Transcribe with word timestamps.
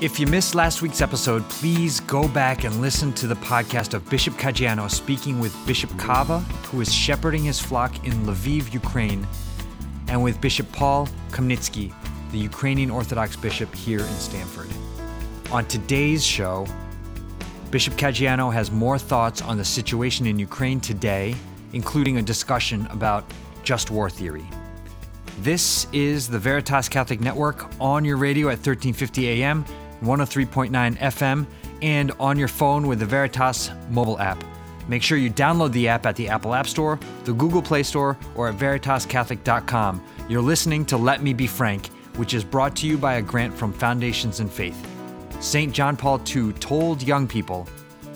If 0.00 0.20
you 0.20 0.28
missed 0.28 0.54
last 0.54 0.80
week's 0.80 1.00
episode, 1.00 1.42
please 1.48 1.98
go 1.98 2.28
back 2.28 2.62
and 2.62 2.80
listen 2.80 3.12
to 3.14 3.26
the 3.26 3.34
podcast 3.34 3.94
of 3.94 4.08
Bishop 4.08 4.34
Caggiano 4.34 4.88
speaking 4.88 5.40
with 5.40 5.52
Bishop 5.66 5.90
Kawa, 5.98 6.38
who 6.66 6.80
is 6.80 6.94
shepherding 6.94 7.42
his 7.42 7.58
flock 7.58 8.06
in 8.06 8.12
Lviv, 8.24 8.72
Ukraine, 8.72 9.26
and 10.06 10.22
with 10.22 10.40
Bishop 10.40 10.70
Paul 10.70 11.08
Chomnycky, 11.30 11.92
the 12.30 12.38
Ukrainian 12.38 12.90
Orthodox 12.92 13.34
bishop 13.34 13.74
here 13.74 13.98
in 13.98 14.14
Stamford. 14.20 14.68
On 15.50 15.64
today's 15.64 16.24
show, 16.24 16.64
Bishop 17.72 17.94
Caggiano 17.94 18.52
has 18.52 18.70
more 18.70 19.00
thoughts 19.00 19.42
on 19.42 19.56
the 19.56 19.64
situation 19.64 20.26
in 20.26 20.38
Ukraine 20.38 20.78
today, 20.78 21.34
including 21.72 22.18
a 22.18 22.22
discussion 22.22 22.86
about 22.92 23.24
just 23.64 23.90
war 23.90 24.08
theory. 24.08 24.48
This 25.40 25.88
is 25.92 26.28
the 26.28 26.38
Veritas 26.38 26.88
Catholic 26.88 27.20
Network 27.20 27.68
on 27.80 28.04
your 28.04 28.16
radio 28.16 28.46
at 28.46 28.58
1350 28.58 29.28
AM, 29.42 29.64
103.9 30.02 30.96
FM, 30.98 31.46
and 31.82 32.12
on 32.18 32.38
your 32.38 32.48
phone 32.48 32.86
with 32.86 32.98
the 32.98 33.06
Veritas 33.06 33.70
mobile 33.90 34.18
app. 34.18 34.42
Make 34.88 35.02
sure 35.02 35.18
you 35.18 35.30
download 35.30 35.72
the 35.72 35.88
app 35.88 36.06
at 36.06 36.16
the 36.16 36.28
Apple 36.28 36.54
App 36.54 36.66
Store, 36.66 36.98
the 37.24 37.32
Google 37.32 37.62
Play 37.62 37.82
Store, 37.82 38.16
or 38.34 38.48
at 38.48 38.56
veritascatholic.com. 38.56 40.02
You're 40.28 40.42
listening 40.42 40.84
to 40.86 40.96
Let 40.96 41.22
Me 41.22 41.34
Be 41.34 41.46
Frank, 41.46 41.88
which 42.16 42.32
is 42.32 42.42
brought 42.42 42.74
to 42.76 42.86
you 42.86 42.96
by 42.96 43.14
a 43.14 43.22
grant 43.22 43.54
from 43.54 43.72
Foundations 43.72 44.40
in 44.40 44.48
Faith. 44.48 44.76
St. 45.40 45.72
John 45.72 45.96
Paul 45.96 46.20
II 46.34 46.52
told 46.54 47.02
young 47.02 47.28
people 47.28 47.68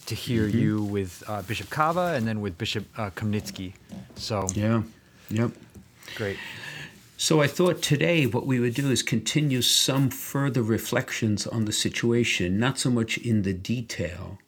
to 0.07 0.15
hear 0.15 0.47
Mm-hmm. 0.47 0.59
you 0.59 0.83
with 0.83 1.23
uh, 1.27 1.41
Bishop 1.43 1.69
Kawa 1.69 2.13
and 2.15 2.27
then 2.27 2.41
with 2.41 2.57
Bishop 2.57 2.85
uh, 2.97 3.09
Chomnycky. 3.11 3.73
So 4.15 4.47
Yeah. 4.55 4.81
Yep. 5.29 5.51
great. 6.15 6.37
So 7.17 7.41
I 7.41 7.47
thought 7.47 7.81
today 7.81 8.25
what 8.25 8.45
we 8.45 8.59
would 8.59 8.73
do 8.73 8.89
is 8.91 9.01
continue 9.01 9.61
some 9.61 10.09
further 10.09 10.61
reflections 10.61 11.47
on 11.47 11.65
the 11.65 11.71
situation, 11.71 12.59
not 12.59 12.79
so 12.79 12.89
much 12.89 13.17
in 13.17 13.43
the 13.43 13.53
detail, 13.53 14.39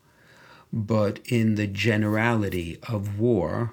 but 0.74 1.20
in 1.26 1.56
the 1.56 1.68
generality 1.68 2.78
of 2.90 3.20
war 3.20 3.72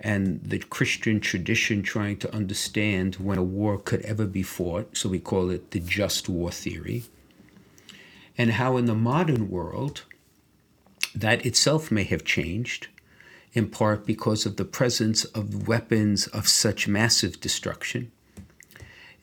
and 0.00 0.40
the 0.42 0.58
Christian 0.58 1.20
tradition 1.20 1.82
trying 1.82 2.16
to 2.18 2.34
understand 2.34 3.16
when 3.16 3.38
a 3.38 3.42
war 3.42 3.78
could 3.78 4.02
ever 4.02 4.26
be 4.26 4.42
fought. 4.42 4.96
So 4.96 5.08
we 5.08 5.18
call 5.18 5.50
it 5.50 5.72
the 5.72 5.80
just 5.80 6.28
war 6.28 6.50
theory. 6.50 7.04
And 8.38 8.52
how 8.52 8.76
in 8.76 8.86
the 8.86 8.94
modern 8.94 9.50
world, 9.50 10.02
that 11.14 11.44
itself 11.44 11.90
may 11.90 12.04
have 12.04 12.24
changed 12.24 12.88
in 13.56 13.66
part 13.68 14.04
because 14.04 14.44
of 14.44 14.56
the 14.56 14.64
presence 14.66 15.24
of 15.24 15.66
weapons 15.66 16.26
of 16.28 16.46
such 16.46 16.86
massive 16.86 17.40
destruction 17.40 18.12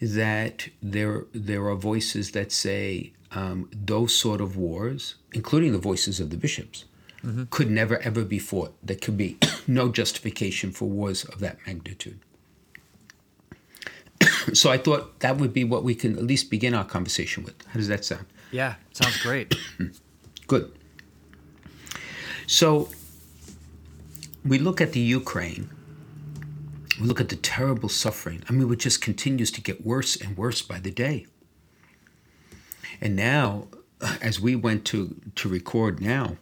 that 0.02 0.68
there 0.82 1.26
there 1.34 1.68
are 1.68 1.76
voices 1.76 2.32
that 2.32 2.52
say 2.52 3.14
um, 3.32 3.70
those 3.72 4.14
sort 4.14 4.42
of 4.42 4.58
wars, 4.58 5.16
including 5.34 5.72
the 5.72 5.78
voices 5.78 6.20
of 6.20 6.32
the 6.32 6.36
bishops, 6.36 6.86
could 7.52 7.70
never 7.70 8.00
ever 8.00 8.26
be 8.26 8.40
fought. 8.40 8.74
There 8.84 8.98
could 8.98 9.18
be 9.18 9.38
no 9.68 9.90
justification 9.90 10.72
for 10.72 10.90
wars 10.90 11.24
of 11.26 11.40
that 11.40 11.58
magnitude. 11.68 12.20
so 14.54 14.72
I 14.72 14.80
thought 14.80 15.20
that 15.20 15.38
would 15.38 15.54
be 15.54 15.64
what 15.64 15.84
we 15.84 15.94
can 15.94 16.18
at 16.18 16.24
least 16.24 16.50
begin 16.50 16.74
our 16.74 16.86
conversation 16.86 17.44
with. 17.44 17.56
How 17.68 17.76
does 17.76 17.88
that 17.88 18.04
sound? 18.04 18.26
Yeah, 18.52 18.76
sounds 18.94 19.22
great. 19.22 19.56
Good. 20.48 20.72
So 22.48 22.90
we 24.46 24.60
look 24.60 24.82
at 24.82 24.94
the 24.94 25.00
Ukraine. 25.00 25.70
We 27.00 27.08
look 27.08 27.22
at 27.22 27.30
the 27.30 27.36
terrible 27.36 27.90
suffering. 27.90 28.44
I 28.50 28.54
mean, 28.54 28.72
it 28.72 28.80
just 28.80 29.02
continues 29.02 29.52
to 29.52 29.62
get 29.62 29.86
worse 29.86 30.16
and 30.16 30.38
worse 30.38 30.62
by 30.62 30.80
the 30.80 30.92
day. 30.92 31.26
And 33.02 33.16
now, 33.16 33.68
uh, 34.02 34.18
as 34.22 34.40
we 34.40 34.56
went 34.56 34.86
to, 34.86 35.16
to 35.36 35.50
record 35.50 36.02
now, 36.02 36.38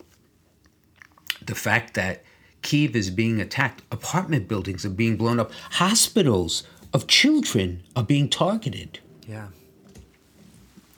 the 1.45 1.55
fact 1.55 1.93
that 1.93 2.23
Kiev 2.61 2.95
is 2.95 3.09
being 3.09 3.39
attacked, 3.39 3.81
apartment 3.91 4.47
buildings 4.47 4.85
are 4.85 4.89
being 4.89 5.15
blown 5.15 5.39
up, 5.39 5.51
hospitals 5.71 6.63
of 6.93 7.07
children 7.07 7.83
are 7.95 8.03
being 8.03 8.29
targeted. 8.29 8.99
yeah. 9.27 9.47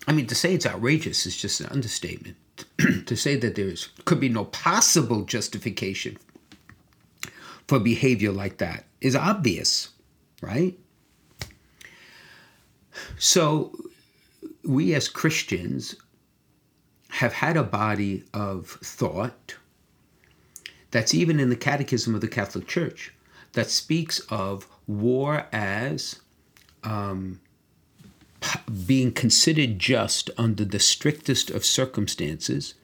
I 0.05 0.11
mean, 0.11 0.27
to 0.27 0.35
say 0.35 0.53
it's 0.53 0.65
outrageous 0.65 1.25
is 1.25 1.37
just 1.37 1.61
an 1.61 1.67
understatement. 1.67 2.35
to 3.05 3.15
say 3.15 3.37
that 3.37 3.55
there 3.55 3.67
is 3.67 3.87
could 4.03 4.19
be 4.19 4.27
no 4.27 4.45
possible 4.45 5.23
justification 5.23 6.17
for 7.73 7.79
behavior 7.79 8.31
like 8.31 8.57
that 8.57 8.85
is 9.01 9.15
obvious, 9.15 9.89
right? 10.41 10.77
So, 13.17 13.75
we 14.63 14.93
as 14.93 15.09
Christians 15.09 15.95
have 17.09 17.33
had 17.33 17.57
a 17.57 17.63
body 17.63 18.25
of 18.31 18.67
thought 18.83 19.55
that's 20.91 21.15
even 21.15 21.39
in 21.39 21.49
the 21.49 21.55
Catechism 21.55 22.13
of 22.13 22.21
the 22.21 22.27
Catholic 22.27 22.67
Church 22.67 23.11
that 23.53 23.71
speaks 23.71 24.19
of 24.29 24.67
war 24.85 25.47
as 25.51 26.19
um, 26.83 27.41
being 28.85 29.11
considered 29.11 29.79
just 29.79 30.29
under 30.37 30.63
the 30.63 30.79
strictest 30.79 31.49
of 31.49 31.65
circumstances 31.65 32.75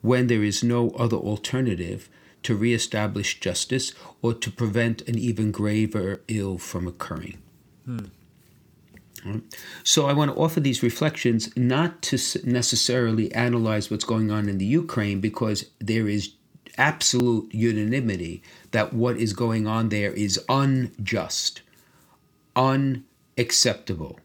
when 0.00 0.28
there 0.28 0.42
is 0.42 0.64
no 0.64 0.92
other 0.92 1.18
alternative 1.18 2.08
to 2.42 2.54
reestablish 2.56 3.40
justice 3.40 3.92
or 4.22 4.34
to 4.34 4.50
prevent 4.50 5.02
an 5.02 5.18
even 5.18 5.50
graver 5.50 6.20
ill 6.28 6.58
from 6.58 6.86
occurring. 6.86 7.38
Hmm. 7.84 8.06
Right? 9.24 9.42
So 9.84 10.06
I 10.06 10.12
want 10.12 10.32
to 10.32 10.40
offer 10.40 10.60
these 10.60 10.82
reflections 10.82 11.54
not 11.56 12.00
to 12.02 12.18
necessarily 12.44 13.32
analyze 13.34 13.90
what's 13.90 14.04
going 14.04 14.30
on 14.30 14.48
in 14.48 14.58
the 14.58 14.64
Ukraine 14.64 15.20
because 15.20 15.66
there 15.78 16.08
is 16.08 16.32
absolute 16.78 17.52
unanimity 17.52 18.42
that 18.70 18.94
what 18.94 19.18
is 19.18 19.34
going 19.34 19.66
on 19.66 19.90
there 19.90 20.12
is 20.12 20.40
unjust, 20.48 21.60
unacceptable 22.56 24.18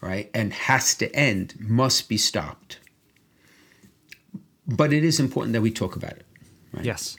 right, 0.00 0.30
and 0.34 0.52
has 0.52 0.94
to 0.94 1.14
end, 1.14 1.54
must 1.58 2.08
be 2.08 2.16
stopped. 2.16 2.78
But 4.66 4.92
it 4.92 5.04
is 5.04 5.20
important 5.20 5.52
that 5.52 5.62
we 5.62 5.70
talk 5.70 5.96
about 5.96 6.12
it. 6.12 6.26
Yes. 6.82 7.16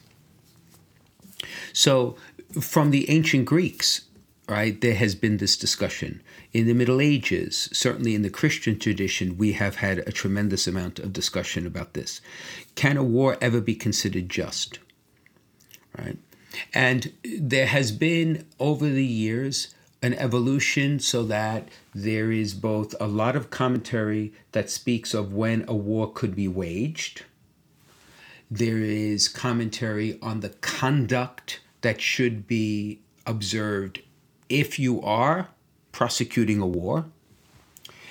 So, 1.72 2.16
from 2.60 2.90
the 2.90 3.08
ancient 3.10 3.44
Greeks, 3.44 4.02
right, 4.48 4.80
there 4.80 4.94
has 4.94 5.14
been 5.14 5.36
this 5.36 5.56
discussion. 5.56 6.22
In 6.52 6.66
the 6.66 6.74
Middle 6.74 7.00
Ages, 7.00 7.68
certainly 7.72 8.14
in 8.14 8.22
the 8.22 8.30
Christian 8.30 8.78
tradition, 8.78 9.36
we 9.36 9.52
have 9.52 9.76
had 9.76 9.98
a 9.98 10.12
tremendous 10.12 10.66
amount 10.66 10.98
of 10.98 11.12
discussion 11.12 11.66
about 11.66 11.92
this. 11.92 12.20
Can 12.74 12.96
a 12.96 13.04
war 13.04 13.36
ever 13.40 13.60
be 13.60 13.74
considered 13.74 14.28
just? 14.28 14.78
right? 15.98 16.18
And 16.72 17.12
there 17.24 17.66
has 17.66 17.92
been 17.92 18.46
over 18.58 18.88
the 18.88 19.04
years 19.04 19.74
an 20.00 20.14
evolution 20.14 21.00
so 21.00 21.24
that 21.24 21.68
there 21.94 22.30
is 22.30 22.54
both 22.54 22.94
a 23.00 23.06
lot 23.06 23.34
of 23.34 23.50
commentary 23.50 24.32
that 24.52 24.70
speaks 24.70 25.12
of 25.12 25.32
when 25.32 25.64
a 25.66 25.74
war 25.74 26.10
could 26.12 26.36
be 26.36 26.46
waged. 26.46 27.24
There 28.50 28.78
is 28.78 29.28
commentary 29.28 30.18
on 30.22 30.40
the 30.40 30.48
conduct 30.48 31.60
that 31.82 32.00
should 32.00 32.46
be 32.46 33.00
observed 33.26 34.02
if 34.48 34.78
you 34.78 35.02
are 35.02 35.48
prosecuting 35.92 36.60
a 36.60 36.66
war. 36.66 37.06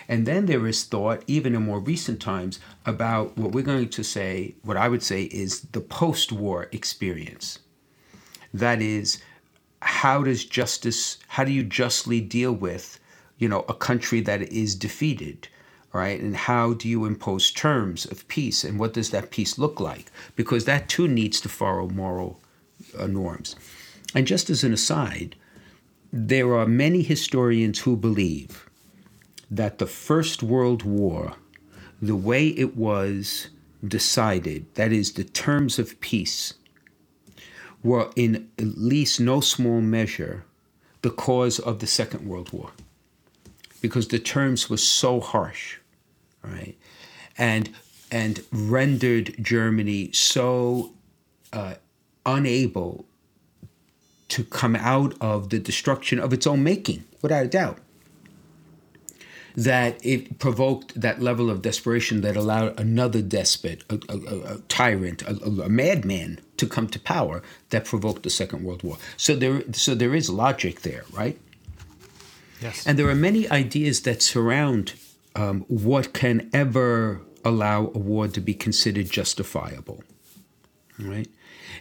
And 0.08 0.26
then 0.26 0.46
there 0.46 0.66
is 0.68 0.84
thought, 0.84 1.24
even 1.28 1.56
in 1.56 1.64
more 1.64 1.80
recent 1.80 2.22
times, 2.22 2.60
about 2.86 3.38
what 3.38 3.52
we're 3.52 3.64
going 3.64 3.90
to 3.90 4.04
say, 4.04 4.56
what 4.62 4.78
I 4.78 4.88
would 4.88 5.04
say 5.04 5.24
is 5.24 5.62
the 5.72 5.82
post 5.82 6.32
war 6.32 6.70
experience. 6.72 7.60
That 8.54 8.82
is, 8.82 9.22
how 9.82 10.24
does 10.24 10.46
justice, 10.46 11.18
how 11.28 11.44
do 11.44 11.52
you 11.52 11.64
justly 11.64 12.22
deal 12.22 12.54
with, 12.54 13.00
you 13.38 13.50
know, 13.50 13.66
a 13.68 13.74
country 13.74 14.22
that 14.22 14.42
is 14.44 14.76
defeated? 14.76 15.50
Right? 15.98 16.22
And 16.22 16.36
how 16.38 16.66
do 16.82 16.88
you 16.90 17.06
impose 17.06 17.52
terms 17.52 18.06
of 18.14 18.28
peace? 18.30 18.60
And 18.68 18.80
what 18.80 18.94
does 18.94 19.10
that 19.12 19.32
peace 19.32 19.58
look 19.64 19.78
like? 19.80 20.08
Because 20.40 20.66
that 20.66 20.90
too 20.90 21.08
needs 21.08 21.42
to 21.42 21.50
follow 21.50 21.88
moral 21.90 22.32
uh, 23.00 23.08
norms. 23.08 23.56
And 24.16 24.28
just 24.28 24.50
as 24.52 24.64
an 24.64 24.74
aside, 24.74 25.36
there 26.14 26.56
are 26.56 26.68
many 26.68 27.04
historians 27.04 27.80
who 27.82 27.98
believe 27.98 28.70
that 29.52 29.80
the 29.80 29.88
First 29.88 30.44
World 30.44 30.84
War, 30.84 31.36
the 32.02 32.16
way 32.18 32.50
it 32.50 32.78
was 32.78 33.50
decided, 33.88 34.66
that 34.76 34.92
is, 34.92 35.14
the 35.14 35.26
terms 35.26 35.80
of 35.80 36.00
peace, 36.02 36.56
were 37.84 38.10
in 38.16 38.50
at 38.60 38.78
least 38.78 39.20
no 39.22 39.42
small 39.42 39.82
measure 39.82 40.46
the 41.02 41.12
cause 41.12 41.60
of 41.60 41.80
the 41.80 41.88
Second 41.88 42.28
World 42.28 42.52
War. 42.54 42.72
Because 43.82 44.10
the 44.10 44.20
terms 44.20 44.70
were 44.70 44.78
so 45.02 45.22
harsh, 45.22 45.78
right? 46.52 46.78
And 47.38 47.70
and 48.12 48.44
rendered 48.52 49.36
Germany 49.42 50.12
so 50.14 50.94
uh, 51.52 51.76
unable 52.26 53.06
to 54.30 54.44
come 54.44 54.76
out 54.76 55.14
of 55.22 55.50
the 55.50 55.60
destruction 55.60 56.20
of 56.20 56.34
its 56.34 56.48
own 56.48 56.64
making, 56.64 57.04
without 57.22 57.46
a 57.46 57.48
doubt 57.48 57.80
that 59.58 60.00
it 60.06 60.38
provoked 60.38 61.02
that 61.02 61.20
level 61.20 61.50
of 61.50 61.64
desperation 61.64 62.22
that 62.22 62.38
allowed 62.38 62.80
another 62.80 63.24
despot, 63.24 63.84
a, 63.90 64.00
a, 64.08 64.54
a 64.54 64.58
tyrant, 64.70 65.24
a, 65.24 65.64
a, 65.64 65.68
madman 65.68 66.40
to 66.58 66.68
come 66.68 66.88
to 66.88 67.00
power 67.00 67.42
that 67.72 67.84
provoked 67.84 68.22
the 68.22 68.30
Second 68.30 68.64
World 68.64 68.84
War. 68.84 68.98
So 69.18 69.36
there, 69.36 69.64
so 69.74 69.96
there 69.96 70.14
is 70.14 70.30
logic 70.30 70.82
there, 70.82 71.06
right? 71.12 71.40
Yes. 72.62 72.86
And 72.86 73.00
there 73.00 73.10
are 73.10 73.16
many 73.16 73.50
ideas 73.50 74.02
that 74.02 74.22
surround 74.22 74.94
um, 75.38 75.62
what 75.68 76.14
can 76.14 76.50
ever 76.54 77.22
allow 77.46 77.92
a 77.94 78.00
war 78.00 78.28
to 78.28 78.42
be 78.42 78.54
considered 78.54 79.10
justifiable, 79.10 80.04
right? 81.00 81.30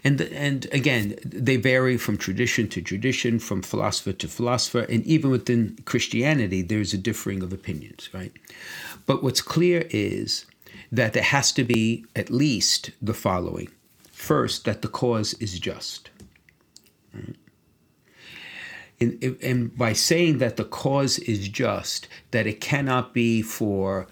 And, 0.04 0.20
and 0.20 0.66
again, 0.72 1.16
they 1.24 1.56
vary 1.56 1.96
from 1.96 2.18
tradition 2.18 2.68
to 2.68 2.82
tradition, 2.82 3.38
from 3.38 3.62
philosopher 3.62 4.12
to 4.12 4.28
philosopher, 4.28 4.80
and 4.80 5.04
even 5.04 5.30
within 5.30 5.78
Christianity, 5.86 6.62
there's 6.62 6.92
a 6.92 6.98
differing 6.98 7.42
of 7.42 7.52
opinions, 7.52 8.10
right? 8.12 8.32
But 9.06 9.22
what's 9.22 9.40
clear 9.40 9.86
is 9.90 10.44
that 10.92 11.14
there 11.14 11.22
has 11.22 11.50
to 11.52 11.64
be 11.64 12.04
at 12.14 12.30
least 12.30 12.90
the 13.00 13.14
following 13.14 13.68
first, 14.12 14.64
that 14.64 14.82
the 14.82 14.88
cause 14.88 15.34
is 15.34 15.58
just. 15.58 16.10
Right? 17.14 17.36
And, 19.00 19.38
and 19.43 19.76
by 19.76 19.93
saying 19.93 20.38
that 20.38 20.56
the 20.56 20.64
cause 20.64 21.19
is 21.19 21.48
just, 21.48 22.08
that 22.31 22.46
it 22.46 22.60
cannot 22.60 23.12
be 23.12 23.43
for 23.43 24.06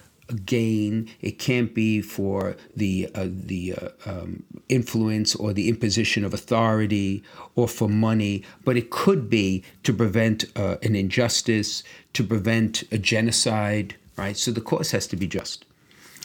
gain. 0.45 1.11
It 1.21 1.39
can't 1.39 1.75
be 1.75 2.01
for 2.01 2.57
the 2.75 3.11
uh, 3.15 3.29
the 3.29 3.75
uh, 3.75 3.89
um, 4.07 4.43
influence 4.69 5.35
or 5.35 5.53
the 5.53 5.69
imposition 5.69 6.25
of 6.25 6.33
authority 6.33 7.23
or 7.55 7.69
for 7.69 7.89
money, 7.89 8.43
but 8.65 8.77
it 8.77 8.91
could 8.91 9.29
be 9.29 9.63
to 9.83 9.93
prevent 9.93 10.45
uh, 10.57 10.77
an 10.83 10.97
injustice, 10.97 11.83
to 12.15 12.25
prevent 12.25 12.83
a 12.91 12.99
genocide. 12.99 13.97
Right. 14.17 14.37
So 14.37 14.51
the 14.53 14.61
cause 14.61 14.93
has 14.93 15.07
to 15.09 15.17
be 15.17 15.27
just. 15.27 15.65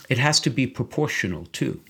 It 0.08 0.18
has 0.18 0.40
to 0.40 0.50
be 0.50 0.66
proportional 0.66 1.46
too. 1.46 1.80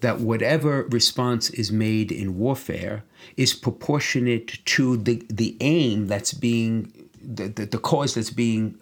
That 0.00 0.20
whatever 0.20 0.82
response 0.90 1.48
is 1.50 1.72
made 1.72 2.12
in 2.12 2.38
warfare 2.38 3.04
is 3.36 3.54
proportionate 3.54 4.64
to 4.66 4.96
the 4.96 5.22
the 5.28 5.56
aim 5.60 6.06
that's 6.06 6.34
being 6.34 6.92
the, 7.22 7.48
the, 7.48 7.66
the 7.66 7.78
cause 7.78 8.14
that's 8.14 8.30
being 8.30 8.78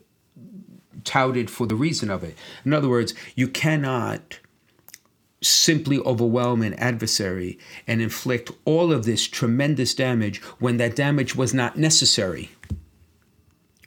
touted 1.04 1.50
for 1.50 1.66
the 1.66 1.76
reason 1.76 2.10
of 2.10 2.24
it. 2.24 2.36
In 2.64 2.72
other 2.72 2.88
words, 2.88 3.14
you 3.36 3.46
cannot 3.48 4.40
simply 5.42 5.98
overwhelm 6.00 6.62
an 6.62 6.74
adversary 6.74 7.58
and 7.86 8.00
inflict 8.00 8.50
all 8.64 8.92
of 8.92 9.04
this 9.04 9.26
tremendous 9.28 9.94
damage 9.94 10.42
when 10.58 10.78
that 10.78 10.96
damage 10.96 11.36
was 11.36 11.52
not 11.52 11.76
necessary. 11.76 12.50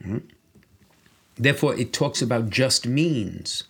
Mm-hmm. 0.01 0.19
Therefore, 1.35 1.75
it 1.75 1.93
talks 1.93 2.21
about 2.21 2.49
just 2.49 2.85
means. 2.85 3.63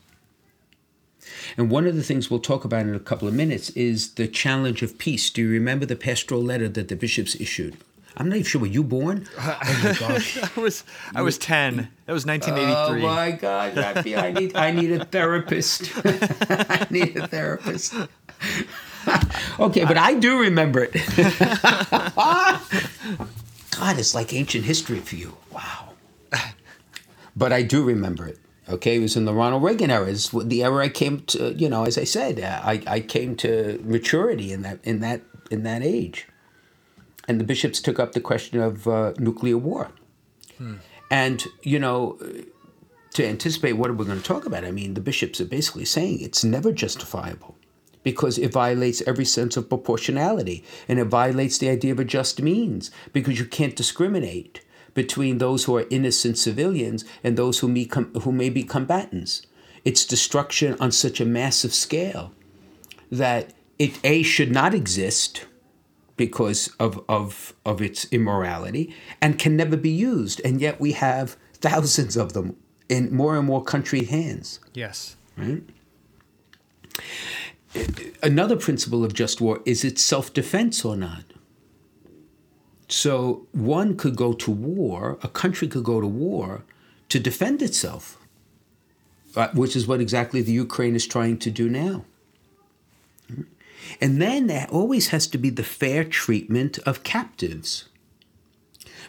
And 1.58 1.70
one 1.70 1.88
of 1.88 1.96
the 1.96 2.04
things 2.04 2.30
we'll 2.30 2.40
talk 2.40 2.66
about 2.66 2.86
in 2.86 2.96
a 2.96 3.00
couple 3.00 3.28
of 3.28 3.34
minutes 3.34 3.70
is 3.72 4.14
the 4.14 4.28
challenge 4.28 4.82
of 4.82 4.98
peace. 4.98 5.30
Do 5.30 5.42
you 5.42 5.50
remember 5.50 5.86
the 5.86 5.96
pastoral 5.96 6.44
letter 6.44 6.68
that 6.70 6.88
the 6.88 6.96
bishops 6.96 7.36
issued? 7.36 7.78
I'm 8.18 8.30
not 8.30 8.36
even 8.36 8.48
sure. 8.48 8.62
Were 8.62 8.68
you 8.68 8.84
born? 8.84 9.28
Oh 9.38 9.60
my 9.84 9.96
gosh! 10.00 10.38
I 10.42 10.60
was 10.60 10.84
I 11.14 11.22
was 11.22 11.38
ten. 11.38 11.90
That 12.08 12.14
was 12.14 12.26
1983. 12.26 13.04
Oh 13.04 13.16
my 13.16 13.32
God, 13.32 13.76
Rafi, 13.76 14.18
I 14.18 14.32
need 14.32 14.56
I 14.56 14.72
need 14.72 14.92
a 14.92 15.06
therapist. 15.06 15.92
I 16.04 16.88
need 16.90 17.16
a 17.16 17.28
therapist. 17.28 17.94
okay, 19.60 19.86
but 19.86 19.98
I 19.98 20.16
do 20.16 20.40
remember 20.40 20.84
it. 20.84 20.94
God, 23.78 24.00
it's 24.00 24.16
like 24.16 24.34
ancient 24.34 24.66
history 24.66 25.00
for 25.00 25.16
you. 25.16 25.38
Wow. 25.52 25.90
But 27.36 27.54
I 27.54 27.62
do 27.62 27.84
remember 27.84 28.28
it. 28.28 28.40
Okay, 28.70 28.98
it 28.98 29.00
was 29.00 29.16
in 29.16 29.26
the 29.26 29.34
Ronald 29.34 29.64
Reagan 29.64 29.90
era. 29.90 30.08
It's 30.08 30.30
the 30.30 30.64
era 30.64 30.84
I 30.84 30.90
came 30.90 31.22
to. 31.22 31.54
You 31.54 31.70
know, 31.70 31.86
as 31.86 31.98
I 31.98 32.04
said, 32.04 32.40
I, 32.42 32.82
I 32.86 33.00
came 33.00 33.36
to 33.38 33.80
maturity 33.84 34.52
in 34.52 34.62
that 34.64 34.80
in 34.84 35.00
that 35.00 35.22
in 35.50 35.64
that 35.64 35.82
age 35.84 36.28
and 37.28 37.40
the 37.40 37.44
bishops 37.44 37.82
took 37.82 38.00
up 38.00 38.14
the 38.14 38.22
question 38.22 38.60
of 38.60 38.88
uh, 38.88 39.14
nuclear 39.20 39.58
war. 39.58 39.92
Hmm. 40.58 40.76
And, 41.12 41.46
you 41.62 41.80
know, 41.80 42.18
to 43.14 43.26
anticipate 43.26 43.74
what 43.74 43.96
we're 43.96 44.06
going 44.06 44.22
to 44.22 44.24
talk 44.24 44.46
about, 44.46 44.66
I 44.66 44.72
mean, 44.72 44.94
the 44.94 45.02
bishops 45.02 45.42
are 45.42 45.46
basically 45.46 45.86
saying 45.86 46.22
it's 46.22 46.44
never 46.44 46.72
justifiable 46.72 47.56
because 48.04 48.38
it 48.38 48.54
violates 48.54 49.02
every 49.06 49.26
sense 49.26 49.58
of 49.58 49.68
proportionality 49.68 50.64
and 50.88 51.00
it 51.00 51.06
violates 51.06 51.58
the 51.58 51.70
idea 51.70 51.92
of 51.92 52.00
a 52.00 52.06
just 52.06 52.42
means 52.42 52.90
because 53.12 53.38
you 53.38 53.46
can't 53.46 53.76
discriminate 53.76 54.62
between 54.98 55.38
those 55.38 55.66
who 55.66 55.76
are 55.76 55.86
innocent 55.92 56.40
civilians 56.40 57.06
and 57.24 57.38
those 57.38 57.60
who 57.60 57.68
may, 57.68 57.86
com- 57.86 58.12
who 58.24 58.32
may 58.32 58.50
be 58.50 58.64
combatants. 58.64 59.44
It's 59.86 60.04
destruction 60.04 60.76
on 60.80 60.92
such 60.92 61.22
a 61.22 61.26
massive 61.26 61.72
scale 61.72 62.34
that 63.12 63.54
it, 63.78 64.00
A, 64.04 64.24
should 64.24 64.52
not 64.52 64.74
exist 64.74 65.46
because 66.16 66.70
of, 66.80 67.06
of, 67.08 67.54
of 67.64 67.80
its 67.80 68.08
immorality 68.12 68.92
and 69.22 69.38
can 69.38 69.56
never 69.56 69.78
be 69.78 69.92
used. 69.92 70.42
And 70.44 70.60
yet 70.60 70.80
we 70.80 70.94
have 70.94 71.38
thousands 71.54 72.18
of 72.18 72.34
them 72.34 72.56
in 72.90 73.14
more 73.16 73.38
and 73.38 73.46
more 73.46 73.64
country 73.64 74.06
hands. 74.06 74.60
Yes. 74.74 75.16
Right? 75.38 75.62
Another 78.24 78.56
principle 78.56 79.06
of 79.06 79.14
just 79.14 79.42
war 79.42 79.62
is 79.64 79.84
its 79.84 80.02
self 80.02 80.34
defense 80.34 80.84
or 80.84 80.98
not. 80.98 81.34
So 82.88 83.46
one 83.52 83.98
could 83.98 84.16
go 84.16 84.34
to 84.34 84.52
war, 84.52 85.18
a 85.22 85.28
country 85.28 85.68
could 85.68 85.84
go 85.84 86.00
to 86.00 86.08
war 86.08 86.64
to 87.10 87.20
defend 87.20 87.62
itself, 87.62 88.18
which 89.54 89.76
is 89.76 89.88
what 89.88 90.02
exactly 90.02 90.42
the 90.42 90.54
Ukraine 90.54 90.96
is 90.96 91.06
trying 91.06 91.38
to 91.40 91.52
do 91.52 91.70
now. 91.70 92.06
And 94.02 94.22
then 94.22 94.48
there 94.48 94.68
always 94.70 95.10
has 95.10 95.28
to 95.28 95.38
be 95.38 95.50
the 95.50 95.64
fair 95.64 96.04
treatment 96.04 96.80
of 96.80 97.04
captives. 97.04 97.88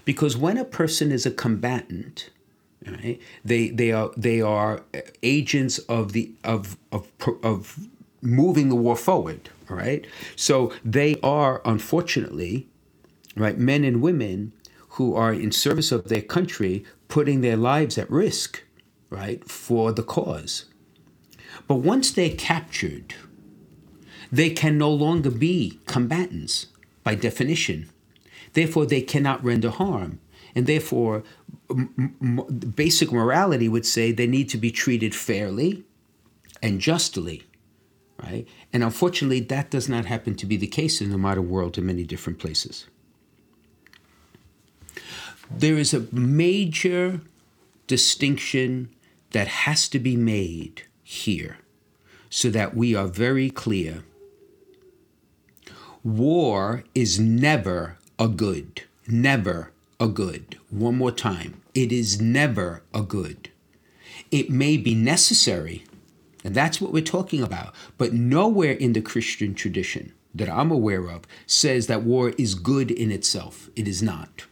Because 0.05 0.37
when 0.37 0.57
a 0.57 0.65
person 0.65 1.11
is 1.11 1.27
a 1.27 1.31
combatant, 1.31 2.31
right, 2.87 3.21
they, 3.45 3.71
they, 3.71 3.93
are, 3.93 4.11
they 4.17 4.41
are 4.41 4.83
agents 5.23 5.79
of, 5.79 6.13
the, 6.13 6.31
of, 6.45 6.77
of, 6.93 7.09
of 7.43 7.89
moving 8.23 8.69
the 8.69 8.77
war 8.77 8.97
forward. 8.97 9.51
All 9.69 9.77
right. 9.77 10.07
So 10.37 10.73
they 10.85 11.19
are, 11.23 11.61
unfortunately, 11.65 12.69
right, 13.39 13.59
men 13.59 13.85
and 13.85 14.03
women 14.03 14.53
who 14.91 15.15
are 15.15 15.33
in 15.33 15.53
service 15.53 15.93
of 15.93 16.09
their 16.09 16.23
country, 16.23 16.85
putting 17.09 17.41
their 17.41 17.57
lives 17.57 17.97
at 17.99 18.11
risk, 18.11 18.65
right, 19.11 19.49
for 19.49 19.93
the 19.93 20.03
cause. 20.03 20.67
But 21.67 21.77
once 21.77 22.11
they're 22.11 22.35
captured, 22.35 23.15
they 24.33 24.51
can 24.51 24.77
no 24.77 24.91
longer 24.91 25.31
be 25.31 25.81
combatants 25.87 26.67
by 27.03 27.15
definition. 27.15 27.91
Therefore, 28.53 28.87
they 28.87 29.03
cannot 29.03 29.45
render 29.45 29.71
harm. 29.71 30.21
And 30.55 30.67
therefore, 30.67 31.23
m- 31.71 32.17
m- 32.21 32.73
basic 32.75 33.13
morality 33.13 33.69
would 33.69 33.87
say 33.87 34.11
they 34.11 34.27
need 34.27 34.49
to 34.51 34.59
be 34.59 34.71
treated 34.71 35.15
fairly 35.15 35.85
and 36.63 36.81
justly, 36.81 37.45
right? 38.23 38.47
And 38.73 38.83
unfortunately, 38.83 39.41
that 39.41 39.71
does 39.71 39.89
not 39.89 40.07
happen 40.07 40.35
to 40.37 40.47
be 40.47 40.57
the 40.57 40.67
case 40.67 41.01
in 41.01 41.11
the 41.11 41.19
modern 41.19 41.49
world 41.49 41.79
in 41.79 41.87
many 41.87 42.05
different 42.05 42.39
places. 42.39 42.87
There 45.51 45.79
is 45.79 45.95
a 45.95 46.07
major 46.13 47.21
distinction 47.87 48.91
that 49.31 49.49
has 49.49 49.89
to 49.89 49.99
be 49.99 50.17
made 50.17 50.83
here 51.03 51.59
so 52.31 52.51
that 52.51 52.75
we 52.75 52.95
are 52.95 53.07
very 53.07 53.51
clear. 53.51 54.05
War 56.05 56.85
is 56.95 57.19
never 57.19 57.99
a 58.19 58.29
good, 58.29 58.85
never 59.07 59.73
a 59.99 60.09
good. 60.09 60.59
One 60.71 60.97
more 60.97 61.13
time. 61.13 61.63
It 61.75 61.93
is 61.93 62.21
never 62.21 62.83
a 62.93 63.03
good. 63.03 63.51
It 64.31 64.51
may 64.51 64.77
be 64.77 64.95
necessary, 64.95 65.85
and 66.45 66.55
that's 66.55 66.81
what 66.81 66.93
we're 66.93 67.03
talking 67.03 67.43
about, 67.43 67.75
but 67.97 68.13
nowhere 68.13 68.73
in 68.73 68.93
the 68.93 69.01
Christian 69.01 69.55
tradition 69.55 70.13
that 70.35 70.49
I'm 70.51 70.71
aware 70.71 71.09
of 71.09 71.23
says 71.47 71.87
that 71.87 72.03
war 72.03 72.31
is 72.37 72.55
good 72.55 72.91
in 72.91 73.11
itself. 73.11 73.71
It 73.75 73.89
is 73.89 74.03
not. 74.03 74.45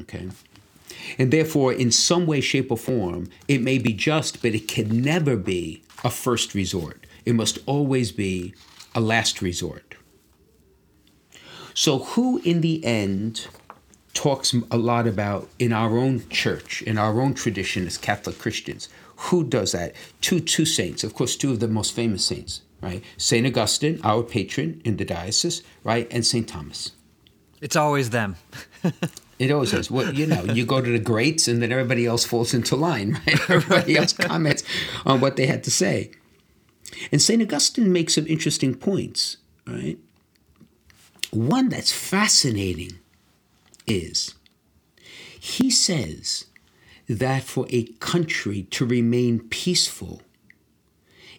Okay? 0.00 0.28
And 1.18 1.32
therefore, 1.32 1.72
in 1.72 1.90
some 1.90 2.26
way, 2.26 2.40
shape, 2.40 2.70
or 2.70 2.76
form, 2.76 3.28
it 3.48 3.62
may 3.62 3.78
be 3.78 3.92
just, 3.92 4.42
but 4.42 4.54
it 4.54 4.68
can 4.68 5.02
never 5.02 5.36
be 5.36 5.82
a 6.04 6.10
first 6.10 6.54
resort. 6.54 7.06
It 7.24 7.34
must 7.34 7.58
always 7.66 8.12
be 8.12 8.54
a 8.94 9.00
last 9.00 9.42
resort. 9.42 9.94
So, 11.74 12.00
who 12.00 12.38
in 12.44 12.60
the 12.60 12.84
end 12.84 13.46
talks 14.12 14.54
a 14.70 14.76
lot 14.76 15.06
about 15.06 15.48
in 15.58 15.72
our 15.72 15.96
own 15.96 16.28
church, 16.28 16.82
in 16.82 16.98
our 16.98 17.20
own 17.20 17.34
tradition 17.34 17.86
as 17.86 17.96
Catholic 17.96 18.38
Christians? 18.38 18.88
Who 19.16 19.44
does 19.44 19.72
that? 19.72 19.94
Two, 20.20 20.40
two 20.40 20.64
saints, 20.64 21.04
of 21.04 21.14
course, 21.14 21.36
two 21.36 21.52
of 21.52 21.60
the 21.60 21.68
most 21.68 21.92
famous 21.92 22.24
saints, 22.24 22.62
right? 22.80 23.04
St. 23.18 23.46
Augustine, 23.46 24.00
our 24.02 24.22
patron 24.22 24.80
in 24.84 24.96
the 24.96 25.04
diocese, 25.04 25.62
right? 25.84 26.08
And 26.10 26.24
St. 26.26 26.48
Thomas. 26.48 26.92
It's 27.60 27.76
always 27.76 28.10
them. 28.10 28.36
It 29.40 29.50
always 29.50 29.72
is. 29.72 29.90
Well, 29.90 30.12
you 30.12 30.26
know, 30.26 30.44
you 30.44 30.66
go 30.66 30.82
to 30.82 30.90
the 30.90 30.98
greats 30.98 31.48
and 31.48 31.62
then 31.62 31.72
everybody 31.72 32.04
else 32.04 32.26
falls 32.26 32.52
into 32.52 32.76
line, 32.76 33.12
right? 33.26 33.50
Everybody 33.50 33.96
else 33.96 34.12
comments 34.12 34.62
on 35.06 35.22
what 35.22 35.36
they 35.36 35.46
had 35.46 35.64
to 35.64 35.70
say. 35.70 36.10
And 37.10 37.22
St. 37.22 37.40
Augustine 37.40 37.90
makes 37.90 38.16
some 38.16 38.26
interesting 38.26 38.74
points, 38.74 39.38
right? 39.66 39.96
One 41.30 41.70
that's 41.70 41.90
fascinating 41.90 42.98
is 43.86 44.34
he 45.40 45.70
says 45.70 46.44
that 47.08 47.42
for 47.42 47.64
a 47.70 47.84
country 47.98 48.64
to 48.64 48.84
remain 48.84 49.40
peaceful 49.48 50.20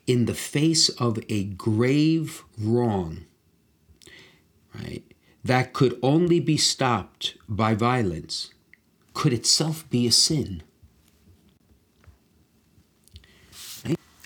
in 0.07 0.25
the 0.25 0.33
face 0.33 0.89
of 0.89 1.19
a 1.29 1.43
grave 1.43 2.43
wrong, 2.57 3.25
right? 4.73 5.03
That 5.43 5.73
could 5.73 5.97
only 6.03 6.39
be 6.39 6.57
stopped 6.57 7.35
by 7.47 7.73
violence 7.73 8.51
could 9.13 9.33
itself 9.33 9.89
be 9.89 10.07
a 10.07 10.11
sin. 10.11 10.63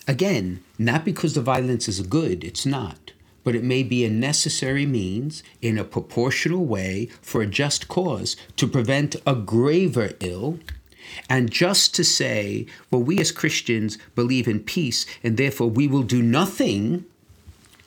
Again, 0.08 0.64
not 0.78 1.04
because 1.04 1.34
the 1.34 1.42
violence 1.42 1.88
is 1.88 2.00
good, 2.02 2.44
it's 2.44 2.66
not, 2.66 3.14
but 3.44 3.56
it 3.56 3.64
may 3.64 3.82
be 3.82 4.06
a 4.06 4.10
necessary 4.10 4.86
means 4.86 5.42
in 5.62 5.80
a 5.80 5.84
proportional 5.84 6.66
way 6.66 7.08
for 7.22 7.42
a 7.42 7.48
just 7.48 7.88
cause 7.88 8.36
to 8.58 8.68
prevent 8.68 9.16
a 9.26 9.34
graver 9.34 10.12
ill. 10.20 10.60
And 11.30 11.50
just 11.52 11.96
to 11.96 12.04
say, 12.04 12.68
well, 12.92 13.02
we 13.02 13.20
as 13.20 13.32
Christians 13.32 13.98
believe 14.16 14.48
in 14.48 14.60
peace 14.60 15.06
and 15.24 15.38
therefore 15.38 15.70
we 15.70 15.88
will 15.88 16.04
do 16.04 16.22
nothing 16.22 17.06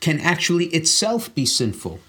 can 0.01 0.19
actually 0.21 0.67
itself 0.67 1.33
be 1.35 1.45
sinful 1.45 2.01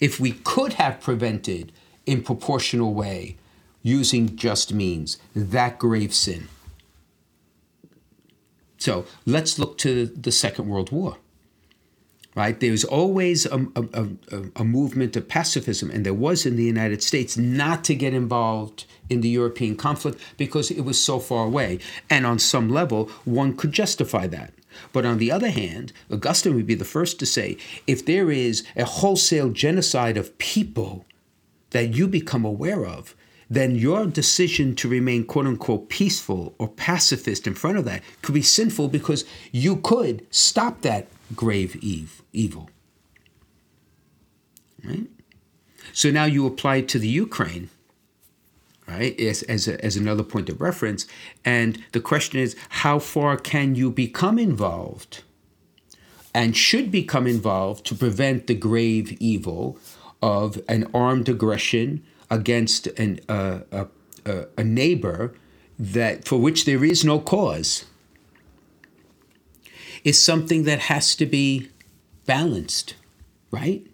if 0.00 0.18
we 0.18 0.32
could 0.32 0.74
have 0.74 1.00
prevented 1.00 1.72
in 2.06 2.22
proportional 2.22 2.94
way 2.94 3.36
using 3.82 4.36
just 4.36 4.72
means 4.72 5.18
that 5.34 5.78
grave 5.78 6.14
sin. 6.14 6.48
So 8.78 9.04
let's 9.26 9.58
look 9.58 9.78
to 9.78 10.06
the 10.06 10.32
Second 10.32 10.68
World 10.68 10.90
War. 10.90 11.18
Right? 12.34 12.58
There's 12.58 12.84
always 12.84 13.44
a, 13.44 13.66
a, 13.74 13.84
a, 13.92 14.42
a, 14.56 14.64
movement 14.64 15.16
of 15.16 15.28
pacifism, 15.28 15.90
and 15.90 16.06
there 16.06 16.14
was 16.14 16.46
in 16.46 16.54
the 16.54 16.64
United 16.64 17.02
States 17.02 17.36
not 17.36 17.82
to 17.84 17.94
get 17.94 18.14
involved 18.14 18.86
in 19.10 19.20
the 19.20 19.28
European 19.28 19.76
conflict 19.76 20.20
because 20.36 20.70
it 20.70 20.82
was 20.82 21.02
so 21.02 21.18
far 21.18 21.44
away. 21.44 21.80
And 22.08 22.24
on 22.24 22.38
some 22.38 22.68
level, 22.70 23.06
one 23.24 23.56
could 23.56 23.72
justify 23.72 24.28
that. 24.28 24.54
But 24.92 25.04
on 25.04 25.18
the 25.18 25.30
other 25.30 25.50
hand, 25.50 25.92
Augustine 26.10 26.54
would 26.54 26.66
be 26.66 26.74
the 26.74 26.84
first 26.84 27.18
to 27.18 27.26
say 27.26 27.56
if 27.86 28.04
there 28.04 28.30
is 28.30 28.64
a 28.76 28.84
wholesale 28.84 29.50
genocide 29.50 30.16
of 30.16 30.36
people 30.38 31.04
that 31.70 31.94
you 31.94 32.08
become 32.08 32.44
aware 32.44 32.86
of, 32.86 33.14
then 33.48 33.74
your 33.74 34.06
decision 34.06 34.76
to 34.76 34.88
remain 34.88 35.24
quote 35.24 35.46
unquote 35.46 35.88
peaceful 35.88 36.54
or 36.58 36.68
pacifist 36.68 37.46
in 37.46 37.54
front 37.54 37.78
of 37.78 37.84
that 37.84 38.02
could 38.22 38.34
be 38.34 38.42
sinful 38.42 38.88
because 38.88 39.24
you 39.50 39.76
could 39.76 40.26
stop 40.30 40.82
that 40.82 41.08
grave 41.34 41.76
evil. 41.82 42.70
Right? 44.84 45.06
So 45.92 46.10
now 46.10 46.24
you 46.24 46.46
apply 46.46 46.76
it 46.76 46.88
to 46.90 46.98
the 46.98 47.08
Ukraine 47.08 47.70
right? 48.90 49.18
As, 49.20 49.42
as, 49.44 49.68
a, 49.68 49.82
as 49.84 49.96
another 49.96 50.22
point 50.22 50.48
of 50.48 50.60
reference. 50.60 51.06
And 51.44 51.82
the 51.92 52.00
question 52.00 52.40
is, 52.40 52.56
how 52.68 52.98
far 52.98 53.36
can 53.36 53.74
you 53.74 53.90
become 53.90 54.38
involved 54.38 55.22
and 56.34 56.56
should 56.56 56.90
become 56.90 57.26
involved 57.26 57.86
to 57.86 57.94
prevent 57.94 58.46
the 58.46 58.54
grave 58.54 59.16
evil 59.20 59.78
of 60.22 60.60
an 60.68 60.88
armed 60.92 61.28
aggression 61.28 62.04
against 62.30 62.86
an, 62.98 63.20
uh, 63.28 63.60
a, 63.72 63.86
a, 64.26 64.46
a 64.58 64.64
neighbor 64.64 65.34
that 65.78 66.24
for 66.26 66.38
which 66.38 66.64
there 66.64 66.84
is 66.84 67.04
no 67.04 67.18
cause? 67.18 67.84
Is 70.02 70.18
something 70.18 70.64
that 70.64 70.80
has 70.80 71.14
to 71.16 71.26
be 71.26 71.68
balanced, 72.24 72.94
right? 73.50 73.86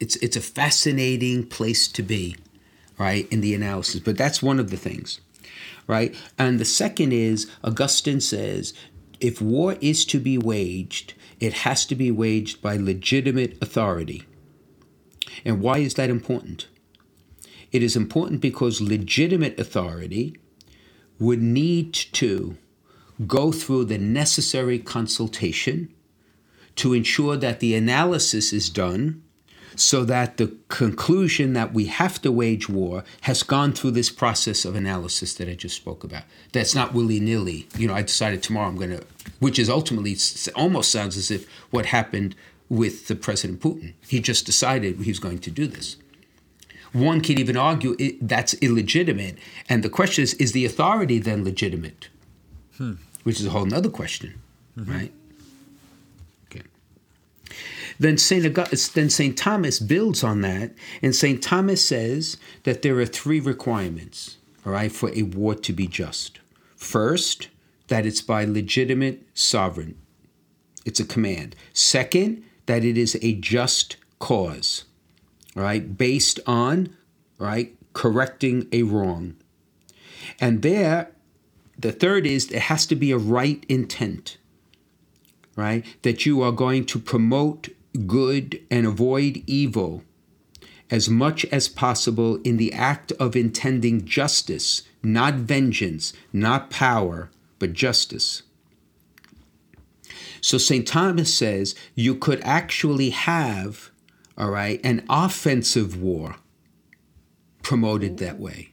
It's 0.00 0.16
it's 0.16 0.36
a 0.36 0.40
fascinating 0.40 1.46
place 1.46 1.86
to 1.88 2.02
be 2.02 2.36
right, 3.00 3.26
in 3.32 3.40
the 3.40 3.54
analysis. 3.54 3.98
But 3.98 4.18
that's 4.18 4.42
one 4.42 4.60
of 4.60 4.70
the 4.70 4.76
things, 4.76 5.22
right? 5.86 6.14
And 6.38 6.60
the 6.60 6.66
second 6.66 7.14
is 7.14 7.50
Augustine 7.64 8.20
says 8.20 8.74
if 9.20 9.40
war 9.40 9.76
is 9.80 10.04
to 10.04 10.20
be 10.20 10.36
waged, 10.36 11.14
it 11.40 11.54
has 11.64 11.86
to 11.86 11.94
be 11.94 12.10
waged 12.10 12.60
by 12.60 12.76
legitimate 12.76 13.56
authority. 13.62 14.24
And 15.46 15.62
why 15.62 15.78
is 15.78 15.94
that 15.94 16.10
important? 16.10 16.68
It 17.72 17.82
is 17.82 17.96
important 17.96 18.42
because 18.42 18.82
legitimate 18.82 19.58
authority 19.58 20.36
would 21.18 21.40
need 21.40 21.94
to 21.94 22.58
go 23.26 23.50
through 23.50 23.86
the 23.86 23.98
necessary 23.98 24.78
consultation 24.78 25.94
to 26.76 26.92
ensure 26.92 27.38
that 27.38 27.60
the 27.60 27.74
analysis 27.74 28.52
is 28.52 28.68
done 28.68 29.22
so 29.76 30.04
that 30.04 30.36
the 30.36 30.54
conclusion 30.68 31.52
that 31.54 31.72
we 31.72 31.86
have 31.86 32.20
to 32.22 32.32
wage 32.32 32.68
war 32.68 33.04
has 33.22 33.42
gone 33.42 33.72
through 33.72 33.92
this 33.92 34.10
process 34.10 34.64
of 34.64 34.74
analysis 34.74 35.34
that 35.34 35.48
I 35.48 35.54
just 35.54 35.76
spoke 35.76 36.04
about. 36.04 36.24
That's 36.52 36.74
not 36.74 36.94
willy 36.94 37.20
nilly. 37.20 37.66
You 37.76 37.88
know, 37.88 37.94
I 37.94 38.02
decided 38.02 38.42
tomorrow 38.42 38.68
I'm 38.68 38.76
going 38.76 38.90
to, 38.90 39.04
which 39.38 39.58
is 39.58 39.68
ultimately 39.70 40.16
almost 40.54 40.90
sounds 40.90 41.16
as 41.16 41.30
if 41.30 41.48
what 41.70 41.86
happened 41.86 42.34
with 42.68 43.08
the 43.08 43.16
President 43.16 43.60
Putin. 43.60 43.94
He 44.06 44.20
just 44.20 44.46
decided 44.46 44.98
he 44.98 45.10
was 45.10 45.18
going 45.18 45.40
to 45.40 45.50
do 45.50 45.66
this. 45.66 45.96
One 46.92 47.20
could 47.20 47.38
even 47.38 47.56
argue 47.56 47.94
it, 47.98 48.26
that's 48.26 48.54
illegitimate. 48.54 49.38
And 49.68 49.82
the 49.82 49.90
question 49.90 50.24
is, 50.24 50.34
is 50.34 50.52
the 50.52 50.64
authority 50.64 51.18
then 51.18 51.44
legitimate? 51.44 52.08
Hmm. 52.76 52.94
Which 53.22 53.38
is 53.38 53.46
a 53.46 53.50
whole 53.50 53.72
other 53.72 53.90
question, 53.90 54.40
mm-hmm. 54.76 54.92
right? 54.92 55.12
Then 58.00 58.16
Saint 58.16 58.46
August, 58.46 58.94
then 58.94 59.10
Saint 59.10 59.36
Thomas 59.36 59.78
builds 59.78 60.24
on 60.24 60.40
that, 60.40 60.72
and 61.02 61.14
Saint 61.14 61.42
Thomas 61.42 61.84
says 61.84 62.38
that 62.64 62.80
there 62.80 62.98
are 62.98 63.04
three 63.04 63.40
requirements, 63.40 64.38
all 64.64 64.72
right, 64.72 64.90
for 64.90 65.10
a 65.10 65.22
war 65.22 65.54
to 65.56 65.72
be 65.74 65.86
just. 65.86 66.40
First, 66.74 67.48
that 67.88 68.06
it's 68.06 68.22
by 68.22 68.46
legitimate 68.46 69.22
sovereign. 69.34 69.96
It's 70.86 70.98
a 70.98 71.04
command. 71.04 71.54
Second, 71.74 72.42
that 72.64 72.84
it 72.84 72.96
is 72.96 73.18
a 73.20 73.34
just 73.34 73.98
cause, 74.18 74.84
all 75.54 75.62
right, 75.62 75.98
based 75.98 76.40
on, 76.46 76.96
right, 77.38 77.76
correcting 77.92 78.66
a 78.72 78.82
wrong. 78.82 79.36
And 80.40 80.62
there, 80.62 81.10
the 81.78 81.92
third 81.92 82.26
is 82.26 82.50
it 82.50 82.62
has 82.62 82.86
to 82.86 82.96
be 82.96 83.12
a 83.12 83.18
right 83.18 83.62
intent, 83.68 84.38
right? 85.54 85.84
That 86.00 86.24
you 86.24 86.40
are 86.40 86.52
going 86.52 86.86
to 86.86 86.98
promote 86.98 87.68
good 88.06 88.60
and 88.70 88.86
avoid 88.86 89.42
evil 89.46 90.02
as 90.90 91.08
much 91.08 91.44
as 91.46 91.68
possible 91.68 92.36
in 92.42 92.56
the 92.56 92.72
act 92.72 93.12
of 93.12 93.36
intending 93.36 94.04
justice, 94.04 94.82
not 95.02 95.34
vengeance, 95.34 96.12
not 96.32 96.70
power, 96.70 97.30
but 97.58 97.72
justice. 97.72 98.42
So 100.40 100.58
St. 100.58 100.86
Thomas 100.86 101.32
says 101.32 101.74
you 101.94 102.14
could 102.14 102.40
actually 102.42 103.10
have, 103.10 103.90
all 104.36 104.50
right, 104.50 104.80
an 104.82 105.04
offensive 105.08 106.00
war 106.00 106.36
promoted 107.62 108.18
that 108.18 108.40
way. 108.40 108.72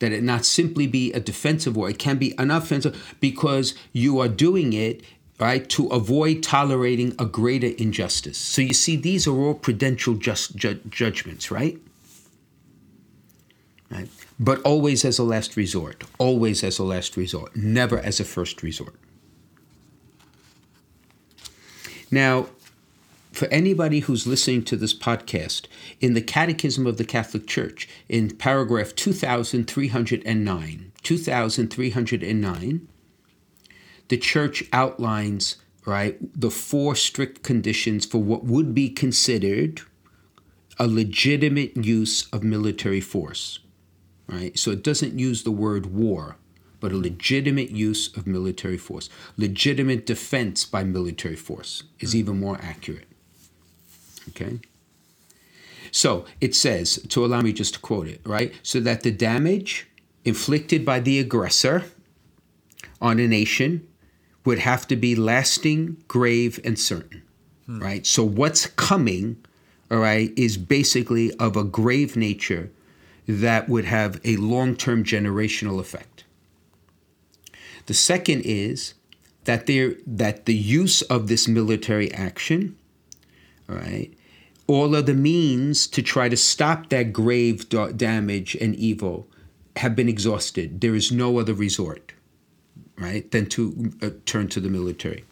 That 0.00 0.12
it 0.12 0.22
not 0.22 0.44
simply 0.44 0.86
be 0.86 1.12
a 1.12 1.20
defensive 1.20 1.76
war, 1.76 1.88
it 1.88 1.98
can 1.98 2.18
be 2.18 2.36
an 2.36 2.50
offensive 2.50 3.16
because 3.20 3.74
you 3.92 4.18
are 4.18 4.28
doing 4.28 4.72
it 4.72 5.02
right 5.38 5.68
to 5.70 5.88
avoid 5.88 6.42
tolerating 6.42 7.14
a 7.18 7.24
greater 7.24 7.68
injustice. 7.78 8.38
So 8.38 8.62
you 8.62 8.74
see, 8.74 8.96
these 8.96 9.26
are 9.26 9.36
all 9.36 9.54
prudential 9.54 10.14
just 10.14 10.56
ju- 10.56 10.80
judgments, 10.88 11.50
right? 11.50 11.78
Right, 13.90 14.08
but 14.40 14.60
always 14.62 15.04
as 15.04 15.18
a 15.18 15.24
last 15.24 15.56
resort. 15.56 16.04
Always 16.18 16.64
as 16.64 16.78
a 16.78 16.84
last 16.84 17.16
resort. 17.16 17.54
Never 17.54 17.98
as 17.98 18.18
a 18.20 18.24
first 18.24 18.62
resort. 18.62 18.94
Now, 22.10 22.46
for 23.32 23.48
anybody 23.48 24.00
who's 24.00 24.26
listening 24.26 24.62
to 24.64 24.76
this 24.76 24.94
podcast, 24.94 25.66
in 26.00 26.14
the 26.14 26.22
Catechism 26.22 26.86
of 26.86 26.96
the 26.96 27.04
Catholic 27.04 27.48
Church, 27.48 27.88
in 28.08 28.30
paragraph 28.30 28.94
2309, 28.94 30.92
2309, 31.02 32.88
the 34.08 34.16
church 34.16 34.64
outlines, 34.72 35.56
right, 35.86 36.18
the 36.38 36.50
four 36.50 36.94
strict 36.94 37.42
conditions 37.42 38.04
for 38.06 38.18
what 38.18 38.44
would 38.44 38.74
be 38.74 38.90
considered 38.90 39.82
a 40.78 40.86
legitimate 40.86 41.76
use 41.76 42.28
of 42.32 42.42
military 42.42 43.00
force, 43.00 43.60
right? 44.26 44.58
So 44.58 44.70
it 44.70 44.82
doesn't 44.82 45.18
use 45.18 45.42
the 45.42 45.50
word 45.50 45.86
war, 45.86 46.36
but 46.80 46.92
a 46.92 46.96
legitimate 46.96 47.70
use 47.70 48.14
of 48.16 48.26
military 48.26 48.76
force. 48.76 49.08
Legitimate 49.36 50.04
defense 50.04 50.64
by 50.64 50.84
military 50.84 51.36
force 51.36 51.84
is 52.00 52.12
hmm. 52.12 52.18
even 52.18 52.40
more 52.40 52.58
accurate. 52.60 53.08
Okay? 54.30 54.60
So 55.90 56.24
it 56.40 56.54
says, 56.56 56.98
to 57.08 57.24
allow 57.24 57.40
me 57.40 57.52
just 57.52 57.74
to 57.74 57.80
quote 57.80 58.08
it, 58.08 58.20
right? 58.26 58.52
So 58.62 58.80
that 58.80 59.02
the 59.02 59.12
damage 59.12 59.86
inflicted 60.24 60.84
by 60.84 60.98
the 60.98 61.20
aggressor 61.20 61.84
on 63.00 63.20
a 63.20 63.28
nation 63.28 63.86
would 64.44 64.58
have 64.58 64.86
to 64.88 64.96
be 64.96 65.14
lasting, 65.14 65.96
grave, 66.08 66.60
and 66.64 66.78
certain, 66.78 67.22
hmm. 67.66 67.80
right? 67.80 68.06
So 68.06 68.24
what's 68.24 68.66
coming, 68.66 69.44
all 69.90 69.98
right, 69.98 70.32
is 70.36 70.56
basically 70.56 71.32
of 71.38 71.56
a 71.56 71.64
grave 71.64 72.16
nature 72.16 72.70
that 73.26 73.68
would 73.68 73.86
have 73.86 74.20
a 74.24 74.36
long 74.36 74.76
term 74.76 75.04
generational 75.04 75.80
effect. 75.80 76.24
The 77.86 77.94
second 77.94 78.42
is 78.44 78.94
that 79.44 79.66
there 79.66 79.94
that 80.06 80.46
the 80.46 80.54
use 80.54 81.02
of 81.02 81.28
this 81.28 81.46
military 81.46 82.12
action, 82.12 82.76
all 83.68 83.76
right, 83.76 84.12
all 84.66 84.94
of 84.94 85.06
the 85.06 85.14
means 85.14 85.86
to 85.88 86.02
try 86.02 86.28
to 86.28 86.36
stop 86.36 86.88
that 86.88 87.12
grave 87.12 87.68
damage 87.68 88.54
and 88.56 88.74
evil 88.76 89.28
have 89.76 89.94
been 89.94 90.08
exhausted. 90.08 90.80
There 90.80 90.94
is 90.94 91.12
no 91.12 91.38
other 91.38 91.52
resort, 91.52 92.12
right, 92.98 93.30
than 93.30 93.46
to 93.46 93.92
uh, 94.02 94.10
turn 94.26 94.48
to 94.48 94.60
the 94.60 94.68
military. 94.68 95.24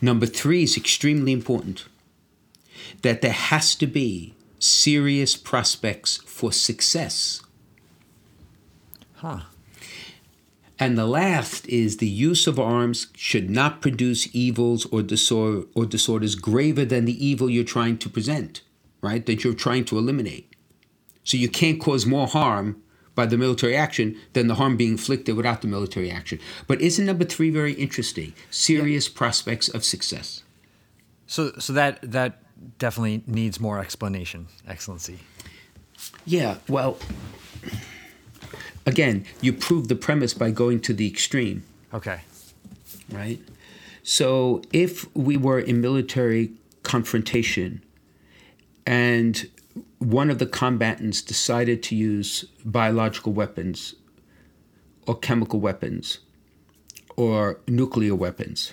Number 0.00 0.26
three 0.26 0.62
is 0.62 0.76
extremely 0.76 1.32
important 1.32 1.86
that 3.02 3.22
there 3.22 3.32
has 3.32 3.74
to 3.76 3.86
be 3.86 4.34
serious 4.58 5.36
prospects 5.36 6.18
for 6.18 6.52
success. 6.52 7.42
Huh. 9.16 9.40
And 10.78 10.98
the 10.98 11.06
last 11.06 11.68
is 11.68 11.98
the 11.98 12.08
use 12.08 12.46
of 12.46 12.58
arms 12.58 13.06
should 13.14 13.48
not 13.48 13.80
produce 13.80 14.28
evils 14.34 14.84
or, 14.86 15.02
disor- 15.02 15.66
or 15.74 15.86
disorders 15.86 16.34
graver 16.34 16.84
than 16.84 17.04
the 17.04 17.24
evil 17.24 17.48
you're 17.48 17.62
trying 17.62 17.98
to 17.98 18.08
present, 18.08 18.62
right? 19.00 19.24
That 19.26 19.44
you're 19.44 19.54
trying 19.54 19.84
to 19.86 19.98
eliminate. 19.98 20.52
So 21.22 21.36
you 21.36 21.48
can't 21.48 21.80
cause 21.80 22.04
more 22.04 22.26
harm 22.26 22.82
by 23.14 23.26
the 23.26 23.36
military 23.36 23.76
action 23.76 24.16
than 24.32 24.46
the 24.46 24.54
harm 24.54 24.76
being 24.76 24.92
inflicted 24.92 25.36
without 25.36 25.60
the 25.62 25.68
military 25.68 26.10
action. 26.10 26.38
But 26.66 26.80
isn't 26.80 27.04
number 27.04 27.24
three 27.24 27.50
very 27.50 27.74
interesting? 27.74 28.32
Serious 28.50 29.08
yeah. 29.08 29.16
prospects 29.16 29.68
of 29.68 29.84
success. 29.84 30.42
So, 31.26 31.52
so 31.58 31.72
that 31.72 31.98
that 32.02 32.42
definitely 32.78 33.22
needs 33.26 33.58
more 33.58 33.78
explanation, 33.78 34.48
Excellency. 34.66 35.18
Yeah. 36.24 36.56
Well 36.68 36.98
again, 38.86 39.24
you 39.40 39.52
prove 39.52 39.88
the 39.88 39.94
premise 39.94 40.34
by 40.34 40.50
going 40.50 40.80
to 40.80 40.94
the 40.94 41.06
extreme. 41.06 41.64
Okay. 41.92 42.20
Right? 43.10 43.40
So 44.02 44.62
if 44.72 45.14
we 45.14 45.36
were 45.36 45.60
in 45.60 45.80
military 45.80 46.52
confrontation 46.82 47.82
and 48.86 49.48
one 49.98 50.30
of 50.30 50.38
the 50.38 50.46
combatants 50.46 51.22
decided 51.22 51.82
to 51.84 51.96
use 51.96 52.44
biological 52.64 53.32
weapons 53.32 53.94
or 55.06 55.16
chemical 55.16 55.60
weapons 55.60 56.18
or 57.16 57.60
nuclear 57.68 58.14
weapons, 58.14 58.72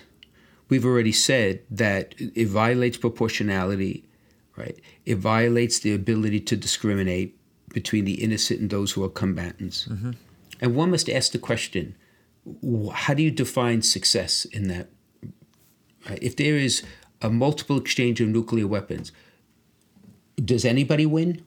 we've 0.68 0.84
already 0.84 1.12
said 1.12 1.62
that 1.70 2.14
it 2.18 2.48
violates 2.48 2.96
proportionality, 2.96 4.04
right? 4.56 4.78
It 5.04 5.18
violates 5.18 5.78
the 5.78 5.94
ability 5.94 6.40
to 6.40 6.56
discriminate 6.56 7.36
between 7.72 8.04
the 8.04 8.22
innocent 8.22 8.60
and 8.60 8.70
those 8.70 8.92
who 8.92 9.04
are 9.04 9.08
combatants. 9.08 9.86
Mm-hmm. 9.88 10.12
And 10.60 10.74
one 10.74 10.90
must 10.90 11.08
ask 11.08 11.32
the 11.32 11.38
question 11.38 11.96
how 12.92 13.14
do 13.14 13.22
you 13.22 13.30
define 13.30 13.82
success 13.82 14.44
in 14.46 14.68
that? 14.68 14.88
If 16.22 16.36
there 16.36 16.56
is 16.56 16.82
a 17.20 17.28
multiple 17.28 17.76
exchange 17.76 18.20
of 18.20 18.28
nuclear 18.28 18.66
weapons, 18.66 19.12
does 20.44 20.64
anybody 20.64 21.06
win? 21.06 21.42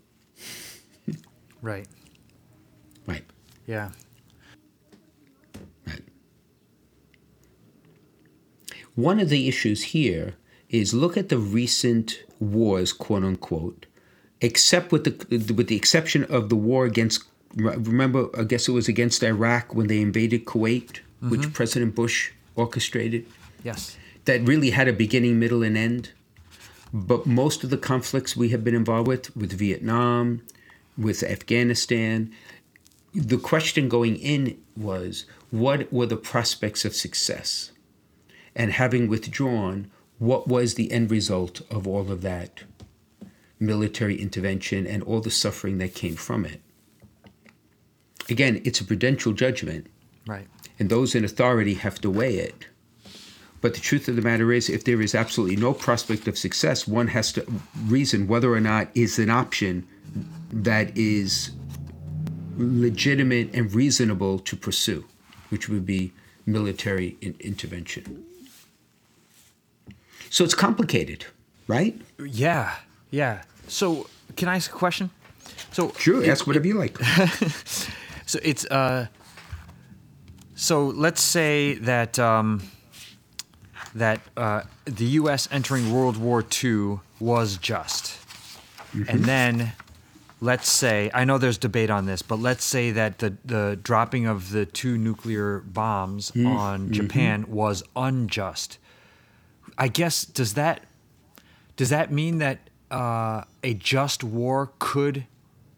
Right. 1.62 1.88
Right. 3.08 3.24
Yeah. 3.66 3.92
Right. 5.88 6.02
One 8.96 9.20
of 9.20 9.30
the 9.30 9.48
issues 9.48 9.84
here 9.84 10.36
is 10.70 10.94
look 10.94 11.16
at 11.16 11.30
the 11.30 11.38
recent 11.38 12.24
wars, 12.40 12.92
quote 12.92 13.24
unquote, 13.24 13.86
except 14.42 14.92
with 14.92 15.06
the 15.06 15.54
with 15.54 15.68
the 15.68 15.76
exception 15.76 16.26
of 16.26 16.50
the 16.50 16.56
war 16.56 16.86
against. 16.86 17.24
Remember, 17.56 18.30
I 18.38 18.44
guess 18.44 18.68
it 18.68 18.72
was 18.72 18.88
against 18.88 19.24
Iraq 19.24 19.76
when 19.76 19.86
they 19.88 20.02
invaded 20.02 20.46
Kuwait, 20.46 20.88
mm-hmm. 20.88 21.30
which 21.30 21.54
President 21.54 21.94
Bush 21.94 22.32
orchestrated. 22.56 23.28
Yes, 23.64 23.96
that 24.26 24.42
really 24.42 24.72
had 24.72 24.88
a 24.88 24.94
beginning, 24.94 25.40
middle, 25.40 25.62
and 25.62 25.78
end. 25.78 26.12
But 26.94 27.26
most 27.26 27.64
of 27.64 27.72
the 27.72 27.78
conflicts 27.78 28.38
we 28.38 28.50
have 28.50 28.64
been 28.64 28.76
involved 28.76 29.08
with, 29.08 29.36
with 29.36 29.54
Vietnam, 29.54 30.44
with 30.98 31.24
Afghanistan, 31.24 32.32
the 33.14 33.38
question 33.38 33.90
going 33.90 34.16
in 34.18 34.58
was 34.78 35.26
what 35.50 35.92
were 35.92 36.06
the 36.06 36.18
prospects 36.18 36.86
of 36.86 36.96
success? 36.96 37.72
And 38.56 38.72
having 38.72 39.08
withdrawn, 39.08 39.90
what 40.20 40.48
was 40.48 40.76
the 40.76 40.92
end 40.92 41.10
result 41.10 41.62
of 41.72 41.88
all 41.88 42.12
of 42.12 42.22
that 42.22 42.64
military 43.64 44.22
intervention 44.22 44.86
and 44.86 45.02
all 45.04 45.22
the 45.22 45.32
suffering 45.32 45.78
that 45.80 45.96
came 45.96 46.16
from 46.16 46.46
it. 46.46 46.62
Again, 48.30 48.62
it's 48.64 48.82
a 48.82 48.86
prudential 48.86 49.34
judgment. 49.34 49.88
Right. 50.28 50.48
And 50.80 50.90
those 50.90 51.16
in 51.16 51.26
authority 51.26 51.76
have 51.76 52.00
to 52.02 52.10
weigh 52.10 52.38
it. 52.38 52.68
But 53.64 53.76
the 53.76 53.80
truth 53.80 54.10
of 54.10 54.18
the 54.18 54.22
matter 54.22 54.52
is, 54.52 54.70
if 54.70 54.84
there 54.84 55.02
is 55.02 55.16
absolutely 55.16 55.56
no 55.56 55.74
prospect 55.74 56.28
of 56.28 56.38
success, 56.38 56.86
one 56.86 57.08
has 57.08 57.32
to 57.32 57.46
reason 57.86 58.28
whether 58.28 58.54
or 58.54 58.60
not 58.60 58.90
is 58.94 59.18
an 59.20 59.30
option 59.30 59.88
that 60.52 60.98
is 60.98 61.52
legitimate 62.58 63.56
and 63.56 63.74
reasonable 63.74 64.40
to 64.40 64.58
pursue, 64.58 65.06
which 65.48 65.70
would 65.70 65.86
be 65.86 66.12
military 66.46 67.16
in- 67.22 67.38
intervention. 67.40 68.26
So 70.30 70.44
it's 70.44 70.56
complicated, 70.56 71.26
right? 71.68 71.96
Yeah, 72.20 72.76
yeah. 73.12 73.44
So, 73.70 74.10
can 74.36 74.50
I 74.50 74.58
ask 74.58 74.72
a 74.72 74.78
question? 74.78 75.10
So, 75.72 75.94
sure, 75.98 76.22
it, 76.22 76.28
ask 76.28 76.46
whatever 76.46 76.66
it, 76.66 76.68
you 76.68 76.74
like. 76.78 76.98
so 78.26 78.40
it's 78.44 78.66
uh, 78.66 79.08
so 80.54 80.88
let's 80.88 81.22
say 81.22 81.76
that 81.76 82.20
um, 82.20 82.62
that 83.96 84.22
uh, 84.36 84.64
the 84.86 85.06
U.S. 85.06 85.48
entering 85.52 85.94
World 85.94 86.18
War 86.18 86.44
II 86.64 87.00
was 87.20 87.58
just, 87.58 88.06
mm-hmm. 88.92 89.04
and 89.08 89.26
then 89.26 89.74
let's 90.42 90.70
say 90.70 91.10
I 91.14 91.24
know 91.24 91.38
there's 91.38 91.58
debate 91.58 91.90
on 91.90 92.06
this, 92.06 92.22
but 92.22 92.40
let's 92.40 92.64
say 92.64 92.92
that 92.92 93.20
the 93.20 93.36
the 93.46 93.80
dropping 93.82 94.26
of 94.26 94.52
the 94.52 94.66
two 94.66 94.98
nuclear 94.98 95.60
bombs 95.60 96.32
mm-hmm. 96.32 96.48
on 96.48 96.92
Japan 96.92 97.44
mm-hmm. 97.44 97.54
was 97.54 97.84
unjust. 97.96 98.78
I 99.78 99.88
guess 99.88 100.26
does 100.26 100.54
that 100.56 100.84
does 101.76 101.90
that 101.90 102.12
mean 102.12 102.38
that 102.40 102.70
uh, 102.92 103.44
a 103.64 103.74
just 103.74 104.24
war 104.24 104.72
could 104.80 105.26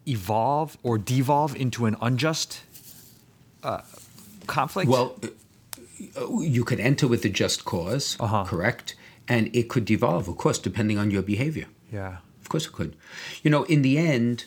evolve 0.06 0.76
or 0.82 0.98
devolve 0.98 1.56
into 1.56 1.86
an 1.86 1.96
unjust 2.00 2.60
uh, 3.62 3.80
conflict? 4.46 4.90
Well, 4.90 5.18
you 6.40 6.64
could 6.64 6.80
enter 6.80 7.06
with 7.08 7.24
a 7.24 7.28
just 7.28 7.64
because 7.64 8.16
Uh-huh. 8.20 8.44
correct? 8.44 8.94
And 9.28 9.50
it 9.54 9.68
could 9.68 9.84
devolve, 9.84 10.28
of 10.28 10.36
course, 10.36 10.58
depending 10.58 10.98
on 10.98 11.10
your 11.10 11.22
behavior. 11.22 11.66
yeah. 11.92 12.18
Of 12.40 12.48
course 12.50 12.66
it 12.66 12.72
could. 12.72 12.94
You 13.42 13.50
know, 13.50 13.64
in 13.64 13.82
the 13.82 13.98
end, 13.98 14.44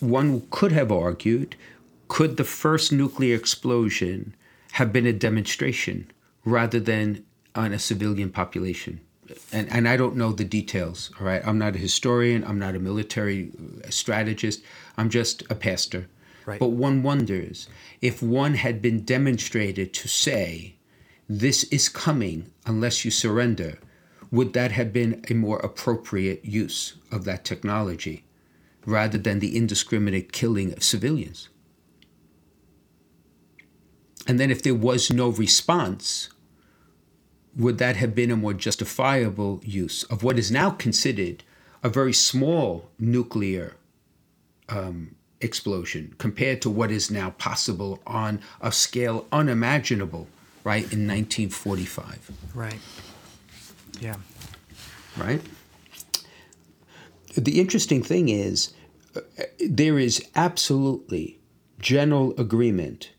one 0.00 0.46
could 0.50 0.72
have 0.72 0.90
argued 0.90 1.54
could 2.08 2.36
the 2.38 2.44
first 2.44 2.92
nuclear 2.92 3.36
explosion 3.36 4.34
have 4.72 4.90
been 4.92 5.06
a 5.06 5.12
demonstration 5.12 6.10
rather 6.46 6.80
than 6.80 7.24
on 7.54 7.72
a 7.74 7.78
civilian 7.78 8.30
population? 8.30 9.00
And, 9.52 9.70
and 9.70 9.86
I 9.86 9.96
don't 9.98 10.16
know 10.16 10.32
the 10.32 10.44
details, 10.44 11.10
all 11.20 11.26
right? 11.26 11.42
I'm 11.46 11.58
not 11.58 11.74
a 11.76 11.78
historian, 11.78 12.42
I'm 12.44 12.58
not 12.58 12.74
a 12.74 12.78
military 12.78 13.50
uh, 13.50 13.90
strategist, 13.90 14.62
I'm 14.96 15.10
just 15.10 15.42
a 15.50 15.54
pastor. 15.54 16.06
Right. 16.46 16.58
But 16.58 16.68
one 16.70 17.02
wonders 17.02 17.68
if 18.00 18.22
one 18.22 18.54
had 18.54 18.80
been 18.82 19.04
demonstrated 19.04 19.92
to 19.94 20.08
say, 20.08 20.74
this 21.40 21.64
is 21.64 21.88
coming 21.88 22.50
unless 22.66 23.04
you 23.04 23.10
surrender, 23.10 23.78
would 24.30 24.52
that 24.52 24.72
have 24.72 24.92
been 24.92 25.24
a 25.28 25.34
more 25.34 25.58
appropriate 25.58 26.44
use 26.44 26.94
of 27.10 27.24
that 27.24 27.44
technology 27.44 28.24
rather 28.84 29.18
than 29.18 29.38
the 29.38 29.56
indiscriminate 29.56 30.32
killing 30.32 30.72
of 30.72 30.82
civilians? 30.82 31.48
And 34.26 34.38
then, 34.38 34.50
if 34.50 34.62
there 34.62 34.74
was 34.74 35.12
no 35.12 35.28
response, 35.30 36.28
would 37.56 37.78
that 37.78 37.96
have 37.96 38.14
been 38.14 38.30
a 38.30 38.36
more 38.36 38.54
justifiable 38.54 39.60
use 39.64 40.04
of 40.04 40.22
what 40.22 40.38
is 40.38 40.50
now 40.50 40.70
considered 40.70 41.42
a 41.82 41.88
very 41.88 42.12
small 42.12 42.90
nuclear 42.98 43.76
um, 44.68 45.16
explosion 45.40 46.14
compared 46.18 46.62
to 46.62 46.70
what 46.70 46.90
is 46.90 47.10
now 47.10 47.30
possible 47.30 48.00
on 48.06 48.40
a 48.60 48.70
scale 48.70 49.26
unimaginable, 49.32 50.28
right, 50.64 50.84
in 50.92 51.06
1945? 51.06 52.30
Right. 52.54 52.78
Yeah. 54.00 54.16
right? 55.16 55.40
The 57.36 57.60
interesting 57.60 58.02
thing 58.02 58.28
is, 58.28 58.74
uh, 59.16 59.20
there 59.68 59.98
is 59.98 60.24
absolutely 60.34 61.38
general 61.78 62.34
agreement 62.38 63.10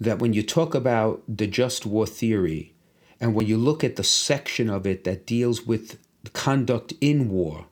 that 0.00 0.18
when 0.18 0.32
you 0.32 0.42
talk 0.42 0.74
about 0.74 1.22
the 1.28 1.46
just 1.46 1.84
war 1.84 2.06
theory, 2.06 2.74
and 3.20 3.34
when 3.34 3.46
you 3.46 3.58
look 3.58 3.84
at 3.84 3.96
the 3.96 4.04
section 4.04 4.70
of 4.70 4.86
it 4.86 5.04
that 5.04 5.26
deals 5.26 5.66
with 5.66 5.98
conduct 6.32 6.94
in 7.00 7.28
war, 7.28 7.66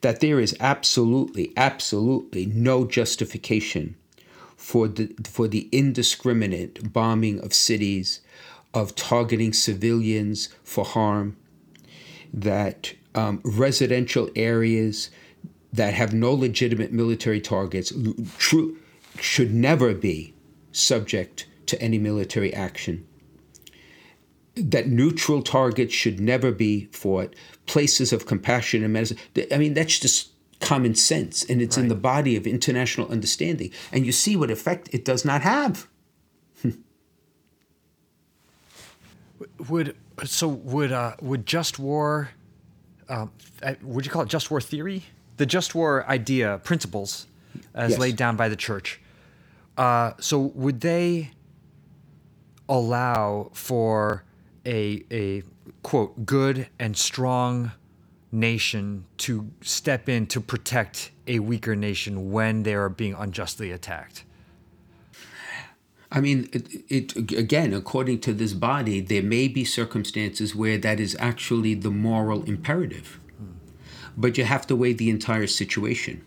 that 0.00 0.20
there 0.20 0.40
is 0.40 0.56
absolutely, 0.58 1.52
absolutely 1.56 2.46
no 2.46 2.84
justification 2.86 3.96
for 4.62 4.86
the 4.86 5.12
for 5.24 5.48
the 5.48 5.68
indiscriminate 5.72 6.92
bombing 6.92 7.40
of 7.40 7.52
cities, 7.52 8.20
of 8.72 8.94
targeting 8.94 9.52
civilians 9.52 10.50
for 10.62 10.84
harm, 10.84 11.36
that 12.32 12.94
um, 13.16 13.40
residential 13.42 14.30
areas 14.36 15.10
that 15.72 15.94
have 15.94 16.14
no 16.14 16.32
legitimate 16.32 16.92
military 16.92 17.40
targets 17.40 17.92
true, 18.38 18.78
should 19.18 19.52
never 19.52 19.94
be 19.94 20.32
subject 20.70 21.46
to 21.66 21.80
any 21.82 21.98
military 21.98 22.54
action. 22.54 23.04
That 24.54 24.86
neutral 24.86 25.42
targets 25.42 25.92
should 25.92 26.20
never 26.20 26.52
be 26.52 26.86
fought. 26.92 27.34
Places 27.66 28.12
of 28.12 28.26
compassion 28.26 28.84
and 28.84 28.92
medicine. 28.92 29.18
I 29.50 29.58
mean, 29.58 29.74
that's 29.74 29.98
just 29.98 30.31
common 30.62 30.94
sense, 30.94 31.44
and 31.44 31.60
it's 31.60 31.76
in 31.76 31.88
the 31.88 31.94
body 31.94 32.36
of 32.36 32.46
international 32.46 33.08
understanding. 33.10 33.70
And 33.92 34.06
you 34.06 34.12
see 34.12 34.36
what 34.36 34.50
effect 34.50 34.88
it 34.92 35.04
does 35.04 35.24
not 35.24 35.42
have. 35.42 35.86
Would 39.68 39.96
so 40.24 40.48
would 40.48 40.92
uh, 40.92 41.16
would 41.20 41.46
just 41.46 41.78
war? 41.78 42.30
Um, 43.08 43.32
uh, 43.62 43.74
would 43.82 44.06
you 44.06 44.10
call 44.12 44.22
it 44.22 44.28
just 44.28 44.50
war 44.50 44.60
theory? 44.60 45.04
The 45.36 45.46
just 45.46 45.74
war 45.74 46.06
idea 46.08 46.60
principles, 46.62 47.26
as 47.74 47.90
Yes. 47.92 47.98
laid 48.00 48.16
down 48.16 48.36
by 48.36 48.48
the 48.48 48.56
church. 48.56 49.00
Uh, 49.76 50.12
so 50.20 50.38
would 50.38 50.80
they 50.80 51.32
allow 52.68 53.50
for 53.52 54.22
a 54.64 55.04
a 55.10 55.42
quote 55.82 56.24
good 56.24 56.68
and 56.78 56.96
strong 56.96 57.72
nation 58.32 59.04
to 59.18 59.50
step 59.60 60.08
in 60.08 60.26
to 60.26 60.40
protect 60.40 61.10
a 61.26 61.38
weaker 61.38 61.76
nation 61.76 62.32
when 62.32 62.62
they 62.62 62.74
are 62.74 62.88
being 62.88 63.14
unjustly 63.14 63.70
attacked? 63.70 64.24
I 66.10 66.20
mean, 66.20 66.48
it, 66.52 66.84
it 66.90 67.32
again, 67.32 67.72
according 67.72 68.20
to 68.20 68.34
this 68.34 68.52
body, 68.52 69.00
there 69.00 69.22
may 69.22 69.48
be 69.48 69.64
circumstances 69.64 70.54
where 70.54 70.76
that 70.78 71.00
is 71.00 71.16
actually 71.18 71.74
the 71.74 71.90
moral 71.90 72.42
imperative, 72.44 73.18
but 74.16 74.36
you 74.36 74.44
have 74.44 74.66
to 74.66 74.76
weigh 74.76 74.92
the 74.92 75.08
entire 75.08 75.46
situation, 75.46 76.22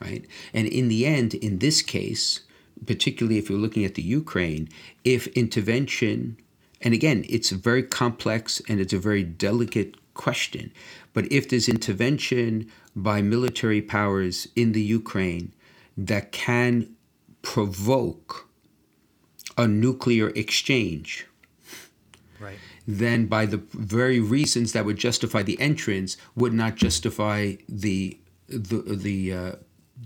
right? 0.00 0.24
And 0.54 0.68
in 0.68 0.86
the 0.86 1.06
end, 1.06 1.34
in 1.34 1.58
this 1.58 1.82
case, 1.82 2.42
particularly 2.86 3.38
if 3.38 3.50
you're 3.50 3.58
looking 3.58 3.84
at 3.84 3.94
the 3.94 4.02
Ukraine, 4.02 4.68
if 5.02 5.26
intervention, 5.28 6.36
and 6.80 6.94
again, 6.94 7.24
it's 7.28 7.50
very 7.50 7.82
complex 7.82 8.62
and 8.68 8.78
it's 8.78 8.92
a 8.92 8.98
very 8.98 9.24
delicate 9.24 9.96
question, 10.16 10.72
but 11.12 11.30
if 11.30 11.48
there's 11.48 11.68
intervention 11.68 12.70
by 12.94 13.22
military 13.22 13.82
powers 13.82 14.48
in 14.56 14.72
the 14.72 14.80
Ukraine 14.82 15.52
that 15.96 16.32
can 16.32 16.94
provoke 17.42 18.48
a 19.56 19.66
nuclear 19.66 20.28
exchange, 20.30 21.26
Right. 22.38 22.58
then 22.86 23.26
by 23.26 23.46
the 23.46 23.56
very 23.72 24.20
reasons 24.20 24.72
that 24.72 24.84
would 24.84 24.98
justify 24.98 25.42
the 25.42 25.58
entrance 25.58 26.16
would 26.34 26.52
not 26.52 26.74
justify 26.74 27.54
the 27.68 28.18
the 28.48 28.78
the 29.06 29.32
uh, 29.32 29.52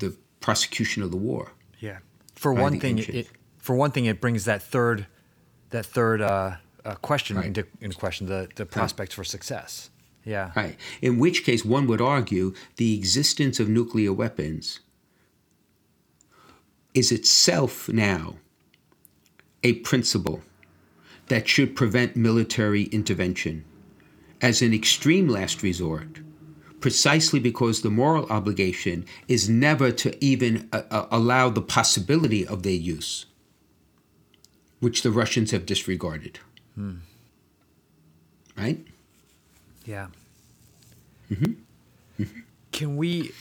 the 0.03 0.16
prosecution 0.40 1.03
of 1.03 1.11
the 1.11 1.16
war. 1.16 1.53
Yeah. 1.81 1.99
For 2.37 2.53
one 2.53 2.79
thing, 2.79 2.99
it, 2.99 3.09
it 3.09 3.29
for 3.59 3.75
one 3.75 3.90
thing 3.90 4.05
it 4.07 4.20
brings 4.20 4.44
that 4.44 4.62
third 4.62 5.07
that 5.70 5.85
third 5.87 6.20
uh, 6.20 6.57
uh, 6.85 6.94
question 6.96 7.37
Right. 7.37 7.46
into, 7.46 7.66
into 7.81 7.96
question 7.96 8.27
the 8.29 8.49
the 8.55 8.64
prospects 8.64 9.14
for 9.14 9.25
success. 9.25 9.90
Yeah. 10.24 10.52
Right. 10.54 10.76
In 11.00 11.18
which 11.18 11.44
case, 11.44 11.64
one 11.64 11.87
would 11.87 12.00
argue 12.00 12.54
the 12.76 12.94
existence 12.94 13.59
of 13.59 13.68
nuclear 13.68 14.12
weapons 14.12 14.80
is 16.94 17.12
itself 17.12 17.88
now 17.88 18.37
a 19.62 19.74
principle 19.74 20.42
that 21.28 21.48
should 21.48 21.76
prevent 21.76 22.16
military 22.16 22.85
intervention 22.85 23.64
as 24.40 24.62
an 24.62 24.74
extreme 24.74 25.28
last 25.28 25.62
resort, 25.62 26.20
precisely 26.80 27.38
because 27.38 27.83
the 27.83 27.90
moral 27.90 28.26
obligation 28.30 29.04
is 29.28 29.48
never 29.48 29.92
to 29.92 30.24
even 30.24 30.68
uh, 30.72 30.83
uh, 30.90 31.06
allow 31.11 31.48
the 31.48 31.62
possibility 31.62 32.46
of 32.46 32.62
their 32.62 32.72
use, 32.72 33.26
which 34.80 35.02
the 35.02 35.11
Russians 35.11 35.50
have 35.50 35.66
disregarded. 35.66 36.40
Right? 38.56 38.87
Yeah. 39.90 40.07
Mm-hmm. 41.33 42.24
Can 42.70 42.96
we? 42.96 43.33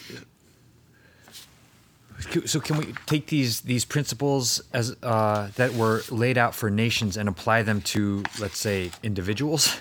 So 2.46 2.60
can 2.60 2.78
we 2.78 2.94
take 3.06 3.28
these 3.28 3.62
these 3.62 3.86
principles 3.86 4.62
as 4.74 4.96
uh, 5.04 5.50
that 5.56 5.74
were 5.76 6.02
laid 6.10 6.38
out 6.38 6.54
for 6.56 6.70
nations 6.70 7.18
and 7.18 7.30
apply 7.30 7.62
them 7.64 7.82
to, 7.94 8.24
let's 8.40 8.58
say, 8.58 8.92
individuals? 9.04 9.80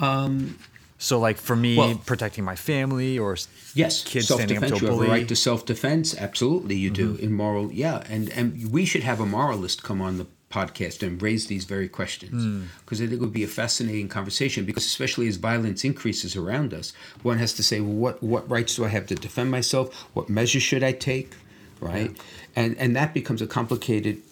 Um, 0.00 0.58
So, 0.98 1.18
like 1.18 1.36
for 1.36 1.56
me, 1.56 1.76
Well- 1.76 1.96
protecting 2.06 2.44
my 2.44 2.54
family 2.56 3.18
or 3.18 3.36
Yes, 3.74 4.04
kids 4.04 4.26
standing 4.26 4.56
up 4.58 4.62
to 4.62 4.68
You 4.68 4.74
a 4.74 4.78
have 4.78 4.82
a 4.82 4.86
bully. 4.92 5.08
right 5.08 5.28
to 5.28 5.34
self 5.36 5.66
defense. 5.66 6.14
Absolutely, 6.16 6.76
you 6.76 6.90
do. 6.90 7.16
In 7.16 7.32
moral, 7.32 7.72
yeah, 7.72 8.04
and 8.08 8.30
and 8.30 8.70
we 8.72 8.84
should 8.84 9.02
have 9.02 9.20
a 9.20 9.26
moralist 9.26 9.82
come 9.82 10.00
on 10.00 10.18
the 10.18 10.26
podcast 10.52 11.02
and 11.02 11.20
raise 11.20 11.46
these 11.46 11.64
very 11.64 11.88
questions 11.88 12.44
hmm. 12.44 12.64
because 12.80 13.00
I 13.00 13.06
think 13.06 13.14
it 13.14 13.20
would 13.20 13.32
be 13.32 13.44
a 13.44 13.48
fascinating 13.48 14.08
conversation. 14.08 14.64
Because 14.64 14.84
especially 14.84 15.26
as 15.28 15.36
violence 15.36 15.84
increases 15.84 16.36
around 16.36 16.74
us, 16.74 16.92
one 17.22 17.38
has 17.38 17.52
to 17.54 17.62
say, 17.62 17.80
well, 17.80 17.94
what 17.94 18.22
what 18.22 18.48
rights 18.50 18.76
do 18.76 18.84
I 18.84 18.88
have 18.88 19.06
to 19.06 19.14
defend 19.14 19.50
myself? 19.50 19.94
What 20.14 20.28
measures 20.28 20.62
should 20.62 20.84
I 20.84 20.92
take? 20.92 21.34
Right, 21.80 22.16
and 22.54 22.76
and 22.78 22.94
that 22.94 23.12
becomes 23.12 23.42
a 23.42 23.46
complicated, 23.46 24.22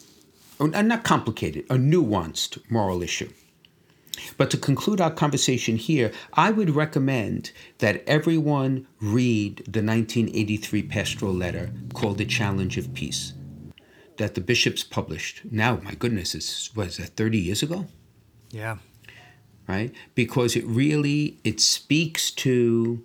not 0.60 1.02
complicated, 1.02 1.64
a 1.68 1.74
nuanced 1.74 2.58
moral 2.70 3.02
issue. 3.02 3.30
But 4.36 4.50
to 4.50 4.58
conclude 4.58 5.00
our 5.00 5.10
conversation 5.10 5.76
here, 5.76 6.12
I 6.34 6.50
would 6.50 6.70
recommend 6.70 7.52
that 7.78 8.04
everyone 8.06 8.86
read 9.00 9.58
the 9.58 9.82
1983 9.82 10.82
pastoral 10.82 11.32
letter 11.32 11.72
called 11.94 12.18
The 12.18 12.26
Challenge 12.26 12.76
of 12.76 12.92
Peace 12.92 13.32
that 14.20 14.34
the 14.34 14.40
bishops 14.42 14.84
published. 14.84 15.40
Now, 15.50 15.80
my 15.82 15.94
goodness, 15.94 16.34
it's, 16.34 16.76
was 16.76 16.98
that 16.98 17.16
30 17.16 17.38
years 17.38 17.62
ago? 17.62 17.86
Yeah. 18.50 18.76
right? 19.66 19.94
Because 20.14 20.56
it 20.56 20.64
really 20.66 21.38
it 21.42 21.58
speaks 21.58 22.30
to 22.32 23.02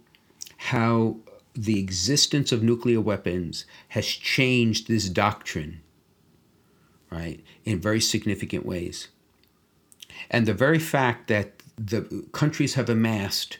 how 0.57 1.17
the 1.53 1.79
existence 1.79 2.51
of 2.51 2.61
nuclear 2.61 2.99
weapons 2.99 3.63
has 3.89 4.05
changed 4.05 4.89
this 4.89 5.07
doctrine, 5.07 5.79
right, 7.09 7.39
in 7.63 7.79
very 7.79 8.01
significant 8.01 8.65
ways. 8.65 9.07
And 10.29 10.45
the 10.45 10.53
very 10.53 10.79
fact 10.79 11.29
that 11.29 11.63
the 11.77 12.25
countries 12.33 12.73
have 12.73 12.89
amassed 12.89 13.59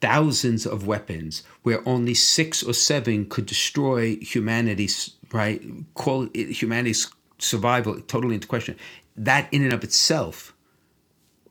thousands 0.00 0.66
of 0.66 0.86
weapons 0.86 1.44
where 1.62 1.88
only 1.88 2.14
six 2.14 2.62
or 2.62 2.72
seven 2.72 3.26
could 3.26 3.46
destroy 3.46 4.16
humanity's 4.16 5.14
right? 5.32 5.62
Call 5.94 6.28
humanity's 6.34 7.10
survival 7.38 8.00
totally 8.02 8.34
into 8.34 8.48
question. 8.48 8.76
That 9.16 9.48
in 9.52 9.62
and 9.62 9.72
of 9.72 9.84
itself 9.84 10.54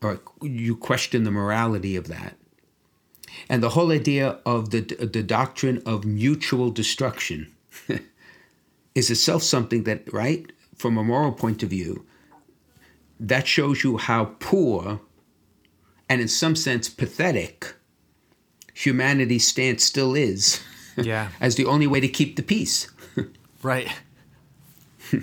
or 0.02 0.20
you 0.42 0.76
question 0.76 1.24
the 1.24 1.32
morality 1.32 1.96
of 1.96 2.08
that. 2.08 2.36
And 3.50 3.62
the 3.62 3.70
whole 3.70 3.92
idea 3.92 4.40
of 4.46 4.72
the 4.72 4.82
the 4.82 5.24
doctrine 5.24 5.82
of 5.86 6.06
mutual 6.06 6.72
destruction 6.72 7.54
is 8.96 9.10
itself 9.10 9.44
something 9.44 9.84
that 9.84 10.12
right 10.12 10.52
from 10.76 10.98
a 10.98 11.04
moral 11.04 11.32
point 11.32 11.64
of 11.64 11.70
view 11.70 12.06
that 13.20 13.48
shows 13.48 13.84
you 13.84 13.98
how 13.98 14.36
poor 14.40 15.02
and 16.08 16.22
in 16.22 16.28
some 16.28 16.56
sense 16.56 16.88
pathetic 16.88 17.76
humanity's 18.74 19.48
stance 19.48 19.84
still 19.84 20.16
is 20.16 20.62
yeah. 20.96 21.30
as 21.42 21.56
the 21.56 21.66
only 21.66 21.88
way 21.88 22.00
to 22.00 22.08
keep 22.08 22.36
the 22.36 22.44
peace 22.44 22.92
right. 23.64 23.92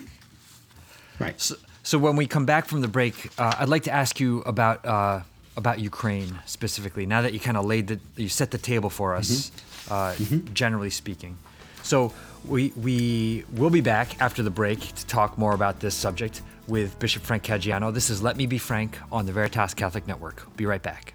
Right. 1.20 1.40
So, 1.40 1.54
so 1.84 1.96
when 1.96 2.16
we 2.16 2.26
come 2.26 2.44
back 2.44 2.66
from 2.66 2.80
the 2.80 2.88
break 2.88 3.30
uh, 3.38 3.54
i'd 3.60 3.68
like 3.68 3.84
to 3.84 3.92
ask 3.92 4.18
you 4.18 4.40
about 4.40 4.84
uh, 4.84 5.20
about 5.56 5.78
ukraine 5.78 6.40
specifically 6.44 7.06
now 7.06 7.22
that 7.22 7.32
you 7.32 7.38
kind 7.38 7.56
of 7.56 7.64
laid 7.64 7.86
the 7.86 8.00
you 8.16 8.28
set 8.28 8.50
the 8.50 8.58
table 8.58 8.90
for 8.90 9.14
us 9.14 9.30
mm-hmm. 9.30 9.74
Uh, 9.88 10.12
mm-hmm. 10.12 10.54
generally 10.54 10.90
speaking. 10.90 11.36
So 11.82 12.12
we 12.46 12.72
we 12.76 13.44
will 13.52 13.70
be 13.70 13.82
back 13.82 14.20
after 14.20 14.42
the 14.42 14.50
break 14.50 14.80
to 14.80 15.06
talk 15.06 15.36
more 15.36 15.52
about 15.52 15.80
this 15.80 15.94
subject 15.94 16.40
with 16.66 16.98
bishop 16.98 17.22
frank 17.22 17.42
caggiano. 17.42 17.92
This 17.92 18.08
is 18.08 18.22
let 18.22 18.36
me 18.36 18.46
be 18.46 18.58
frank 18.58 18.98
on 19.12 19.26
the 19.26 19.32
veritas 19.32 19.74
catholic 19.74 20.06
network. 20.06 20.56
Be 20.56 20.64
right 20.64 20.82
back 20.82 21.14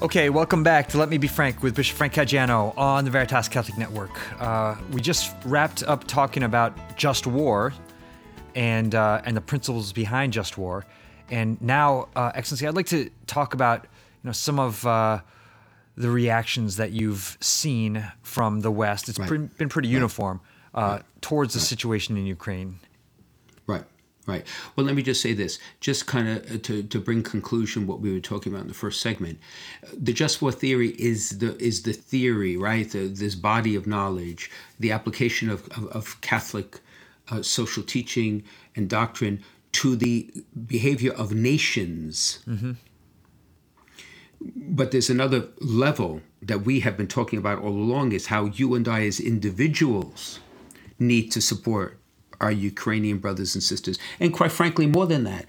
Okay, 0.02 0.30
welcome 0.30 0.64
back 0.64 0.88
to 0.90 0.98
Let 0.98 1.08
Me 1.10 1.18
Be 1.18 1.28
Frank 1.28 1.62
with 1.62 1.76
Bishop 1.76 1.98
Frank 1.98 2.14
Caggiano 2.14 2.78
on 2.78 3.04
the 3.04 3.12
Veritas 3.12 3.50
Catholic 3.50 3.78
Network. 3.78 4.18
Uh, 4.42 4.78
we 4.92 5.02
just 5.02 5.36
wrapped 5.44 5.84
up 5.84 6.06
talking 6.06 6.44
about 6.44 6.96
just 6.96 7.28
war 7.28 7.74
and 8.56 8.96
uh, 8.96 9.22
and 9.26 9.36
the 9.36 9.42
principles 9.42 9.92
behind 9.92 10.32
just 10.32 10.58
war, 10.58 10.86
and 11.30 11.62
now, 11.62 12.08
uh, 12.16 12.32
Excellency, 12.36 12.68
I'd 12.68 12.76
like 12.76 12.88
to 12.88 13.10
talk 13.28 13.54
about 13.54 13.88
know 14.26 14.32
some 14.32 14.60
of 14.60 14.86
uh, 14.86 15.20
the 15.98 16.10
reactions 16.10 16.76
that 16.78 16.92
you've 16.92 17.38
seen 17.40 18.12
from 18.22 18.62
the 18.62 18.72
West. 18.72 19.10
It's 19.10 19.20
right. 19.20 19.28
pre- 19.28 19.38
been 19.38 19.70
pretty 19.70 19.88
uniform 19.88 20.42
uh, 20.74 20.82
right. 20.82 21.04
towards 21.22 21.54
the 21.54 21.60
situation 21.60 22.18
in 22.18 22.26
Ukraine. 22.26 22.80
Right. 23.66 23.84
Right. 24.28 24.46
Well, 24.76 24.88
let 24.88 24.96
me 24.96 25.04
just 25.04 25.22
say 25.22 25.34
this, 25.34 25.60
just 25.80 26.08
kind 26.08 26.28
of 26.28 26.52
uh, 26.52 26.58
to, 26.64 26.82
to 26.82 27.00
bring 27.00 27.22
conclusion 27.22 27.86
what 27.86 28.00
we 28.00 28.12
were 28.12 28.20
talking 28.20 28.52
about 28.52 28.64
in 28.64 28.68
the 28.68 28.74
first 28.74 29.00
segment. 29.00 29.40
The 29.94 30.14
just 30.14 30.42
war 30.42 30.52
theory 30.52 30.90
is 30.98 31.38
the 31.38 31.56
is 31.64 31.84
the 31.84 31.94
theory, 31.94 32.58
right? 32.58 32.90
The, 32.90 33.08
this 33.08 33.36
body 33.36 33.76
of 33.76 33.86
knowledge, 33.86 34.50
the 34.80 34.92
application 34.92 35.52
of, 35.52 35.68
of, 35.78 35.88
of 35.90 36.22
Catholic 36.22 36.80
uh, 37.30 37.44
social 37.44 37.84
teaching 37.84 38.44
and 38.76 38.90
doctrine 38.90 39.44
to 39.74 39.96
the 39.96 40.32
behavior 40.66 41.14
of 41.14 41.32
nations. 41.34 42.40
Mm-hmm 42.48 42.72
but 44.56 44.92
there's 44.92 45.10
another 45.10 45.48
level 45.60 46.22
that 46.42 46.62
we 46.62 46.82
have 46.82 46.98
been 46.98 47.08
talking 47.08 47.40
about 47.40 47.60
all 47.60 47.70
along 47.70 48.12
is 48.12 48.28
how 48.28 48.46
you 48.46 48.76
and 48.76 48.88
I 48.88 49.06
as 49.06 49.20
individuals 49.20 50.40
need 51.00 51.32
to 51.32 51.42
support 51.42 52.00
our 52.40 52.52
Ukrainian 52.52 53.18
brothers 53.18 53.56
and 53.56 53.64
sisters. 53.64 53.98
And 54.20 54.34
quite 54.34 54.52
frankly, 54.52 54.88
more 54.88 55.08
than 55.08 55.24
that, 55.24 55.46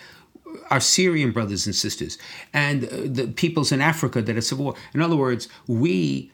our 0.71 0.81
Syrian 0.81 1.33
brothers 1.33 1.67
and 1.67 1.75
sisters 1.75 2.19
and 2.53 2.85
uh, 2.85 2.89
the 3.05 3.29
peoples 3.29 3.73
in 3.73 3.81
Africa 3.81 4.23
that 4.23 4.37
are 4.37 4.41
civil 4.41 4.67
war. 4.67 4.75
In 4.95 5.03
other 5.03 5.17
words, 5.17 5.49
we 5.67 6.33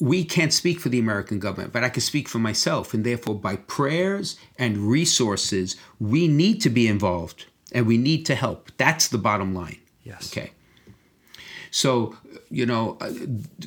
we 0.00 0.24
can't 0.24 0.52
speak 0.52 0.80
for 0.80 0.88
the 0.88 0.98
American 0.98 1.38
government, 1.38 1.72
but 1.72 1.84
I 1.84 1.88
can 1.90 2.00
speak 2.00 2.28
for 2.28 2.38
myself. 2.38 2.92
And 2.92 3.04
therefore, 3.04 3.36
by 3.36 3.56
prayers 3.56 4.36
and 4.58 4.78
resources, 4.78 5.76
we 6.00 6.26
need 6.26 6.60
to 6.62 6.70
be 6.70 6.88
involved 6.88 7.46
and 7.72 7.86
we 7.86 7.96
need 7.96 8.26
to 8.26 8.34
help. 8.34 8.72
That's 8.78 9.08
the 9.08 9.18
bottom 9.18 9.54
line. 9.54 9.78
Yes. 10.02 10.32
Okay. 10.32 10.50
So, 11.70 12.16
you 12.50 12.66
know, 12.66 12.96
uh, 13.00 13.12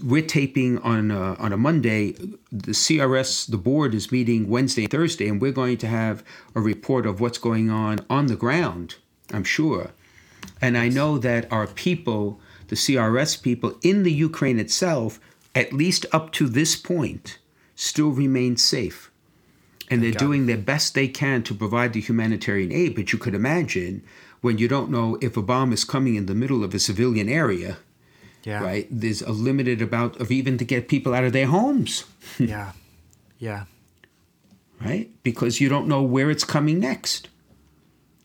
we're 0.03 0.25
taping 0.25 0.77
on 0.79 1.11
uh, 1.11 1.35
on 1.39 1.53
a 1.53 1.57
Monday. 1.57 2.11
The 2.51 2.73
CRS, 2.73 3.49
the 3.49 3.57
board, 3.57 3.93
is 3.93 4.11
meeting 4.11 4.49
Wednesday, 4.49 4.87
Thursday, 4.87 5.27
and 5.29 5.41
we're 5.41 5.53
going 5.53 5.77
to 5.77 5.87
have 5.87 6.23
a 6.53 6.59
report 6.59 7.05
of 7.05 7.21
what's 7.21 7.37
going 7.37 7.69
on 7.69 8.05
on 8.09 8.27
the 8.27 8.35
ground. 8.35 8.95
I'm 9.31 9.45
sure, 9.45 9.91
and 10.61 10.77
I 10.77 10.89
know 10.89 11.17
that 11.17 11.51
our 11.51 11.67
people, 11.67 12.39
the 12.67 12.75
CRS 12.75 13.41
people 13.41 13.77
in 13.81 14.03
the 14.03 14.11
Ukraine 14.11 14.59
itself, 14.59 15.19
at 15.55 15.71
least 15.71 16.05
up 16.11 16.31
to 16.33 16.49
this 16.49 16.75
point, 16.75 17.39
still 17.75 18.09
remain 18.09 18.57
safe. 18.57 19.09
And 19.89 20.01
they're 20.01 20.11
doing 20.11 20.45
their 20.47 20.57
best 20.57 20.95
they 20.95 21.07
can 21.07 21.43
to 21.43 21.53
provide 21.53 21.93
the 21.93 22.01
humanitarian 22.01 22.71
aid. 22.71 22.95
But 22.95 23.13
you 23.13 23.19
could 23.19 23.35
imagine 23.35 24.01
when 24.41 24.57
you 24.57 24.67
don't 24.67 24.89
know 24.89 25.17
if 25.21 25.37
a 25.37 25.41
bomb 25.41 25.71
is 25.71 25.83
coming 25.83 26.15
in 26.15 26.25
the 26.25 26.33
middle 26.33 26.63
of 26.63 26.73
a 26.73 26.79
civilian 26.79 27.29
area, 27.29 27.77
yeah. 28.43 28.63
Right. 28.63 28.87
There's 28.91 29.21
a 29.21 29.31
limited 29.31 29.81
amount 29.81 30.17
of 30.17 30.31
even 30.31 30.57
to 30.57 30.65
get 30.65 30.87
people 30.87 31.13
out 31.13 31.23
of 31.23 31.33
their 31.33 31.47
homes. 31.47 32.05
yeah. 32.39 32.73
Yeah. 33.39 33.65
Right? 34.81 35.09
Because 35.23 35.61
you 35.61 35.69
don't 35.69 35.87
know 35.87 36.01
where 36.01 36.29
it's 36.29 36.43
coming 36.43 36.79
next. 36.79 37.29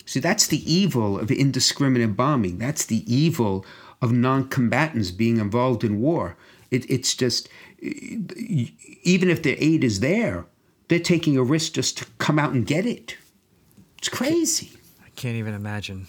See, 0.04 0.20
that's 0.20 0.46
the 0.46 0.72
evil 0.72 1.18
of 1.18 1.30
indiscriminate 1.30 2.16
bombing. 2.16 2.58
That's 2.58 2.84
the 2.86 3.04
evil 3.12 3.64
of 4.00 4.10
non 4.12 4.48
combatants 4.48 5.10
being 5.10 5.38
involved 5.38 5.84
in 5.84 6.00
war. 6.00 6.36
It, 6.70 6.90
it's 6.90 7.14
just, 7.14 7.48
even 7.80 9.30
if 9.30 9.42
their 9.42 9.56
aid 9.58 9.84
is 9.84 10.00
there, 10.00 10.46
they're 10.88 10.98
taking 10.98 11.36
a 11.36 11.42
risk 11.42 11.74
just 11.74 11.98
to 11.98 12.06
come 12.18 12.38
out 12.38 12.52
and 12.52 12.66
get 12.66 12.86
it. 12.86 13.16
It's 13.98 14.08
crazy. 14.08 14.72
I 15.04 15.10
can't 15.10 15.36
even 15.36 15.54
imagine. 15.54 16.06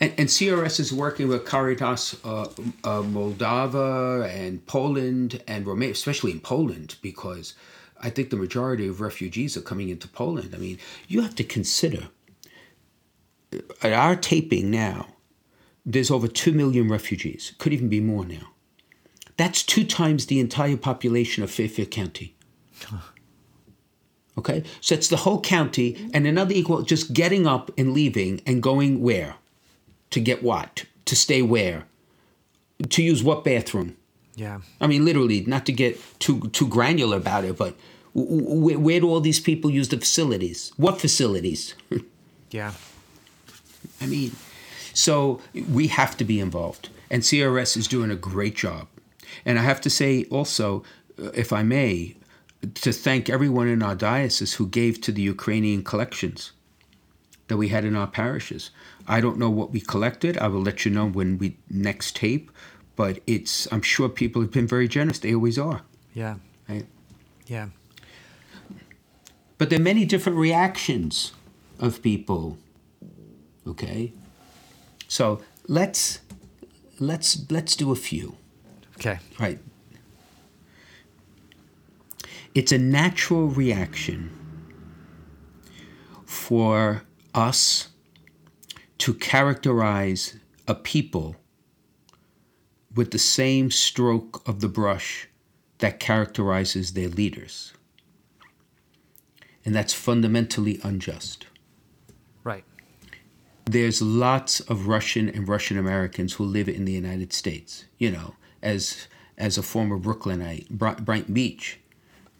And, 0.00 0.12
and 0.18 0.28
CRS 0.28 0.80
is 0.80 0.92
working 0.92 1.28
with 1.28 1.44
Caritas 1.44 2.16
uh, 2.24 2.42
uh, 2.42 3.02
Moldova 3.02 4.28
and 4.28 4.64
Poland 4.66 5.42
and 5.46 5.66
Romania, 5.66 5.92
especially 5.92 6.32
in 6.32 6.40
Poland, 6.40 6.96
because 7.02 7.54
I 8.00 8.10
think 8.10 8.30
the 8.30 8.36
majority 8.36 8.86
of 8.88 9.00
refugees 9.00 9.56
are 9.56 9.62
coming 9.62 9.88
into 9.88 10.08
Poland. 10.08 10.54
I 10.54 10.58
mean, 10.58 10.78
you 11.08 11.22
have 11.22 11.34
to 11.36 11.44
consider 11.44 12.08
at 13.82 13.92
our 13.92 14.16
taping 14.16 14.70
now, 14.70 15.06
there's 15.86 16.10
over 16.10 16.28
2 16.28 16.52
million 16.52 16.88
refugees, 16.88 17.52
could 17.58 17.72
even 17.72 17.88
be 17.88 18.00
more 18.00 18.24
now. 18.24 18.50
That's 19.36 19.62
two 19.62 19.84
times 19.84 20.26
the 20.26 20.40
entire 20.40 20.76
population 20.76 21.42
of 21.42 21.50
Fairfield 21.50 21.90
County. 21.90 22.36
Okay? 24.36 24.64
So 24.80 24.96
it's 24.96 25.06
the 25.06 25.18
whole 25.18 25.40
county 25.40 26.10
and 26.12 26.26
another 26.26 26.52
equal 26.52 26.82
just 26.82 27.12
getting 27.12 27.46
up 27.46 27.70
and 27.78 27.92
leaving 27.92 28.40
and 28.44 28.60
going 28.60 29.00
where? 29.00 29.36
To 30.14 30.20
get 30.20 30.44
what? 30.44 30.84
To 31.06 31.16
stay 31.16 31.42
where? 31.42 31.86
To 32.88 33.02
use 33.02 33.24
what 33.24 33.42
bathroom? 33.42 33.96
Yeah. 34.36 34.60
I 34.80 34.86
mean, 34.86 35.04
literally, 35.04 35.40
not 35.40 35.66
to 35.66 35.72
get 35.72 35.98
too 36.20 36.38
too 36.50 36.68
granular 36.68 37.16
about 37.16 37.44
it, 37.44 37.58
but 37.58 37.74
where, 38.14 38.78
where 38.78 39.00
do 39.00 39.08
all 39.08 39.18
these 39.18 39.40
people 39.40 39.72
use 39.72 39.88
the 39.88 39.98
facilities? 39.98 40.72
What 40.76 41.00
facilities? 41.00 41.74
Yeah. 42.50 42.74
I 44.00 44.06
mean, 44.06 44.30
so 44.92 45.40
we 45.72 45.88
have 45.88 46.16
to 46.18 46.24
be 46.24 46.38
involved, 46.38 46.88
and 47.10 47.24
CRS 47.24 47.76
is 47.76 47.88
doing 47.88 48.12
a 48.12 48.14
great 48.14 48.54
job. 48.54 48.86
And 49.44 49.58
I 49.58 49.62
have 49.62 49.80
to 49.80 49.90
say 49.90 50.26
also, 50.30 50.84
uh, 51.20 51.30
if 51.34 51.52
I 51.52 51.64
may, 51.64 52.14
to 52.74 52.92
thank 52.92 53.28
everyone 53.28 53.66
in 53.66 53.82
our 53.82 53.96
diocese 53.96 54.54
who 54.54 54.68
gave 54.68 55.00
to 55.00 55.10
the 55.10 55.22
Ukrainian 55.22 55.82
collections 55.82 56.52
that 57.48 57.56
we 57.56 57.68
had 57.68 57.84
in 57.84 57.96
our 57.96 58.06
parishes. 58.06 58.70
I 59.06 59.20
don't 59.20 59.38
know 59.38 59.50
what 59.50 59.70
we 59.70 59.80
collected. 59.80 60.38
I 60.38 60.48
will 60.48 60.62
let 60.62 60.84
you 60.84 60.90
know 60.90 61.06
when 61.06 61.38
we 61.38 61.56
next 61.68 62.16
tape, 62.16 62.50
but 62.96 63.20
it's 63.26 63.70
I'm 63.72 63.82
sure 63.82 64.08
people 64.08 64.42
have 64.42 64.50
been 64.50 64.66
very 64.66 64.88
generous. 64.88 65.18
They 65.18 65.34
always 65.34 65.58
are. 65.58 65.82
Yeah. 66.14 66.36
Right? 66.68 66.86
Yeah. 67.46 67.68
But 69.58 69.70
there 69.70 69.78
are 69.78 69.82
many 69.82 70.04
different 70.04 70.38
reactions 70.38 71.32
of 71.78 72.02
people. 72.02 72.58
Okay? 73.66 74.12
So 75.08 75.42
let's 75.68 76.20
let's 76.98 77.50
let's 77.50 77.76
do 77.76 77.92
a 77.92 77.96
few. 77.96 78.36
Okay. 78.96 79.18
Right. 79.38 79.58
It's 82.54 82.72
a 82.72 82.78
natural 82.78 83.48
reaction 83.48 84.30
for 86.24 87.02
us 87.34 87.88
to 88.98 89.14
characterize 89.14 90.36
a 90.66 90.74
people 90.74 91.36
with 92.94 93.10
the 93.10 93.18
same 93.18 93.70
stroke 93.70 94.46
of 94.48 94.60
the 94.60 94.68
brush 94.68 95.28
that 95.78 95.98
characterizes 95.98 96.92
their 96.92 97.08
leaders. 97.08 97.72
And 99.64 99.74
that's 99.74 99.92
fundamentally 99.92 100.78
unjust. 100.82 101.46
Right. 102.44 102.64
There's 103.64 104.00
lots 104.02 104.60
of 104.60 104.86
Russian 104.86 105.28
and 105.28 105.48
Russian 105.48 105.78
Americans 105.78 106.34
who 106.34 106.44
live 106.44 106.68
in 106.68 106.84
the 106.84 106.92
United 106.92 107.32
States. 107.32 107.86
You 107.98 108.10
know, 108.10 108.34
as 108.62 109.08
as 109.36 109.58
a 109.58 109.62
former 109.62 109.96
Brooklynite, 109.96 110.68
Brighton 110.70 111.34
Beach, 111.34 111.80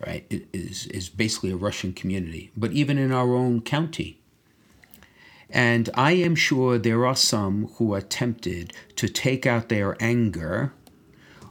right, 0.06 0.26
is 0.52 0.86
is 0.88 1.08
basically 1.08 1.50
a 1.50 1.56
Russian 1.56 1.92
community. 1.92 2.50
But 2.56 2.72
even 2.72 2.98
in 2.98 3.10
our 3.10 3.34
own 3.34 3.62
county, 3.62 4.20
and 5.50 5.90
I 5.94 6.12
am 6.12 6.34
sure 6.34 6.78
there 6.78 7.06
are 7.06 7.16
some 7.16 7.68
who 7.76 7.94
are 7.94 8.00
tempted 8.00 8.72
to 8.96 9.08
take 9.08 9.46
out 9.46 9.68
their 9.68 9.96
anger 10.00 10.72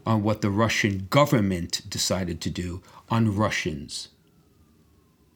on 0.05 0.23
what 0.23 0.41
the 0.41 0.49
Russian 0.49 1.07
government 1.09 1.81
decided 1.89 2.41
to 2.41 2.49
do 2.49 2.81
on 3.09 3.35
Russians. 3.35 4.09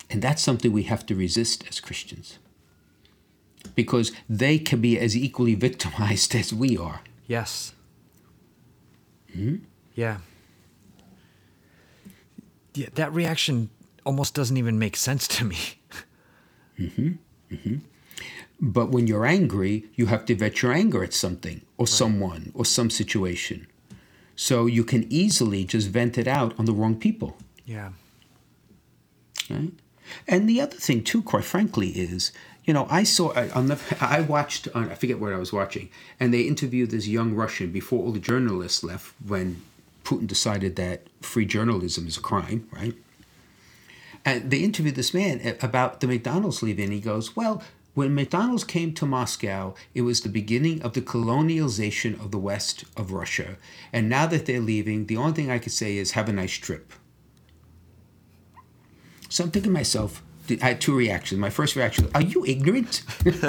And 0.10 0.22
that's 0.22 0.41
something 0.41 0.72
we 0.72 0.84
have 0.84 1.06
to 1.08 1.15
resist 1.15 1.65
as 1.70 1.80
Christians. 1.80 2.39
Because 3.76 4.12
they 4.30 4.58
can 4.58 4.82
be 4.82 5.00
as 5.00 5.15
equally 5.15 5.56
victimized 5.56 6.36
as 6.41 6.54
we 6.54 6.78
are. 6.78 7.02
Yes. 7.28 7.74
Hmm? 9.34 9.58
Yeah. 9.96 10.17
Yeah, 12.74 12.88
that 12.96 13.13
reaction 13.13 13.70
almost 14.06 14.34
doesn't 14.34 14.56
even 14.58 14.80
make 14.80 14.96
sense 14.96 15.28
to 15.28 15.46
me. 15.46 15.58
Mm-hmm. 16.80 17.13
Mm-hmm. 17.52 17.76
But 18.60 18.89
when 18.89 19.08
you're 19.08 19.26
angry, 19.26 19.86
you 19.96 20.08
have 20.08 20.26
to 20.26 20.36
vet 20.36 20.62
your 20.62 20.74
anger 20.74 21.04
at 21.04 21.13
something 21.13 21.62
or 21.78 21.84
right. 21.84 21.89
someone 21.89 22.52
or 22.56 22.65
some 22.65 22.89
situation. 22.89 23.67
So 24.36 24.65
you 24.65 24.84
can 24.84 25.12
easily 25.12 25.63
just 25.63 25.89
vent 25.89 26.17
it 26.17 26.28
out 26.28 26.54
on 26.60 26.65
the 26.65 26.74
wrong 26.74 26.96
people. 26.96 27.38
Yeah. 27.65 27.89
Right? 29.50 29.72
And 30.28 30.48
the 30.48 30.62
other 30.62 30.76
thing, 30.78 31.04
too, 31.04 31.22
quite 31.22 31.43
frankly, 31.43 31.89
is 31.89 32.32
you 32.65 32.74
know 32.74 32.88
I 32.89 33.04
saw 33.04 33.34
on 33.54 33.67
the 33.67 33.80
I 34.02 34.22
watched 34.22 34.67
uh, 34.74 34.88
I 34.91 34.96
forget 34.96 35.20
what 35.20 35.34
I 35.34 35.38
was 35.38 35.54
watching, 35.54 35.89
and 36.20 36.34
they 36.34 36.41
interviewed 36.41 36.91
this 36.91 37.08
young 37.08 37.34
Russian 37.34 37.72
before 37.72 38.04
all 38.04 38.12
the 38.12 38.20
journalists 38.20 38.84
left 38.84 39.13
when 39.26 39.62
Putin 40.04 40.28
decided 40.28 40.76
that 40.76 41.08
free 41.22 41.46
journalism 41.46 42.08
is 42.08 42.17
a 42.17 42.22
crime, 42.22 42.67
right? 42.72 42.96
And 44.24 44.52
they 44.52 44.60
interviewed 44.60 44.96
this 44.96 45.13
man 45.13 45.58
about 45.62 46.02
the 46.02 46.08
McDonald's 46.08 46.62
leaving. 46.62 46.91
He 46.91 47.00
goes, 47.00 47.36
"Well, 47.36 47.63
when 47.97 48.13
McDonald's 48.13 48.63
came 48.63 48.93
to 48.93 49.07
Moscow, 49.07 49.73
it 49.95 50.03
was 50.03 50.21
the 50.21 50.29
beginning 50.29 50.83
of 50.83 50.93
the 50.93 51.01
colonialization 51.01 52.13
of 52.23 52.29
the 52.29 52.38
west 52.38 52.83
of 52.95 53.12
Russia. 53.12 53.57
And 53.91 54.07
now 54.07 54.27
that 54.27 54.45
they're 54.45 54.60
leaving, 54.60 55.07
the 55.07 55.17
only 55.17 55.33
thing 55.33 55.49
I 55.49 55.57
could 55.57 55.71
say 55.71 55.97
is 55.97 56.12
have 56.12 56.29
a 56.29 56.31
nice 56.31 56.53
trip." 56.53 56.93
So 59.29 59.43
I'm 59.43 59.49
thinking 59.49 59.71
to 59.71 59.73
myself, 59.73 60.21
I 60.62 60.67
had 60.67 60.79
two 60.79 60.95
reactions. 60.95 61.39
My 61.39 61.49
first 61.49 61.75
reaction 61.75 62.03
was, 62.03 62.13
Are 62.13 62.21
you 62.21 62.45
ignorant? 62.45 63.01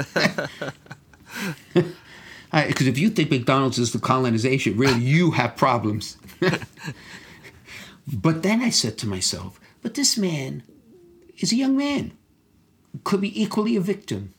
Because 2.51 2.87
if 2.87 2.97
you 2.97 3.11
think 3.11 3.29
McDonald's 3.29 3.77
is 3.77 3.93
the 3.93 3.99
colonization, 3.99 4.75
really, 4.75 4.99
you 4.99 5.29
have 5.31 5.55
problems. 5.55 6.17
but 8.11 8.41
then 8.41 8.63
I 8.63 8.71
said 8.71 8.97
to 8.97 9.07
myself, 9.07 9.59
But 9.83 9.93
this 9.93 10.17
man 10.17 10.63
is 11.37 11.51
a 11.51 11.55
young 11.55 11.77
man, 11.77 12.13
could 13.03 13.21
be 13.21 13.39
equally 13.39 13.75
a 13.75 13.81
victim. 13.81 14.33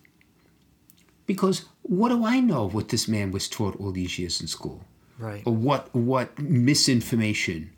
Because 1.31 1.67
what 1.83 2.09
do 2.09 2.25
I 2.25 2.41
know 2.41 2.69
what 2.69 2.89
this 2.89 3.07
man 3.07 3.31
was 3.31 3.49
taught 3.49 3.79
all 3.79 3.93
these 3.93 4.19
years 4.19 4.41
in 4.41 4.49
school? 4.49 4.83
Right. 5.17 5.45
Or 5.47 5.55
what, 5.55 5.95
what 5.95 6.37
misinformation 6.41 7.71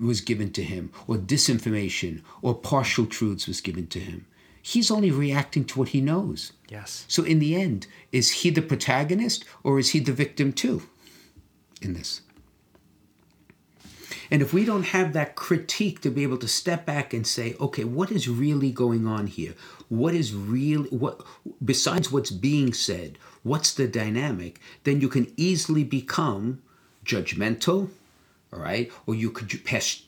was 0.00 0.20
given 0.20 0.50
to 0.54 0.64
him, 0.64 0.90
or 1.06 1.14
disinformation, 1.14 2.22
or 2.42 2.56
partial 2.56 3.06
truths 3.06 3.46
was 3.46 3.60
given 3.60 3.86
to 3.86 4.00
him. 4.00 4.26
He's 4.60 4.90
only 4.90 5.12
reacting 5.12 5.64
to 5.66 5.78
what 5.78 5.90
he 5.90 6.00
knows. 6.00 6.52
Yes. 6.68 7.04
So, 7.06 7.22
in 7.22 7.38
the 7.38 7.54
end, 7.54 7.86
is 8.10 8.30
he 8.42 8.50
the 8.50 8.62
protagonist 8.62 9.44
or 9.62 9.78
is 9.78 9.90
he 9.90 10.00
the 10.00 10.12
victim 10.12 10.52
too 10.52 10.82
in 11.80 11.94
this? 11.94 12.22
And 14.30 14.42
if 14.42 14.52
we 14.52 14.64
don't 14.64 14.84
have 14.84 15.12
that 15.14 15.36
critique 15.36 16.00
to 16.02 16.10
be 16.10 16.22
able 16.22 16.38
to 16.38 16.48
step 16.48 16.84
back 16.84 17.14
and 17.14 17.26
say, 17.26 17.56
okay, 17.60 17.84
what 17.84 18.10
is 18.10 18.28
really 18.28 18.70
going 18.70 19.06
on 19.06 19.26
here? 19.26 19.54
What 19.88 20.14
is 20.14 20.34
really, 20.34 20.90
what, 20.90 21.22
besides 21.64 22.12
what's 22.12 22.30
being 22.30 22.72
said, 22.74 23.18
what's 23.42 23.72
the 23.72 23.88
dynamic? 23.88 24.60
Then 24.84 25.00
you 25.00 25.08
can 25.08 25.32
easily 25.36 25.82
become 25.82 26.60
judgmental, 27.04 27.88
all 28.52 28.60
right? 28.60 28.92
Or 29.06 29.14
you 29.14 29.30
could 29.30 29.64
pass, 29.64 30.02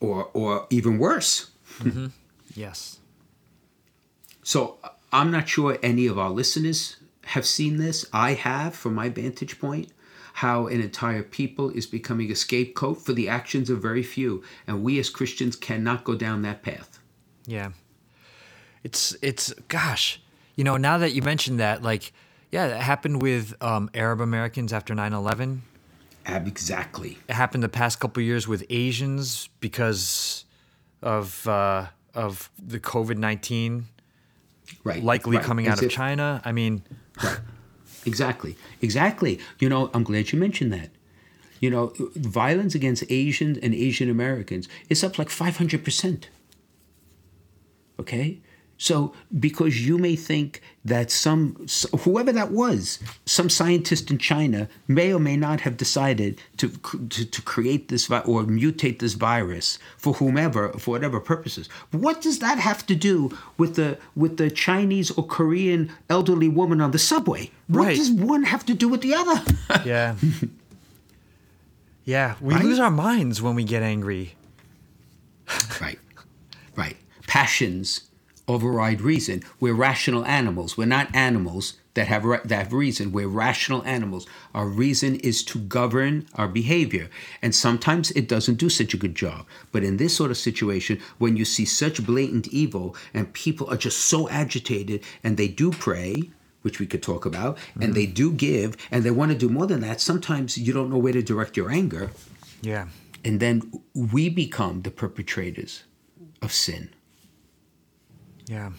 or, 0.00 0.30
or 0.32 0.66
even 0.70 0.98
worse. 0.98 1.50
Mm-hmm. 1.80 2.06
Yes. 2.54 2.98
So 4.42 4.78
I'm 5.12 5.30
not 5.30 5.48
sure 5.48 5.78
any 5.82 6.06
of 6.06 6.18
our 6.18 6.30
listeners 6.30 6.96
have 7.26 7.44
seen 7.44 7.76
this. 7.76 8.06
I 8.14 8.32
have, 8.32 8.74
from 8.74 8.94
my 8.94 9.10
vantage 9.10 9.60
point, 9.60 9.90
how 10.38 10.68
an 10.68 10.80
entire 10.80 11.24
people 11.24 11.68
is 11.70 11.84
becoming 11.84 12.30
a 12.30 12.34
scapegoat 12.36 13.02
for 13.02 13.12
the 13.12 13.28
actions 13.28 13.70
of 13.70 13.82
very 13.82 14.04
few. 14.04 14.40
And 14.68 14.84
we 14.84 15.00
as 15.00 15.10
Christians 15.10 15.56
cannot 15.56 16.04
go 16.04 16.14
down 16.14 16.42
that 16.42 16.62
path. 16.62 17.00
Yeah. 17.44 17.70
It's, 18.84 19.16
it's, 19.20 19.52
gosh, 19.66 20.22
you 20.54 20.62
know, 20.62 20.76
now 20.76 20.96
that 20.98 21.12
you 21.12 21.22
mentioned 21.22 21.58
that, 21.58 21.82
like, 21.82 22.12
yeah, 22.52 22.66
it 22.66 22.80
happened 22.80 23.20
with 23.20 23.52
um, 23.60 23.90
Arab 23.94 24.20
Americans 24.20 24.72
after 24.72 24.94
9 24.94 25.12
11 25.12 25.62
Exactly. 26.26 27.18
It 27.28 27.32
happened 27.32 27.64
the 27.64 27.68
past 27.68 27.98
couple 27.98 28.22
years 28.22 28.46
with 28.46 28.64
Asians 28.70 29.48
because 29.58 30.44
of 31.02 31.48
uh, 31.48 31.86
of 32.14 32.50
the 32.62 32.78
COVID 32.78 33.16
nineteen, 33.16 33.86
right? 34.84 35.02
Likely 35.02 35.38
right. 35.38 35.46
coming 35.46 35.68
out 35.68 35.82
of 35.82 35.90
China. 35.90 36.42
I 36.44 36.52
mean, 36.52 36.82
right. 37.24 37.38
Exactly. 38.08 38.56
Exactly. 38.80 39.38
You 39.60 39.68
know, 39.68 39.90
I'm 39.94 40.02
glad 40.02 40.32
you 40.32 40.38
mentioned 40.38 40.72
that. 40.72 40.90
You 41.60 41.70
know, 41.70 41.92
violence 42.16 42.74
against 42.74 43.04
Asians 43.10 43.58
and 43.58 43.74
Asian 43.74 44.08
Americans 44.08 44.68
is 44.88 45.04
up 45.04 45.18
like 45.18 45.28
500%. 45.28 46.24
Okay? 48.00 48.38
So, 48.80 49.12
because 49.40 49.84
you 49.86 49.98
may 49.98 50.14
think 50.14 50.62
that 50.84 51.10
some, 51.10 51.66
whoever 52.00 52.30
that 52.32 52.52
was, 52.52 53.00
some 53.26 53.50
scientist 53.50 54.08
in 54.08 54.18
China 54.18 54.68
may 54.86 55.12
or 55.12 55.18
may 55.18 55.36
not 55.36 55.62
have 55.62 55.76
decided 55.76 56.40
to, 56.58 56.68
to, 57.08 57.24
to 57.24 57.42
create 57.42 57.88
this 57.88 58.06
vi- 58.06 58.20
or 58.20 58.44
mutate 58.44 59.00
this 59.00 59.14
virus 59.14 59.80
for 59.96 60.14
whomever, 60.14 60.68
for 60.74 60.92
whatever 60.92 61.18
purposes. 61.18 61.68
What 61.90 62.20
does 62.22 62.38
that 62.38 62.58
have 62.60 62.86
to 62.86 62.94
do 62.94 63.36
with 63.56 63.74
the 63.74 63.98
with 64.14 64.36
the 64.36 64.48
Chinese 64.48 65.10
or 65.10 65.26
Korean 65.26 65.90
elderly 66.08 66.48
woman 66.48 66.80
on 66.80 66.92
the 66.92 66.98
subway? 67.00 67.50
What 67.66 67.86
Right. 67.86 67.96
does 67.96 68.12
one 68.12 68.44
have 68.44 68.64
to 68.66 68.74
do 68.74 68.88
with 68.88 69.00
the 69.02 69.14
other? 69.14 69.42
Yeah. 69.84 70.14
yeah, 72.04 72.36
we 72.40 72.54
Right? 72.54 72.64
lose 72.64 72.78
our 72.78 72.90
minds 72.90 73.42
when 73.42 73.54
we 73.54 73.64
get 73.64 73.82
angry. 73.82 74.34
Right, 75.80 75.98
right. 76.76 76.96
Passions 77.26 78.07
override 78.48 79.00
reason. 79.00 79.42
We're 79.60 79.74
rational 79.74 80.24
animals. 80.24 80.76
We're 80.76 80.86
not 80.86 81.14
animals 81.14 81.74
that 81.94 82.08
have 82.08 82.24
that 82.48 82.50
have 82.50 82.72
reason. 82.72 83.12
We're 83.12 83.28
rational 83.28 83.84
animals. 83.84 84.26
Our 84.54 84.66
reason 84.66 85.16
is 85.16 85.42
to 85.44 85.58
govern 85.58 86.26
our 86.34 86.48
behavior, 86.48 87.10
and 87.42 87.54
sometimes 87.54 88.10
it 88.12 88.28
doesn't 88.28 88.54
do 88.54 88.68
such 88.70 88.94
a 88.94 88.96
good 88.96 89.14
job. 89.14 89.46
But 89.72 89.84
in 89.84 89.98
this 89.98 90.16
sort 90.16 90.30
of 90.30 90.38
situation, 90.38 91.00
when 91.18 91.36
you 91.36 91.44
see 91.44 91.64
such 91.64 92.04
blatant 92.04 92.48
evil 92.48 92.96
and 93.12 93.32
people 93.32 93.68
are 93.70 93.76
just 93.76 93.98
so 94.06 94.28
agitated, 94.28 95.04
and 95.22 95.36
they 95.36 95.48
do 95.48 95.70
pray. 95.70 96.30
Which 96.62 96.80
we 96.80 96.86
could 96.86 97.04
talk 97.04 97.24
about, 97.24 97.56
and 97.74 97.84
mm-hmm. 97.84 97.92
they 97.92 98.06
do 98.06 98.32
give, 98.32 98.76
and 98.90 99.04
they 99.04 99.12
want 99.12 99.30
to 99.30 99.38
do 99.38 99.48
more 99.48 99.66
than 99.66 99.80
that. 99.80 100.00
Sometimes 100.00 100.58
you 100.58 100.72
don't 100.72 100.90
know 100.90 100.98
where 100.98 101.12
to 101.12 101.22
direct 101.22 101.56
your 101.56 101.70
anger, 101.70 102.10
Yeah. 102.62 102.88
and 103.24 103.38
then 103.38 103.62
we 103.94 104.28
become 104.28 104.82
the 104.82 104.90
perpetrators 104.90 105.84
of 106.42 106.52
sin 106.52 106.90
Yeah. 108.48 108.70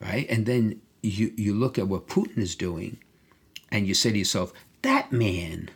right 0.00 0.26
and 0.30 0.46
then 0.46 0.80
you 1.02 1.32
you 1.36 1.52
look 1.54 1.78
at 1.78 1.88
what 1.88 2.08
putin 2.08 2.38
is 2.38 2.54
doing 2.54 2.98
and 3.70 3.86
you 3.86 3.94
say 3.94 4.10
to 4.12 4.18
yourself 4.18 4.52
that 4.82 5.12
man 5.12 5.70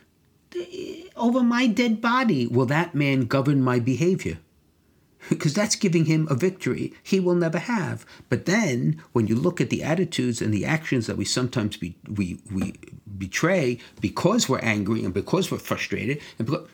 over 1.15 1.43
my 1.43 1.67
dead 1.67 2.01
body 2.01 2.47
will 2.47 2.65
that 2.65 2.95
man 2.95 3.25
govern 3.25 3.61
my 3.61 3.79
behavior 3.79 4.39
because 5.29 5.53
that's 5.53 5.75
giving 5.75 6.05
him 6.05 6.27
a 6.29 6.35
victory 6.35 6.93
he 7.03 7.19
will 7.19 7.35
never 7.35 7.59
have 7.59 8.05
but 8.29 8.45
then 8.45 9.01
when 9.11 9.27
you 9.27 9.35
look 9.35 9.61
at 9.61 9.69
the 9.69 9.83
attitudes 9.83 10.41
and 10.41 10.53
the 10.53 10.65
actions 10.65 11.07
that 11.07 11.17
we 11.17 11.25
sometimes 11.25 11.77
be, 11.77 11.95
we 12.09 12.39
we 12.51 12.73
betray 13.17 13.77
because 14.01 14.49
we're 14.49 14.59
angry 14.59 15.03
and 15.03 15.13
because 15.13 15.51
we're 15.51 15.57
frustrated 15.57 16.19
and 16.39 16.47
because, 16.47 16.67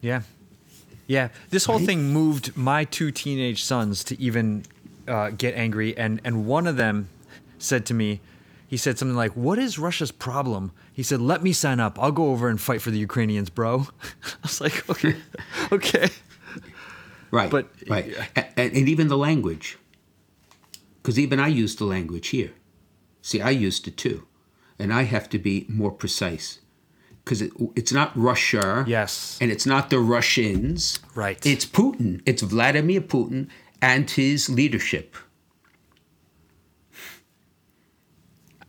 Yeah. 0.00 0.22
Yeah. 1.06 1.28
This 1.50 1.64
whole 1.66 1.78
Right? 1.78 1.86
thing 1.86 2.12
moved 2.12 2.56
my 2.56 2.84
two 2.84 3.10
teenage 3.10 3.62
sons 3.64 4.02
to 4.04 4.20
even 4.20 4.64
uh, 5.06 5.30
get 5.30 5.54
angry. 5.54 5.96
And, 5.96 6.20
and 6.24 6.46
one 6.46 6.66
of 6.66 6.76
them 6.76 7.08
said 7.58 7.84
to 7.86 7.94
me, 7.94 8.20
he 8.66 8.76
said 8.76 8.98
something 8.98 9.16
like, 9.16 9.32
What 9.36 9.58
is 9.58 9.78
Russia's 9.78 10.10
problem? 10.10 10.72
He 10.92 11.02
said, 11.02 11.20
Let 11.20 11.42
me 11.42 11.52
sign 11.52 11.78
up. 11.80 11.98
I'll 12.02 12.10
go 12.12 12.30
over 12.30 12.48
and 12.48 12.60
fight 12.60 12.80
for 12.82 12.90
the 12.90 12.98
Ukrainians, 12.98 13.50
bro. 13.50 13.86
I 14.02 14.28
was 14.42 14.60
like, 14.60 14.88
Okay. 14.90 15.14
okay. 15.72 16.08
Right. 17.30 17.50
But- 17.50 17.68
right, 17.88 18.14
and, 18.56 18.72
and 18.76 18.88
even 18.88 19.08
the 19.08 19.18
language, 19.18 19.76
because 21.02 21.18
even 21.18 21.38
I 21.40 21.48
use 21.48 21.76
the 21.76 21.84
language 21.84 22.28
here. 22.28 22.52
See, 23.22 23.40
I 23.40 23.50
used 23.50 23.86
it 23.88 23.96
too, 23.96 24.26
and 24.78 24.92
I 24.92 25.02
have 25.02 25.28
to 25.30 25.38
be 25.38 25.66
more 25.68 25.90
precise, 25.90 26.60
because 27.24 27.40
it, 27.40 27.52
it's 27.74 27.92
not 27.92 28.12
Russia. 28.14 28.84
Yes. 28.86 29.38
And 29.40 29.50
it's 29.50 29.66
not 29.66 29.90
the 29.90 29.98
Russians. 29.98 30.98
Right. 31.14 31.44
It's 31.46 31.64
Putin. 31.64 32.20
It's 32.26 32.42
Vladimir 32.42 33.00
Putin 33.00 33.48
and 33.80 34.10
his 34.10 34.48
leadership. 34.48 35.16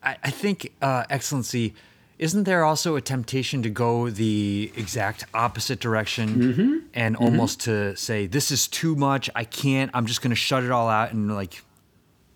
I, 0.02 0.18
I 0.24 0.30
think, 0.30 0.72
uh, 0.82 1.04
Excellency, 1.10 1.74
isn't 2.18 2.46
there 2.46 2.64
also 2.64 2.96
a 2.96 3.02
temptation 3.02 3.62
to 3.64 3.70
go 3.70 4.10
the 4.10 4.72
exact 4.78 5.26
opposite 5.34 5.82
direction 5.82 6.88
and 6.94 7.18
almost 7.18 7.60
to 7.62 7.96
say, 7.98 8.26
this 8.26 8.52
is 8.52 8.70
too 8.70 8.96
much, 8.96 9.30
I 9.36 9.44
can't, 9.44 9.92
I'm 9.94 10.06
just 10.06 10.22
going 10.22 10.30
to 10.30 10.36
shut 10.36 10.64
it 10.64 10.72
all 10.72 10.88
out 10.88 11.12
and 11.12 11.36
like 11.36 11.62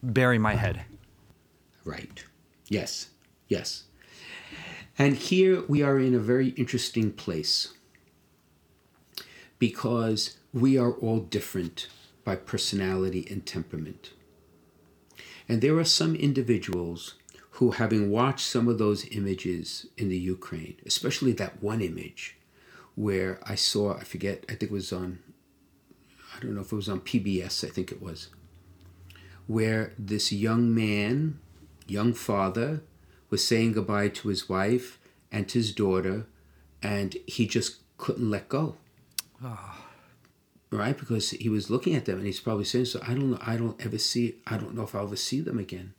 bury 0.04 0.38
my 0.38 0.56
head? 0.56 0.82
Right. 1.86 2.26
Yes. 2.68 3.08
Yes. 3.48 3.86
And 5.00 5.16
here 5.16 5.64
we 5.70 5.82
are 5.82 5.98
in 5.98 6.14
a 6.14 6.20
very 6.20 6.50
interesting 6.50 7.14
place 7.14 7.74
because 9.58 10.38
we 10.54 10.78
are 10.78 10.92
all 10.92 11.22
different 11.22 11.88
by 12.26 12.36
personality 12.36 13.26
and 13.32 13.46
temperament. 13.46 14.12
And 15.48 15.62
there 15.62 15.78
are 15.78 15.86
some 15.86 16.16
individuals 16.16 17.16
who, 17.52 17.72
having 17.72 18.12
watched 18.12 18.46
some 18.46 18.68
of 18.68 18.78
those 18.78 19.06
images 19.12 19.88
in 19.98 20.10
the 20.10 20.18
Ukraine, 20.18 20.76
especially 20.86 21.32
that 21.34 21.64
one 21.64 21.80
image 21.80 22.36
where 22.96 23.40
I 23.44 23.56
saw, 23.56 23.96
I 23.96 24.04
forget, 24.04 24.44
I 24.50 24.54
think 24.56 24.64
it 24.64 24.72
was 24.72 24.92
on, 24.92 25.20
I 26.36 26.42
don't 26.42 26.56
know 26.56 26.62
if 26.62 26.74
it 26.74 26.76
was 26.76 26.90
on 26.90 27.00
PBS, 27.00 27.66
I 27.66 27.70
think 27.70 27.94
it 27.94 28.02
was, 28.02 28.28
where 29.48 29.94
this 29.98 30.34
young 30.34 30.76
man, 30.76 31.40
young 31.88 32.14
father, 32.14 32.82
was 33.30 33.46
saying 33.46 33.74
goodbye 33.74 34.10
to 34.10 34.30
his 34.30 34.50
wife 34.50 35.00
and 35.32 35.48
to 35.50 35.60
his 35.60 35.74
daughter, 35.74 36.26
and 36.82 37.16
he 37.28 37.46
just 37.48 37.78
couldn't 37.98 38.30
let 38.30 38.50
go. 38.50 38.76
Right? 40.72 40.98
Because 40.98 41.32
he 41.32 41.50
was 41.50 41.70
looking 41.70 41.96
at 41.96 42.06
them 42.06 42.18
and 42.18 42.28
he's 42.28 42.40
probably 42.40 42.66
saying, 42.66 42.86
So 42.86 43.02
I 43.04 43.14
don't 43.14 43.32
know, 43.32 43.40
I 43.42 43.58
don't 43.58 43.84
ever 43.84 43.98
see, 43.98 44.36
I 44.46 44.58
don't 44.58 44.76
know 44.76 44.84
if 44.84 44.94
I'll 44.94 45.04
ever 45.04 45.16
see 45.16 45.42
them 45.42 45.58
again. 45.58 45.94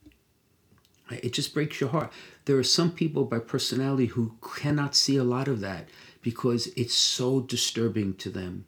It 1.10 1.32
just 1.32 1.52
breaks 1.52 1.80
your 1.80 1.90
heart. 1.90 2.12
There 2.44 2.56
are 2.56 2.62
some 2.62 2.92
people 2.92 3.24
by 3.24 3.40
personality 3.40 4.06
who 4.06 4.36
cannot 4.56 4.94
see 4.94 5.16
a 5.16 5.24
lot 5.24 5.48
of 5.48 5.58
that 5.60 5.88
because 6.22 6.68
it's 6.76 6.94
so 6.94 7.40
disturbing 7.40 8.14
to 8.14 8.30
them. 8.30 8.66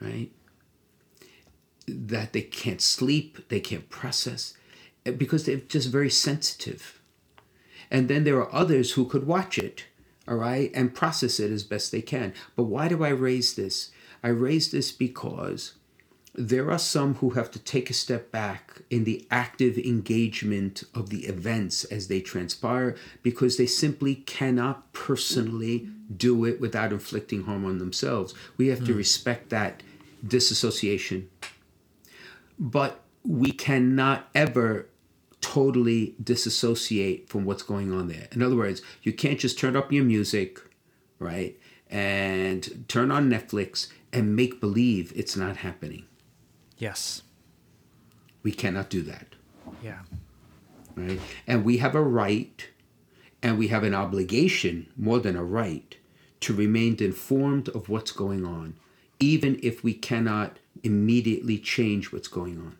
Right? 0.00 0.30
that 1.86 2.32
they 2.32 2.42
can't 2.42 2.80
sleep, 2.80 3.48
they 3.48 3.60
can't 3.60 3.88
process, 3.90 4.54
eh, 5.04 5.10
because 5.10 5.44
they're 5.44 5.56
just 5.56 5.88
very 5.88 6.10
sensitive. 6.10 7.00
And 7.94 8.08
then 8.08 8.24
there 8.24 8.38
are 8.38 8.52
others 8.52 8.92
who 8.92 9.04
could 9.04 9.24
watch 9.24 9.56
it, 9.56 9.84
all 10.26 10.34
right, 10.34 10.72
and 10.74 10.92
process 10.92 11.38
it 11.38 11.52
as 11.52 11.62
best 11.62 11.92
they 11.92 12.02
can. 12.02 12.34
But 12.56 12.64
why 12.64 12.88
do 12.88 13.04
I 13.04 13.10
raise 13.10 13.54
this? 13.54 13.92
I 14.20 14.28
raise 14.28 14.72
this 14.72 14.90
because 14.90 15.74
there 16.34 16.72
are 16.72 16.78
some 16.78 17.14
who 17.16 17.30
have 17.30 17.52
to 17.52 17.60
take 17.60 17.90
a 17.90 17.94
step 17.94 18.32
back 18.32 18.82
in 18.90 19.04
the 19.04 19.24
active 19.30 19.78
engagement 19.78 20.82
of 20.92 21.10
the 21.10 21.26
events 21.26 21.84
as 21.84 22.08
they 22.08 22.20
transpire 22.20 22.96
because 23.22 23.58
they 23.58 23.66
simply 23.66 24.16
cannot 24.16 24.92
personally 24.92 25.88
do 26.16 26.44
it 26.44 26.60
without 26.60 26.92
inflicting 26.92 27.44
harm 27.44 27.64
on 27.64 27.78
themselves. 27.78 28.34
We 28.56 28.66
have 28.68 28.84
to 28.86 28.92
hmm. 28.92 28.98
respect 28.98 29.50
that 29.50 29.84
disassociation 30.26 31.28
but 32.58 33.00
we 33.24 33.50
cannot 33.52 34.28
ever 34.34 34.86
totally 35.44 36.14
disassociate 36.22 37.28
from 37.28 37.44
what's 37.44 37.62
going 37.62 37.92
on 37.92 38.08
there. 38.08 38.28
In 38.32 38.42
other 38.42 38.56
words, 38.56 38.80
you 39.02 39.12
can't 39.12 39.38
just 39.38 39.58
turn 39.58 39.76
up 39.76 39.92
your 39.92 40.02
music, 40.02 40.58
right, 41.18 41.54
and 41.90 42.86
turn 42.88 43.10
on 43.10 43.28
Netflix 43.28 43.88
and 44.10 44.34
make 44.34 44.58
believe 44.58 45.12
it's 45.14 45.36
not 45.36 45.58
happening. 45.58 46.06
Yes. 46.78 47.22
We 48.42 48.52
cannot 48.52 48.88
do 48.88 49.02
that, 49.02 49.34
Yeah. 49.82 50.00
right? 50.96 51.20
And 51.46 51.62
we 51.62 51.76
have 51.76 51.94
a 51.94 52.02
right 52.02 52.66
and 53.42 53.58
we 53.58 53.68
have 53.68 53.84
an 53.84 53.94
obligation, 53.94 54.86
more 54.96 55.18
than 55.18 55.36
a 55.36 55.44
right, 55.44 55.94
to 56.40 56.54
remain 56.54 56.96
informed 57.00 57.68
of 57.68 57.90
what's 57.90 58.12
going 58.12 58.46
on, 58.46 58.76
even 59.20 59.60
if 59.62 59.84
we 59.84 59.92
cannot 59.92 60.58
immediately 60.82 61.58
change 61.58 62.12
what's 62.12 62.28
going 62.28 62.56
on. 62.58 62.76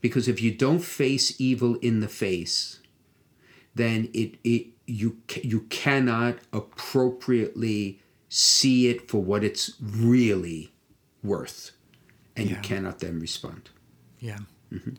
Because 0.00 0.28
if 0.28 0.40
you 0.40 0.52
don't 0.52 0.80
face 0.80 1.40
evil 1.40 1.76
in 1.76 2.00
the 2.00 2.08
face, 2.08 2.80
then 3.74 4.08
it, 4.14 4.36
it 4.44 4.68
you 4.86 5.18
you 5.42 5.62
cannot 5.70 6.38
appropriately 6.52 8.00
see 8.28 8.88
it 8.88 9.10
for 9.10 9.22
what 9.22 9.42
it's 9.42 9.72
really 9.80 10.72
worth, 11.22 11.72
and 12.36 12.48
you 12.48 12.56
cannot 12.56 13.00
then 13.00 13.18
respond. 13.20 13.70
Yeah. 14.20 14.38
Mm-hmm. 14.72 14.90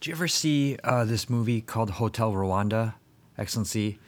Did 0.00 0.06
you 0.06 0.12
ever 0.12 0.28
see 0.28 0.76
uh, 0.84 1.04
this 1.04 1.28
movie 1.28 1.60
called 1.60 1.90
Hotel 1.90 2.32
Rwanda, 2.32 2.94
Excellency? 3.36 3.98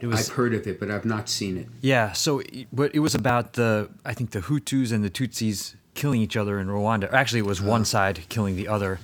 It 0.00 0.06
was 0.06 0.28
I've 0.28 0.36
heard 0.36 0.52
of 0.52 0.66
it, 0.66 0.78
but 0.78 0.90
I've 0.90 1.06
not 1.06 1.28
seen 1.30 1.56
it. 1.56 1.68
yeah. 1.80 2.12
So, 2.12 2.42
but 2.72 2.94
it 2.94 2.98
was 2.98 3.14
about 3.14 3.54
the 3.54 3.88
I 4.04 4.12
think 4.12 4.32
the 4.32 4.40
Hutus 4.40 4.92
and 4.92 5.02
the 5.02 5.10
Tutsis 5.10 5.74
killing 5.94 6.20
each 6.20 6.36
other 6.36 6.60
in 6.60 6.68
Rwanda. 6.68 7.10
Actually, 7.12 7.40
it 7.40 7.46
was 7.46 7.62
one 7.62 7.84
side 7.86 8.20
killing 8.28 8.56
the 8.56 8.68
other, 8.68 9.00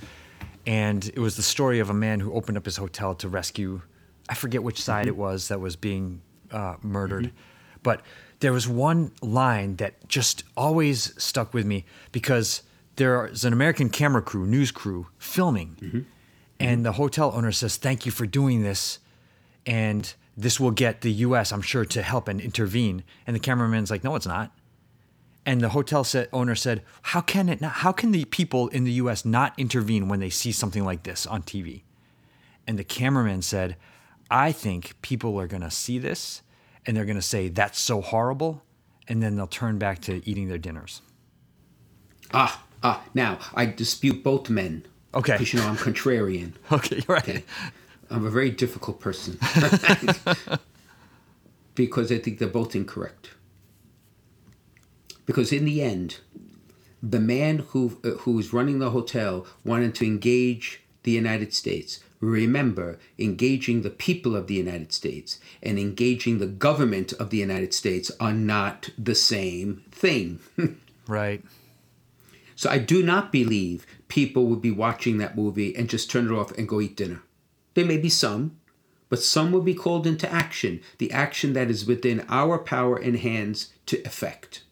and 0.65 1.05
it 1.05 1.19
was 1.19 1.35
the 1.35 1.43
story 1.43 1.79
of 1.79 1.89
a 1.89 1.93
man 1.93 2.19
who 2.19 2.33
opened 2.33 2.57
up 2.57 2.65
his 2.65 2.77
hotel 2.77 3.15
to 3.15 3.29
rescue 3.29 3.81
I 4.29 4.33
forget 4.33 4.63
which 4.63 4.81
side 4.81 5.07
it 5.07 5.11
mm-hmm. 5.11 5.21
was 5.21 5.47
that 5.49 5.59
was 5.59 5.75
being 5.75 6.21
uh, 6.51 6.75
murdered, 6.81 7.25
mm-hmm. 7.25 7.77
but 7.83 8.01
there 8.39 8.51
was 8.51 8.67
one 8.67 9.11
line 9.21 9.77
that 9.77 10.07
just 10.07 10.43
always 10.57 11.13
stuck 11.21 11.53
with 11.53 11.65
me 11.65 11.85
because 12.11 12.63
there's 12.95 13.45
an 13.45 13.53
American 13.53 13.89
camera 13.89 14.21
crew, 14.21 14.45
news 14.45 14.71
crew, 14.71 15.07
filming, 15.17 15.77
mm-hmm. 15.81 15.99
and 16.59 16.85
the 16.85 16.93
hotel 16.93 17.31
owner 17.35 17.51
says, 17.51 17.77
"Thank 17.77 18.05
you 18.05 18.11
for 18.11 18.25
doing 18.25 18.63
this," 18.63 18.99
and 19.65 20.11
this 20.35 20.59
will 20.59 20.71
get 20.71 21.01
the 21.01 21.11
U.S. 21.11 21.51
I'm 21.51 21.61
sure 21.61 21.85
to 21.85 22.01
help 22.01 22.27
and 22.27 22.41
intervene. 22.41 23.03
And 23.27 23.35
the 23.35 23.39
cameraman's 23.39 23.91
like, 23.91 24.03
"No, 24.03 24.15
it's 24.15 24.27
not." 24.27 24.51
And 25.45 25.61
the 25.61 25.69
hotel 25.69 26.03
set 26.03 26.29
owner 26.33 26.55
said, 26.55 26.83
"How 27.03 27.21
can 27.21 27.49
it 27.49 27.61
not? 27.61 27.73
How 27.73 27.91
can 27.91 28.11
the 28.11 28.25
people 28.25 28.67
in 28.69 28.83
the 28.83 28.93
U.S. 28.93 29.25
not 29.25 29.53
intervene 29.57 30.07
when 30.07 30.19
they 30.19 30.29
see 30.29 30.51
something 30.51 30.83
like 30.83 31.03
this 31.03 31.27
on 31.27 31.43
TV?" 31.43 31.83
And 32.65 32.79
the 32.79 32.83
cameraman 32.83 33.43
said, 33.43 33.75
"I 34.31 34.51
think 34.51 34.99
people 35.01 35.39
are 35.39 35.47
going 35.47 35.61
to 35.61 35.71
see 35.71 35.99
this, 35.99 36.41
and 36.85 36.97
they're 36.97 37.05
going 37.05 37.15
to 37.15 37.21
say 37.21 37.47
that's 37.47 37.79
so 37.79 38.01
horrible, 38.01 38.63
and 39.07 39.21
then 39.21 39.35
they'll 39.35 39.45
turn 39.45 39.77
back 39.77 40.01
to 40.01 40.27
eating 40.27 40.47
their 40.47 40.57
dinners." 40.57 41.01
Ah, 42.33 42.65
ah. 42.81 43.03
Now 43.13 43.39
I 43.53 43.67
dispute 43.67 44.23
both 44.23 44.49
men. 44.49 44.85
Okay. 45.13 45.33
Because 45.33 45.53
you 45.53 45.59
know 45.59 45.67
I'm 45.67 45.77
contrarian. 45.77 46.53
Okay, 46.71 46.95
you're 46.97 47.15
right. 47.15 47.29
Okay. 47.29 47.43
I'm 48.09 48.25
a 48.25 48.29
very 48.29 48.51
difficult 48.51 48.99
person. 48.99 49.37
because 51.75 52.11
I 52.11 52.17
think 52.17 52.39
they're 52.39 52.47
both 52.47 52.75
incorrect. 52.75 53.31
Because 55.25 55.51
in 55.51 55.65
the 55.65 55.81
end, 55.81 56.19
the 57.01 57.19
man 57.19 57.59
who 57.69 57.99
uh, 58.03 58.09
who 58.21 58.33
was 58.33 58.53
running 58.53 58.79
the 58.79 58.91
hotel 58.91 59.45
wanted 59.63 59.95
to 59.95 60.05
engage 60.05 60.81
the 61.03 61.11
United 61.11 61.53
States. 61.53 61.99
Remember, 62.19 62.97
engaging 63.19 63.81
the 63.81 63.89
people 63.89 64.35
of 64.35 64.47
the 64.47 64.55
United 64.55 64.91
States 64.91 65.39
and 65.61 65.77
engaging 65.77 66.39
the 66.39 66.47
government 66.47 67.13
of 67.13 67.29
the 67.29 67.37
United 67.37 67.73
States 67.73 68.11
are 68.19 68.33
not 68.33 68.89
the 68.97 69.15
same 69.15 69.83
thing. 69.91 70.39
Right. 71.07 71.43
So 72.55 72.69
I 72.69 72.79
do 72.79 73.03
not 73.03 73.31
believe 73.31 73.85
people 74.07 74.47
would 74.47 74.61
be 74.61 74.71
watching 74.71 75.17
that 75.19 75.35
movie 75.35 75.75
and 75.75 75.89
just 75.89 76.09
turn 76.09 76.25
it 76.25 76.31
off 76.31 76.57
and 76.57 76.67
go 76.67 76.81
eat 76.81 76.97
dinner. 76.97 77.21
There 77.75 77.85
may 77.85 77.97
be 77.97 78.09
some, 78.09 78.57
but 79.09 79.21
some 79.21 79.51
will 79.51 79.61
be 79.61 79.75
called 79.75 80.07
into 80.07 80.31
action, 80.31 80.81
the 80.97 81.11
action 81.11 81.53
that 81.53 81.69
is 81.69 81.85
within 81.85 82.25
our 82.27 82.57
power 82.57 82.95
and 82.95 83.17
hands 83.17 83.71
to 83.85 84.01
effect. 84.03 84.63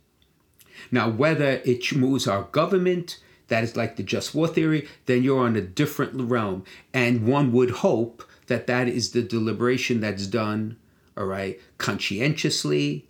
Now, 0.92 1.10
whether 1.10 1.62
it 1.66 1.96
moves 1.96 2.28
our 2.28 2.44
government, 2.44 3.20
that 3.48 3.64
is 3.64 3.76
like 3.76 3.96
the 3.96 4.04
just 4.04 4.34
war 4.34 4.48
theory, 4.48 4.88
then 5.06 5.24
you're 5.24 5.46
on 5.46 5.56
a 5.56 5.62
different 5.62 6.30
realm. 6.30 6.64
And 6.94 7.28
one 7.28 7.52
would 7.52 7.72
hope 7.72 8.24
that 8.48 8.68
that 8.68 8.88
is 8.88 9.12
the 9.12 9.22
deliberation 9.22 10.02
that's 10.02 10.28
done, 10.28 10.78
all 11.18 11.26
right, 11.26 11.60
conscientiously, 11.78 13.08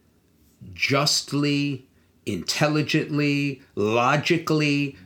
justly, 0.74 1.88
intelligently, 2.26 3.62
logically. 3.76 4.98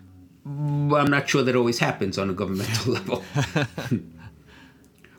I'm 0.45 1.11
not 1.11 1.29
sure 1.29 1.43
that 1.43 1.55
always 1.55 1.79
happens 1.79 2.17
on 2.17 2.29
a 2.29 2.33
governmental 2.33 2.93
level. 2.97 3.23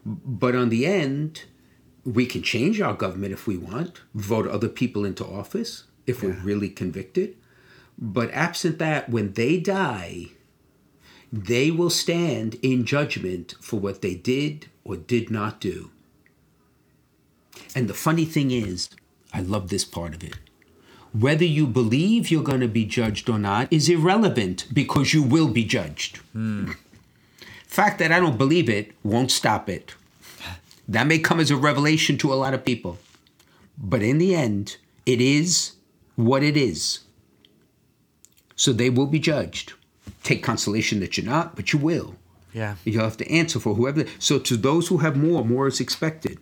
but 0.04 0.54
on 0.54 0.68
the 0.68 0.86
end, 0.86 1.44
we 2.04 2.24
can 2.26 2.42
change 2.42 2.80
our 2.80 2.94
government 2.94 3.32
if 3.32 3.46
we 3.46 3.56
want, 3.56 4.00
vote 4.14 4.48
other 4.48 4.68
people 4.68 5.04
into 5.04 5.24
office 5.24 5.84
if 6.08 6.22
we're 6.22 6.32
really 6.32 6.68
convicted. 6.68 7.36
But 7.98 8.30
absent 8.32 8.78
that, 8.78 9.08
when 9.08 9.32
they 9.32 9.58
die, 9.58 10.28
they 11.32 11.70
will 11.70 11.90
stand 11.90 12.58
in 12.62 12.84
judgment 12.84 13.54
for 13.60 13.78
what 13.78 14.00
they 14.02 14.14
did 14.14 14.66
or 14.84 14.96
did 14.96 15.30
not 15.30 15.60
do. 15.60 15.90
And 17.74 17.88
the 17.88 17.94
funny 17.94 18.24
thing 18.24 18.50
is, 18.50 18.88
I 19.32 19.40
love 19.40 19.68
this 19.68 19.84
part 19.84 20.14
of 20.14 20.24
it. 20.24 20.36
Whether 21.12 21.44
you 21.44 21.66
believe 21.66 22.30
you're 22.30 22.42
going 22.42 22.60
to 22.60 22.68
be 22.68 22.84
judged 22.84 23.28
or 23.28 23.38
not 23.38 23.72
is 23.72 23.88
irrelevant 23.88 24.66
because 24.72 25.12
you 25.12 25.22
will 25.22 25.48
be 25.48 25.64
judged. 25.64 26.18
Hmm. 26.32 26.72
Fact 27.66 27.98
that 27.98 28.12
I 28.12 28.20
don't 28.20 28.38
believe 28.38 28.68
it 28.68 28.92
won't 29.02 29.30
stop 29.30 29.68
it. 29.68 29.94
That 30.86 31.06
may 31.06 31.18
come 31.18 31.40
as 31.40 31.50
a 31.50 31.56
revelation 31.56 32.16
to 32.18 32.32
a 32.32 32.36
lot 32.36 32.54
of 32.54 32.64
people. 32.64 32.98
But 33.76 34.02
in 34.02 34.18
the 34.18 34.34
end, 34.34 34.78
it 35.04 35.20
is 35.20 35.72
what 36.18 36.42
it 36.42 36.56
is. 36.56 37.00
So 38.56 38.72
they 38.72 38.90
will 38.90 39.06
be 39.06 39.20
judged. 39.20 39.74
Take 40.24 40.42
consolation 40.42 40.98
that 40.98 41.16
you're 41.16 41.24
not, 41.24 41.54
but 41.54 41.72
you 41.72 41.78
will. 41.78 42.16
Yeah. 42.52 42.74
You'll 42.84 43.04
have 43.04 43.16
to 43.18 43.30
answer 43.30 43.60
for 43.60 43.74
whoever. 43.74 44.04
So 44.18 44.40
to 44.40 44.56
those 44.56 44.88
who 44.88 44.98
have 44.98 45.16
more, 45.16 45.44
more 45.44 45.68
is 45.68 45.78
expected. 45.78 46.40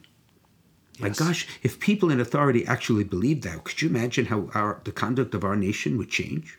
Yes. 0.94 1.00
My 1.02 1.08
gosh, 1.10 1.46
if 1.62 1.78
people 1.78 2.10
in 2.10 2.20
authority 2.20 2.66
actually 2.66 3.04
believed 3.04 3.42
that, 3.42 3.64
could 3.64 3.82
you 3.82 3.90
imagine 3.90 4.26
how 4.26 4.48
our 4.54 4.80
the 4.84 4.92
conduct 4.92 5.34
of 5.34 5.44
our 5.44 5.56
nation 5.56 5.98
would 5.98 6.08
change? 6.08 6.58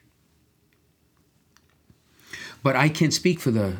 But 2.61 2.75
I 2.75 2.87
can't 2.87 3.13
speak 3.13 3.39
for 3.39 3.49
the 3.49 3.77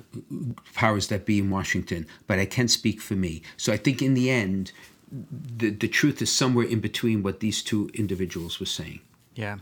powers 0.73 1.09
that 1.09 1.27
be 1.27 1.37
in 1.37 1.51
Washington, 1.51 2.07
but 2.25 2.39
I 2.39 2.47
can 2.47 2.67
speak 2.67 3.01
for 3.01 3.13
me. 3.13 3.43
So 3.55 3.71
I 3.71 3.77
think 3.77 4.01
in 4.01 4.15
the 4.15 4.31
end, 4.31 4.71
the, 5.11 5.69
the 5.69 5.87
truth 5.87 6.23
is 6.23 6.31
somewhere 6.31 6.65
in 6.65 6.79
between 6.79 7.21
what 7.21 7.39
these 7.39 7.61
two 7.61 7.91
individuals 7.93 8.59
were 8.59 8.65
saying. 8.65 9.01
Yeah, 9.37 9.57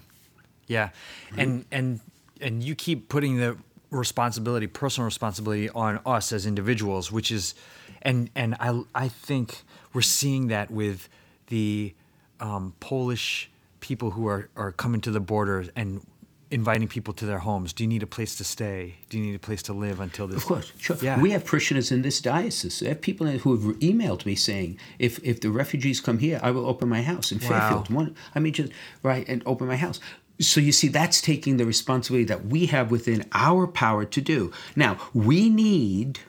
yeah, 0.68 0.90
and 1.38 1.66
and 1.70 2.00
and 2.40 2.64
you 2.64 2.76
keep 2.76 3.10
putting 3.10 3.38
the 3.38 3.58
responsibility, 3.92 4.68
personal 4.68 5.06
responsibility, 5.06 5.70
on 5.70 6.00
us 6.06 6.32
as 6.32 6.46
individuals, 6.46 7.12
which 7.12 7.30
is, 7.30 7.56
and 8.02 8.30
and 8.36 8.56
I 8.60 8.82
I 8.96 9.10
think 9.10 9.64
we're 9.94 10.02
seeing 10.02 10.48
that 10.48 10.72
with 10.72 11.10
the 11.48 11.94
um, 12.40 12.74
Polish 12.80 13.50
people 13.82 14.12
who 14.12 14.28
are 14.28 14.50
are 14.56 14.72
coming 14.72 15.02
to 15.02 15.12
the 15.12 15.20
border 15.20 15.66
and 15.76 16.06
inviting 16.52 16.88
people 16.88 17.14
to 17.16 17.26
their 17.26 17.40
homes. 17.40 17.74
Do 17.74 17.84
you 17.84 17.88
need 17.88 18.04
a 18.04 18.08
place 18.08 18.36
to 18.38 18.44
stay? 18.44 18.96
Do 19.10 19.18
you 19.18 19.26
need 19.26 19.36
a 19.36 19.40
place 19.40 19.64
to 19.64 19.74
live 19.74 20.00
until 20.00 20.28
this? 20.28 20.38
Of 20.38 20.46
course, 20.46 20.72
sure. 20.78 20.98
Yeah. 21.02 21.20
We 21.20 21.32
have 21.32 21.46
parishioners 21.46 21.92
in 21.92 22.02
this 22.02 22.22
diocese. 22.22 22.84
I 22.84 22.90
have 22.90 23.02
people 23.02 23.28
who 23.28 23.52
have 23.58 23.80
emailed 23.80 24.26
me 24.26 24.36
saying, 24.36 24.78
if 25.00 25.20
if 25.24 25.42
the 25.42 25.50
refugees 25.50 26.00
come 26.00 26.20
here, 26.20 26.40
I 26.44 26.52
will 26.52 26.66
open 26.68 26.88
my 26.90 27.02
house 27.02 27.32
in 27.32 27.40
Wow. 27.40 27.48
Fairfield. 27.48 27.90
One, 27.90 28.16
I 28.36 28.40
mean, 28.40 28.54
just 28.54 28.72
right 29.04 29.28
and 29.28 29.42
open 29.46 29.68
my 29.68 29.76
house. 29.76 30.00
So 30.40 30.60
you 30.60 30.72
see, 30.72 30.90
that's 30.90 31.22
taking 31.22 31.58
the 31.58 31.66
responsibility 31.66 32.26
that 32.26 32.46
we 32.46 32.66
have 32.68 32.92
within 32.92 33.26
our 33.32 33.68
power 33.68 34.04
to 34.06 34.22
do. 34.22 34.52
Now 34.76 34.98
we 35.14 35.50
need, 35.50 36.20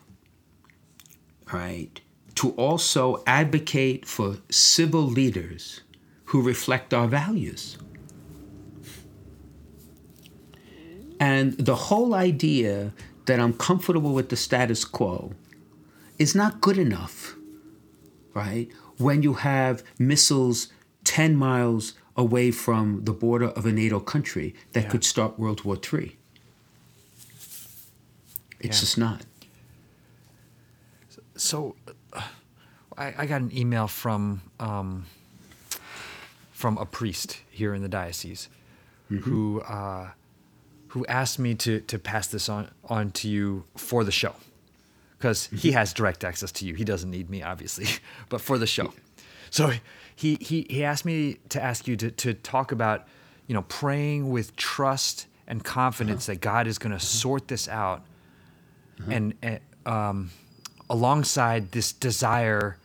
right, 1.52 2.00
to 2.36 2.50
also 2.52 3.22
advocate 3.26 4.06
for 4.06 4.36
civil 4.50 5.02
leaders 5.02 5.80
who 6.26 6.40
reflect 6.42 6.94
our 6.94 7.08
values. 7.08 7.78
And 11.18 11.52
the 11.58 11.74
whole 11.74 12.14
idea 12.14 12.92
that 13.26 13.40
I'm 13.40 13.52
comfortable 13.54 14.12
with 14.12 14.28
the 14.28 14.36
status 14.36 14.84
quo 14.84 15.32
is 16.18 16.34
not 16.34 16.60
good 16.60 16.78
enough, 16.78 17.34
right? 18.34 18.68
When 18.98 19.22
you 19.22 19.34
have 19.34 19.82
missiles 19.98 20.68
10 21.04 21.36
miles 21.36 21.94
away 22.16 22.50
from 22.50 23.04
the 23.04 23.12
border 23.12 23.48
of 23.48 23.66
a 23.66 23.72
NATO 23.72 24.00
country 24.00 24.54
that 24.72 24.84
Yeah. 24.84 24.90
could 24.90 25.04
start 25.04 25.38
World 25.38 25.64
War 25.64 25.76
III. 25.76 26.16
It's 28.60 28.76
Yeah. 28.76 28.80
just 28.80 28.98
not. 28.98 29.24
so 31.36 31.76
uh, 32.14 32.22
I, 32.96 33.14
I 33.18 33.26
got 33.26 33.42
an 33.42 33.54
email 33.54 33.88
from 33.88 34.40
um, 34.58 35.04
from 36.52 36.78
a 36.78 36.86
priest 36.86 37.40
here 37.50 37.74
in 37.74 37.82
the 37.82 37.88
diocese 37.90 38.48
who 39.08 39.60
uh, 39.60 40.10
who 40.96 41.04
asked 41.06 41.38
me 41.38 41.54
to 41.54 41.80
to 41.80 41.98
pass 41.98 42.26
this 42.26 42.48
on 42.48 42.70
on 42.84 43.10
to 43.10 43.28
you 43.28 43.64
for 43.76 44.02
the 44.02 44.10
show 44.10 44.34
because 45.18 45.46
he 45.48 45.72
has 45.72 45.92
direct 45.92 46.24
access 46.24 46.50
to 46.50 46.64
you. 46.64 46.74
He 46.74 46.84
doesn't 46.84 47.10
need 47.10 47.28
me, 47.28 47.42
obviously, 47.42 47.86
but 48.30 48.40
for 48.40 48.56
the 48.56 48.66
show. 48.66 48.94
So 49.50 49.72
he 50.14 50.38
he 50.40 50.66
he 50.70 50.82
asked 50.84 51.04
me 51.04 51.36
to 51.50 51.62
ask 51.62 51.86
you 51.86 51.96
to 51.98 52.10
to 52.10 52.32
talk 52.32 52.72
about 52.72 53.06
you 53.46 53.52
know 53.52 53.62
praying 53.68 54.30
with 54.30 54.56
trust 54.56 55.26
and 55.46 55.62
confidence 55.62 56.24
that 56.26 56.40
God 56.40 56.66
is 56.66 56.78
going 56.78 56.92
to 56.92 57.04
sort 57.04 57.48
this 57.48 57.68
out 57.68 58.02
and 59.10 59.34
uh, 59.42 59.88
um, 59.88 60.30
alongside 60.88 61.72
this 61.72 61.92
desire, 61.92 62.78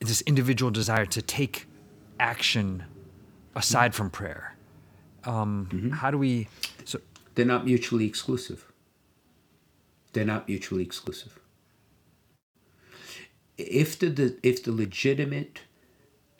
this 0.00 0.20
individual 0.22 0.72
desire 0.72 1.06
to 1.06 1.22
take 1.22 1.68
action 2.18 2.82
aside 3.54 3.94
from 3.94 4.10
prayer. 4.10 4.56
Um, 5.24 5.90
How 5.94 6.10
do 6.10 6.18
we? 6.18 6.48
They're 7.34 7.46
not 7.46 7.64
mutually 7.64 8.06
exclusive. 8.06 8.70
They're 10.12 10.24
not 10.24 10.48
mutually 10.48 10.82
exclusive. 10.82 11.38
If 13.56 13.98
the, 13.98 14.36
if 14.42 14.62
the 14.62 14.72
legitimate 14.72 15.60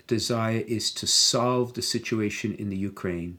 desire 0.06 0.64
is 0.66 0.92
to 0.92 1.06
solve 1.06 1.74
the 1.74 1.82
situation 1.82 2.54
in 2.54 2.68
the 2.68 2.76
Ukraine, 2.76 3.38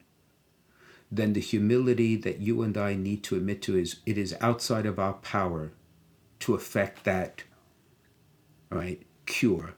then 1.11 1.33
the 1.33 1.41
humility 1.41 2.15
that 2.15 2.39
you 2.39 2.63
and 2.63 2.75
I 2.77 2.95
need 2.95 3.23
to 3.25 3.35
admit 3.35 3.61
to 3.63 3.77
is 3.77 3.97
it 4.05 4.17
is 4.17 4.35
outside 4.41 4.85
of 4.85 4.97
our 4.97 5.13
power 5.13 5.71
to 6.39 6.55
effect 6.55 7.03
that 7.03 7.43
right 8.71 9.01
cure 9.25 9.75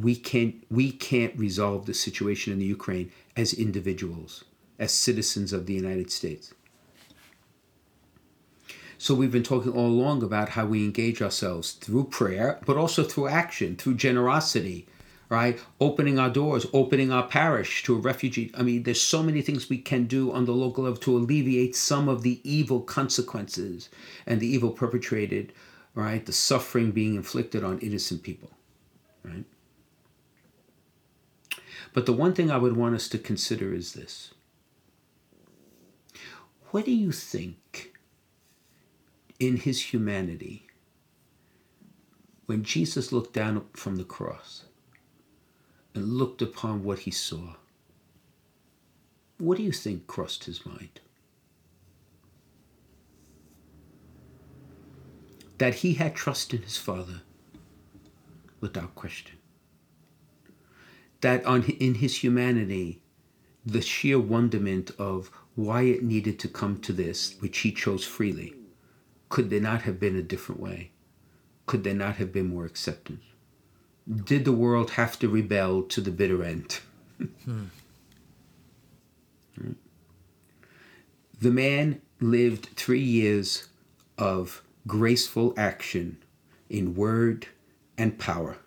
we 0.00 0.14
can't 0.14 0.54
we 0.70 0.92
can't 0.92 1.36
resolve 1.36 1.86
the 1.86 1.94
situation 1.94 2.52
in 2.52 2.58
the 2.60 2.64
Ukraine 2.64 3.10
as 3.36 3.52
individuals, 3.52 4.44
as 4.78 4.92
citizens 4.92 5.52
of 5.52 5.66
the 5.66 5.74
United 5.74 6.10
States. 6.10 6.54
So 9.00 9.14
we've 9.14 9.30
been 9.30 9.44
talking 9.44 9.72
all 9.72 9.86
along 9.86 10.24
about 10.24 10.50
how 10.50 10.66
we 10.66 10.84
engage 10.84 11.22
ourselves 11.22 11.72
through 11.72 12.04
prayer, 12.04 12.58
but 12.66 12.76
also 12.76 13.04
through 13.04 13.28
action, 13.28 13.76
through 13.76 13.94
generosity, 13.94 14.88
right? 15.28 15.60
Opening 15.80 16.18
our 16.18 16.30
doors, 16.30 16.66
opening 16.72 17.12
our 17.12 17.22
parish 17.22 17.84
to 17.84 17.94
a 17.94 18.00
refugee. 18.00 18.50
I 18.56 18.62
mean, 18.62 18.82
there's 18.82 19.00
so 19.00 19.22
many 19.22 19.40
things 19.40 19.68
we 19.68 19.78
can 19.78 20.06
do 20.06 20.32
on 20.32 20.46
the 20.46 20.52
local 20.52 20.82
level 20.82 20.98
to 20.98 21.16
alleviate 21.16 21.76
some 21.76 22.08
of 22.08 22.22
the 22.22 22.40
evil 22.42 22.80
consequences 22.80 23.88
and 24.26 24.40
the 24.40 24.48
evil 24.48 24.70
perpetrated, 24.70 25.52
right? 25.94 26.26
The 26.26 26.32
suffering 26.32 26.90
being 26.90 27.14
inflicted 27.14 27.62
on 27.62 27.78
innocent 27.78 28.24
people, 28.24 28.50
right? 29.22 29.44
But 31.92 32.06
the 32.06 32.12
one 32.12 32.34
thing 32.34 32.50
I 32.50 32.58
would 32.58 32.76
want 32.76 32.96
us 32.96 33.08
to 33.10 33.18
consider 33.18 33.72
is 33.72 33.92
this. 33.92 34.34
What 36.70 36.84
do 36.84 36.90
you 36.90 37.12
think 37.12 37.97
in 39.38 39.56
his 39.56 39.92
humanity 39.92 40.66
when 42.46 42.62
Jesus 42.62 43.12
looked 43.12 43.32
down 43.32 43.66
from 43.74 43.96
the 43.96 44.04
cross 44.04 44.64
and 45.94 46.14
looked 46.14 46.42
upon 46.42 46.82
what 46.82 47.00
he 47.00 47.10
saw? 47.10 47.54
What 49.38 49.58
do 49.58 49.62
you 49.62 49.72
think 49.72 50.06
crossed 50.06 50.44
his 50.44 50.64
mind? 50.64 51.00
That 55.58 55.76
he 55.76 55.94
had 55.94 56.14
trust 56.14 56.54
in 56.54 56.62
his 56.62 56.76
Father 56.76 57.22
without 58.60 58.94
question 58.94 59.38
that 61.20 61.44
on 61.44 61.64
in 61.64 61.94
his 61.94 62.22
humanity, 62.22 63.00
the 63.66 63.82
sheer 63.82 64.18
wonderment 64.18 64.90
of 64.98 65.30
why 65.54 65.82
it 65.82 66.02
needed 66.02 66.38
to 66.38 66.48
come 66.48 66.80
to 66.80 66.92
this, 66.92 67.36
which 67.40 67.58
he 67.58 67.72
chose 67.72 68.04
freely, 68.04 68.54
could 69.28 69.50
there 69.50 69.60
not 69.60 69.82
have 69.82 70.00
been 70.00 70.16
a 70.16 70.22
different 70.22 70.60
way? 70.60 70.90
Could 71.66 71.84
there 71.84 71.94
not 71.94 72.16
have 72.16 72.32
been 72.32 72.48
more 72.48 72.64
acceptance? 72.64 73.24
Did 74.24 74.44
the 74.44 74.52
world 74.52 74.92
have 74.92 75.18
to 75.18 75.28
rebel 75.28 75.82
to 75.82 76.00
the 76.00 76.10
bitter 76.10 76.42
end? 76.42 76.80
hmm. 77.44 77.64
The 81.40 81.50
man 81.50 82.00
lived 82.20 82.70
three 82.74 83.00
years 83.00 83.68
of 84.16 84.62
graceful 84.86 85.54
action 85.56 86.18
in 86.70 86.94
word 86.94 87.48
and 87.96 88.18
power 88.18 88.58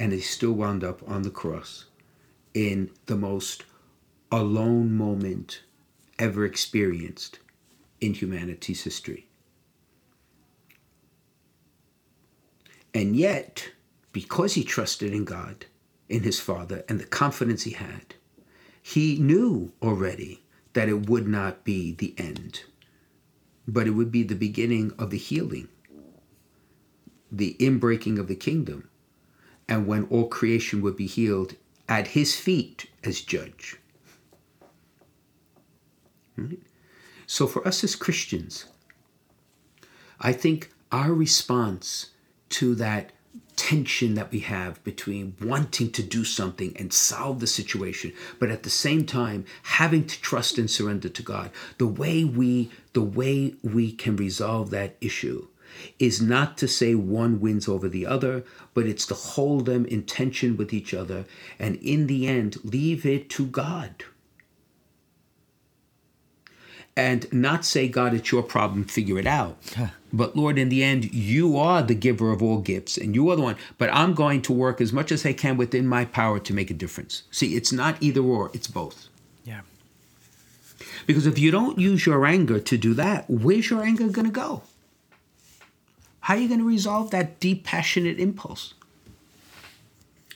and 0.00 0.12
he 0.12 0.20
still 0.20 0.52
wound 0.52 0.82
up 0.82 1.06
on 1.08 1.22
the 1.22 1.30
cross 1.30 1.84
in 2.54 2.90
the 3.04 3.16
most 3.16 3.64
alone 4.32 4.96
moment 4.96 5.62
ever 6.18 6.44
experienced 6.44 7.38
in 8.00 8.14
humanity's 8.14 8.82
history. 8.82 9.28
And 12.92 13.14
yet, 13.14 13.70
because 14.12 14.54
he 14.54 14.64
trusted 14.64 15.12
in 15.12 15.24
God, 15.24 15.66
in 16.08 16.22
his 16.22 16.40
Father, 16.40 16.84
and 16.88 16.98
the 16.98 17.06
confidence 17.06 17.62
he 17.62 17.72
had, 17.72 18.14
he 18.82 19.18
knew 19.18 19.72
already 19.80 20.42
that 20.72 20.88
it 20.88 21.08
would 21.08 21.28
not 21.28 21.64
be 21.64 21.92
the 21.92 22.14
end, 22.18 22.64
but 23.68 23.86
it 23.86 23.90
would 23.90 24.10
be 24.10 24.22
the 24.22 24.34
beginning 24.34 24.92
of 24.98 25.10
the 25.10 25.18
healing, 25.18 25.68
the 27.30 27.56
inbreaking 27.60 28.18
of 28.18 28.26
the 28.26 28.34
kingdom, 28.34 28.88
and 29.68 29.86
when 29.86 30.04
all 30.04 30.26
creation 30.26 30.82
would 30.82 30.96
be 30.96 31.06
healed 31.06 31.54
at 31.88 32.08
his 32.08 32.34
feet 32.34 32.86
as 33.04 33.20
judge. 33.20 33.76
Right? 36.36 36.58
So, 37.32 37.46
for 37.46 37.64
us 37.64 37.84
as 37.84 37.94
Christians, 37.94 38.64
I 40.20 40.32
think 40.32 40.72
our 40.90 41.14
response 41.14 42.10
to 42.48 42.74
that 42.74 43.12
tension 43.54 44.14
that 44.14 44.32
we 44.32 44.40
have 44.40 44.82
between 44.82 45.36
wanting 45.40 45.92
to 45.92 46.02
do 46.02 46.24
something 46.24 46.76
and 46.76 46.92
solve 46.92 47.38
the 47.38 47.46
situation 47.46 48.12
but 48.40 48.50
at 48.50 48.64
the 48.64 48.70
same 48.70 49.06
time 49.06 49.44
having 49.62 50.04
to 50.08 50.20
trust 50.20 50.58
and 50.58 50.68
surrender 50.68 51.08
to 51.08 51.22
God 51.22 51.52
the 51.78 51.86
way 51.86 52.24
we 52.24 52.68
the 52.94 53.02
way 53.02 53.54
we 53.62 53.92
can 53.92 54.16
resolve 54.16 54.70
that 54.70 54.96
issue 55.00 55.46
is 56.00 56.20
not 56.20 56.58
to 56.58 56.66
say 56.66 56.96
one 56.96 57.38
wins 57.38 57.68
over 57.68 57.88
the 57.88 58.06
other, 58.06 58.42
but 58.74 58.86
it's 58.86 59.06
to 59.06 59.14
hold 59.14 59.66
them 59.66 59.86
in 59.86 60.02
tension 60.02 60.56
with 60.56 60.72
each 60.72 60.92
other 60.92 61.26
and 61.60 61.76
in 61.76 62.08
the 62.08 62.26
end 62.26 62.56
leave 62.64 63.06
it 63.06 63.30
to 63.30 63.46
God. 63.46 64.04
And 66.96 67.32
not 67.32 67.64
say, 67.64 67.88
God, 67.88 68.12
it's 68.14 68.30
your 68.30 68.42
problem, 68.42 68.84
figure 68.84 69.18
it 69.18 69.26
out. 69.26 69.56
but 70.12 70.36
Lord, 70.36 70.58
in 70.58 70.68
the 70.68 70.82
end, 70.82 71.14
you 71.14 71.56
are 71.56 71.82
the 71.82 71.94
giver 71.94 72.32
of 72.32 72.42
all 72.42 72.58
gifts 72.58 72.98
and 72.98 73.14
you 73.14 73.30
are 73.30 73.36
the 73.36 73.42
one. 73.42 73.56
But 73.78 73.90
I'm 73.92 74.12
going 74.14 74.42
to 74.42 74.52
work 74.52 74.80
as 74.80 74.92
much 74.92 75.12
as 75.12 75.24
I 75.24 75.32
can 75.32 75.56
within 75.56 75.86
my 75.86 76.04
power 76.04 76.38
to 76.40 76.52
make 76.52 76.70
a 76.70 76.74
difference. 76.74 77.22
See, 77.30 77.56
it's 77.56 77.72
not 77.72 77.96
either 78.02 78.20
or, 78.20 78.50
it's 78.52 78.66
both. 78.66 79.08
Yeah. 79.44 79.60
Because 81.06 81.26
if 81.26 81.38
you 81.38 81.50
don't 81.50 81.78
use 81.78 82.06
your 82.06 82.26
anger 82.26 82.58
to 82.58 82.76
do 82.76 82.92
that, 82.94 83.30
where's 83.30 83.70
your 83.70 83.82
anger 83.82 84.08
going 84.08 84.26
to 84.26 84.32
go? 84.32 84.62
How 86.20 86.34
are 86.34 86.40
you 86.40 86.48
going 86.48 86.60
to 86.60 86.66
resolve 86.66 87.10
that 87.12 87.40
deep, 87.40 87.64
passionate 87.64 88.18
impulse? 88.18 88.74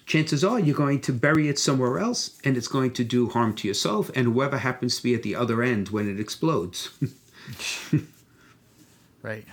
Chances 0.07 0.45
are 0.45 0.61
you're 0.61 0.77
going 0.77 1.01
to 1.03 1.13
bury 1.13 1.49
it 1.49 1.59
somewhere 1.59 1.99
else 1.99 2.39
and 2.45 2.57
it's 2.57 2.69
going 2.69 2.93
to 2.93 3.05
do 3.05 3.29
harm 3.31 3.55
to 3.55 3.69
yourself 3.69 4.11
and 4.15 4.27
whoever 4.27 4.59
happens 4.59 4.97
to 4.99 5.03
be 5.03 5.15
at 5.15 5.23
the 5.23 5.35
other 5.35 5.63
end 5.63 5.89
when 5.89 6.09
it 6.09 6.21
explodes. 6.21 6.91
right. 9.23 9.45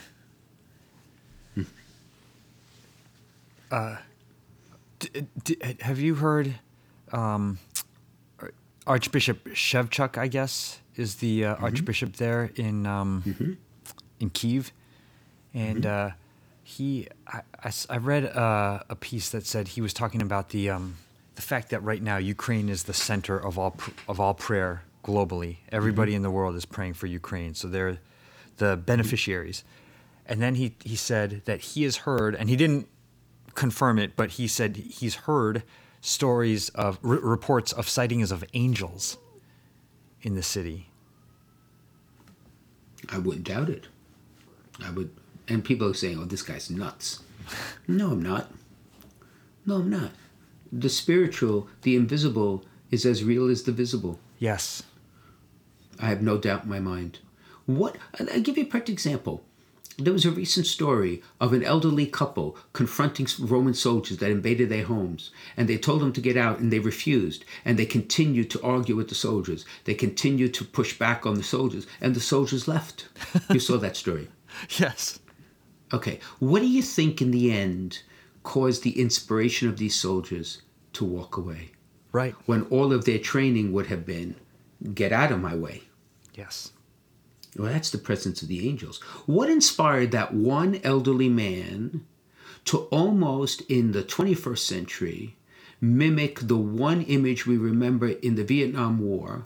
Uh, 3.72 3.96
d- 5.00 5.26
d- 5.44 5.58
have 5.80 5.98
you 5.98 6.16
heard 6.16 6.56
um, 7.14 7.58
Archbishop 8.86 9.46
Shevchuk, 9.46 10.18
I 10.18 10.28
guess, 10.28 10.80
is 10.96 11.16
the 11.16 11.46
uh, 11.46 11.56
mm-hmm. 11.56 11.64
Archbishop 11.64 12.18
there 12.18 12.52
in 12.56 12.86
um, 12.86 13.24
mm-hmm. 13.26 13.54
in 14.20 14.30
Kiev, 14.30 14.74
and 15.54 15.84
mm-hmm. 15.84 16.08
uh, 16.08 16.12
he 16.72 17.08
I, 17.28 17.42
I, 17.64 17.72
I 17.90 17.98
read 17.98 18.24
a, 18.24 18.86
a, 18.90 18.96
piece 18.96 19.30
that 19.30 19.46
said 19.46 19.70
he 19.70 19.82
was 19.82 19.94
talking 19.94 20.22
about 20.22 20.50
the 20.50 20.70
um, 20.70 20.96
the 21.36 21.42
fact 21.42 21.70
that 21.70 21.84
right 21.84 22.02
now 22.02 22.18
Ukraine 22.18 22.70
is 22.70 22.84
the 22.84 22.94
center 22.94 23.38
of 23.38 23.60
all 23.60 23.76
of 24.08 24.20
all 24.20 24.34
prayer 24.34 24.84
globally. 25.04 25.58
Everybody 25.72 26.12
mm-hmm. 26.12 26.18
in 26.18 26.22
the 26.24 26.32
world 26.32 26.56
is 26.56 26.66
praying 26.66 26.94
for 26.94 27.08
Ukraine, 27.08 27.54
so 27.56 27.68
they're 27.68 27.98
the 28.58 28.78
beneficiaries. 28.78 29.64
And 30.26 30.42
then 30.42 30.56
he 30.56 30.76
he 30.84 30.96
said 30.96 31.42
that 31.46 31.62
he 31.62 31.84
has 31.84 31.98
heard, 31.98 32.36
and 32.36 32.50
he 32.50 32.56
didn't 32.56 32.88
confirm 33.54 34.00
it, 34.00 34.16
but 34.16 34.32
he 34.32 34.48
said 34.48 34.78
he's 34.78 35.16
heard 35.16 35.64
stories 36.00 36.70
of 36.70 37.00
r- 37.04 37.10
reports 37.10 37.74
of 37.74 37.90
sightings 37.90 38.32
of 38.32 38.44
angels 38.54 39.18
in 40.22 40.36
the 40.36 40.44
city. 40.44 40.88
I 43.10 43.18
wouldn't 43.18 43.46
doubt 43.46 43.70
it. 43.70 43.88
I 44.84 44.92
would 44.92 45.12
and 45.52 45.64
people 45.64 45.88
are 45.88 45.94
saying, 45.94 46.18
"Oh, 46.20 46.26
this 46.26 46.42
guy's 46.42 46.70
nuts." 46.70 47.20
no, 47.88 48.12
I'm 48.12 48.22
not. 48.22 48.52
No, 49.66 49.76
I'm 49.76 49.90
not. 49.90 50.12
The 50.72 50.90
spiritual, 50.90 51.68
the 51.82 51.96
invisible, 51.96 52.66
is 52.90 53.06
as 53.06 53.24
real 53.24 53.50
as 53.50 53.64
the 53.64 53.72
visible. 53.72 54.20
Yes. 54.40 54.84
I 56.00 56.08
have 56.08 56.22
no 56.22 56.38
doubt 56.38 56.64
in 56.64 56.70
my 56.70 56.80
mind. 56.80 57.20
What? 57.66 57.98
I'll 58.20 58.42
give 58.42 58.58
you 58.58 58.64
a 58.64 58.68
perfect 58.68 58.90
example. 58.90 59.44
There 59.98 60.14
was 60.14 60.26
a 60.26 60.32
recent 60.32 60.66
story 60.66 61.22
of 61.40 61.54
an 61.54 61.64
elderly 61.64 62.08
couple 62.08 62.58
confronting 62.74 63.28
Roman 63.40 63.74
soldiers 63.74 64.18
that 64.18 64.32
invaded 64.32 64.70
their 64.70 64.86
homes, 64.86 65.32
and 65.58 65.68
they 65.68 65.78
told 65.78 66.02
them 66.02 66.14
to 66.14 66.22
get 66.22 66.38
out, 66.38 66.60
and 66.60 66.72
they 66.72 66.80
refused. 66.80 67.46
And 67.66 67.78
they 67.78 67.86
continued 67.86 68.50
to 68.52 68.62
argue 68.64 68.96
with 68.96 69.10
the 69.10 69.16
soldiers. 69.16 69.66
They 69.84 69.94
continued 69.94 70.54
to 70.56 70.66
push 70.66 70.98
back 70.98 71.26
on 71.26 71.36
the 71.36 71.44
soldiers, 71.44 71.86
and 72.00 72.16
the 72.16 72.22
soldiers 72.22 72.68
left. 72.68 73.10
you 73.52 73.60
saw 73.60 73.78
that 73.78 73.98
story. 73.98 74.30
Yes. 74.78 75.20
Okay, 75.94 76.20
what 76.40 76.60
do 76.60 76.68
you 76.68 76.82
think 76.82 77.22
in 77.22 77.32
the 77.32 77.52
end 77.52 78.04
caused 78.44 78.84
the 78.84 79.00
inspiration 79.00 79.68
of 79.68 79.78
these 79.78 79.96
soldiers 79.96 80.62
to 80.94 81.06
walk 81.06 81.38
away? 81.38 81.72
Right. 82.12 82.36
When 82.46 82.64
all 82.64 82.94
of 82.94 83.06
their 83.06 83.20
training 83.20 83.72
would 83.74 83.88
have 83.88 84.06
been 84.06 84.36
get 84.94 85.12
out 85.12 85.32
of 85.32 85.40
my 85.40 85.56
way. 85.56 85.84
Yes. 86.34 86.72
Well, 87.58 87.72
that's 87.72 87.92
the 87.92 87.98
presence 87.98 88.42
of 88.42 88.48
the 88.48 88.68
angels. 88.68 89.02
What 89.26 89.50
inspired 89.50 90.12
that 90.12 90.34
one 90.34 90.80
elderly 90.84 91.30
man 91.30 92.06
to 92.66 92.80
almost 92.86 93.62
in 93.62 93.92
the 93.92 94.04
21st 94.04 94.60
century 94.60 95.36
mimic 95.80 96.40
the 96.42 96.58
one 96.58 97.02
image 97.04 97.46
we 97.46 97.58
remember 97.58 98.10
in 98.10 98.36
the 98.36 98.44
Vietnam 98.44 99.00
War 99.00 99.46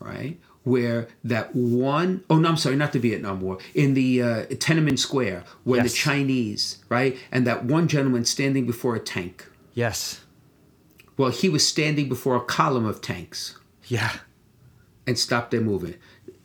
right? 0.00 0.40
Where 0.62 1.08
that 1.24 1.54
one, 1.54 2.22
oh 2.28 2.38
no, 2.38 2.48
I'm 2.50 2.56
sorry, 2.58 2.76
not 2.76 2.92
the 2.92 2.98
Vietnam 2.98 3.40
War, 3.40 3.58
in 3.74 3.94
the 3.94 4.22
uh, 4.22 4.44
Tiananmen 4.46 4.98
Square, 4.98 5.44
where 5.64 5.80
Yes. 5.82 5.90
the 5.92 5.96
Chinese, 5.96 6.78
right? 6.90 7.16
And 7.32 7.46
that 7.46 7.64
one 7.64 7.88
gentleman 7.88 8.26
standing 8.26 8.66
before 8.66 8.94
a 8.94 9.00
tank. 9.00 9.48
Yes. 9.72 10.20
Well, 11.16 11.30
he 11.30 11.48
was 11.48 11.66
standing 11.66 12.08
before 12.10 12.36
a 12.36 12.40
column 12.40 12.84
of 12.84 13.00
tanks 13.00 13.56
Yeah. 13.86 14.12
and 15.06 15.18
stopped 15.18 15.50
their 15.50 15.62
movement. 15.62 15.96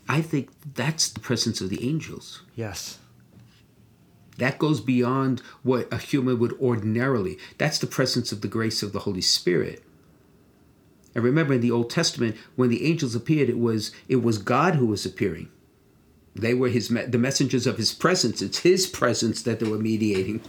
I 0.07 0.21
think 0.21 0.49
that's 0.75 1.09
the 1.09 1.19
presence 1.19 1.59
of 1.59 1.69
the 1.69 1.85
angels. 1.87 2.41
Yes. 2.55 2.99
That 4.37 4.59
goes 4.59 4.79
beyond 4.81 5.41
what 5.63 5.91
a 5.91 5.97
human 5.97 6.39
would 6.39 6.53
ordinarily. 6.53 7.37
That's 7.57 7.79
the 7.79 7.87
presence 7.87 8.31
of 8.31 8.41
the 8.41 8.47
grace 8.47 8.83
of 8.83 8.91
the 8.93 8.99
Holy 8.99 9.21
Spirit. 9.21 9.83
And 11.15 11.23
remember 11.23 11.53
in 11.53 11.61
the 11.61 11.71
Old 11.71 11.89
Testament, 11.89 12.35
when 12.55 12.69
the 12.69 12.85
angels 12.85 13.15
appeared, 13.15 13.49
it 13.49 13.57
was 13.57 13.91
it 14.07 14.17
was 14.17 14.37
God 14.37 14.75
who 14.75 14.85
was 14.85 15.05
appearing. 15.05 15.49
They 16.35 16.53
were 16.53 16.67
his 16.67 16.89
the 16.89 17.17
messengers 17.17 17.65
of 17.65 17.77
his 17.77 17.93
presence. 17.93 18.41
It's 18.41 18.59
his 18.59 18.85
presence 18.85 19.41
that 19.43 19.59
they 19.59 19.69
were 19.69 19.79
mediating. 19.79 20.41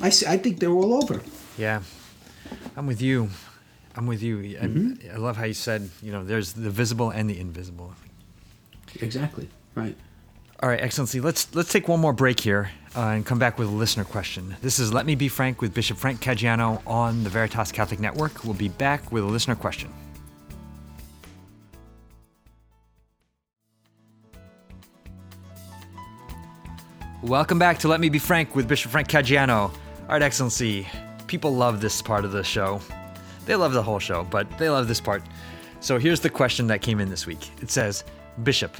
I 0.00 0.08
see, 0.08 0.26
I 0.26 0.38
think 0.38 0.58
they're 0.58 0.70
all 0.70 0.94
over. 0.94 1.20
Yeah. 1.58 1.82
I'm 2.76 2.86
with 2.86 3.00
you. 3.00 3.30
I'm 3.94 4.06
with 4.06 4.22
you. 4.22 4.56
And 4.58 4.98
mm-hmm. 4.98 5.14
I 5.14 5.18
love 5.18 5.36
how 5.36 5.44
you 5.44 5.54
said, 5.54 5.88
you 6.02 6.10
know, 6.10 6.24
there's 6.24 6.54
the 6.54 6.70
visible 6.70 7.10
and 7.10 7.30
the 7.30 7.38
invisible. 7.38 7.94
Exactly. 9.00 9.48
Right. 9.74 9.96
All 10.62 10.68
right, 10.68 10.80
Excellency, 10.80 11.20
let's 11.20 11.52
let's 11.54 11.72
take 11.72 11.88
one 11.88 11.98
more 11.98 12.12
break 12.12 12.38
here 12.38 12.70
uh, 12.96 13.08
and 13.08 13.26
come 13.26 13.40
back 13.40 13.58
with 13.58 13.66
a 13.66 13.72
listener 13.72 14.04
question. 14.04 14.56
This 14.62 14.78
is 14.78 14.94
Let 14.94 15.04
Me 15.04 15.16
Be 15.16 15.26
Frank 15.26 15.60
with 15.60 15.74
Bishop 15.74 15.98
Frank 15.98 16.20
Caggiano 16.20 16.80
on 16.86 17.24
the 17.24 17.28
Veritas 17.28 17.72
Catholic 17.72 17.98
Network. 17.98 18.44
We'll 18.44 18.54
be 18.54 18.68
back 18.68 19.10
with 19.10 19.24
a 19.24 19.26
listener 19.26 19.56
question. 19.56 19.92
Welcome 27.20 27.58
back 27.58 27.80
to 27.80 27.88
Let 27.88 27.98
Me 27.98 28.08
Be 28.08 28.20
Frank 28.20 28.54
with 28.54 28.68
Bishop 28.68 28.92
Frank 28.92 29.08
Caggiano. 29.08 29.50
All 29.50 29.72
right, 30.08 30.22
Excellency, 30.22 30.86
people 31.26 31.52
love 31.52 31.80
this 31.80 32.00
part 32.00 32.24
of 32.24 32.30
the 32.30 32.44
show. 32.44 32.80
They 33.44 33.56
love 33.56 33.72
the 33.72 33.82
whole 33.82 33.98
show, 33.98 34.22
but 34.30 34.46
they 34.58 34.68
love 34.70 34.86
this 34.86 35.00
part. 35.00 35.22
So 35.80 35.98
here's 35.98 36.20
the 36.20 36.30
question 36.30 36.68
that 36.68 36.80
came 36.80 37.00
in 37.00 37.10
this 37.10 37.26
week. 37.26 37.50
It 37.60 37.72
says, 37.72 38.04
Bishop, 38.44 38.76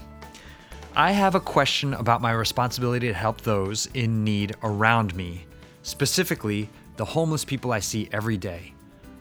I 0.97 1.11
have 1.11 1.35
a 1.35 1.41
question 1.41 1.93
about 1.95 2.23
my 2.23 2.31
responsibility 2.31 3.09
to 3.09 3.15
help 3.15 3.41
those 3.41 3.87
in 3.95 4.23
need 4.23 4.55
around 4.63 5.13
me, 5.17 5.45
specifically 5.83 6.71
the 6.97 7.05
homeless 7.05 7.45
people 7.45 7.73
I 7.73 7.81
see 7.81 8.09
every 8.13 8.37
day. 8.37 8.75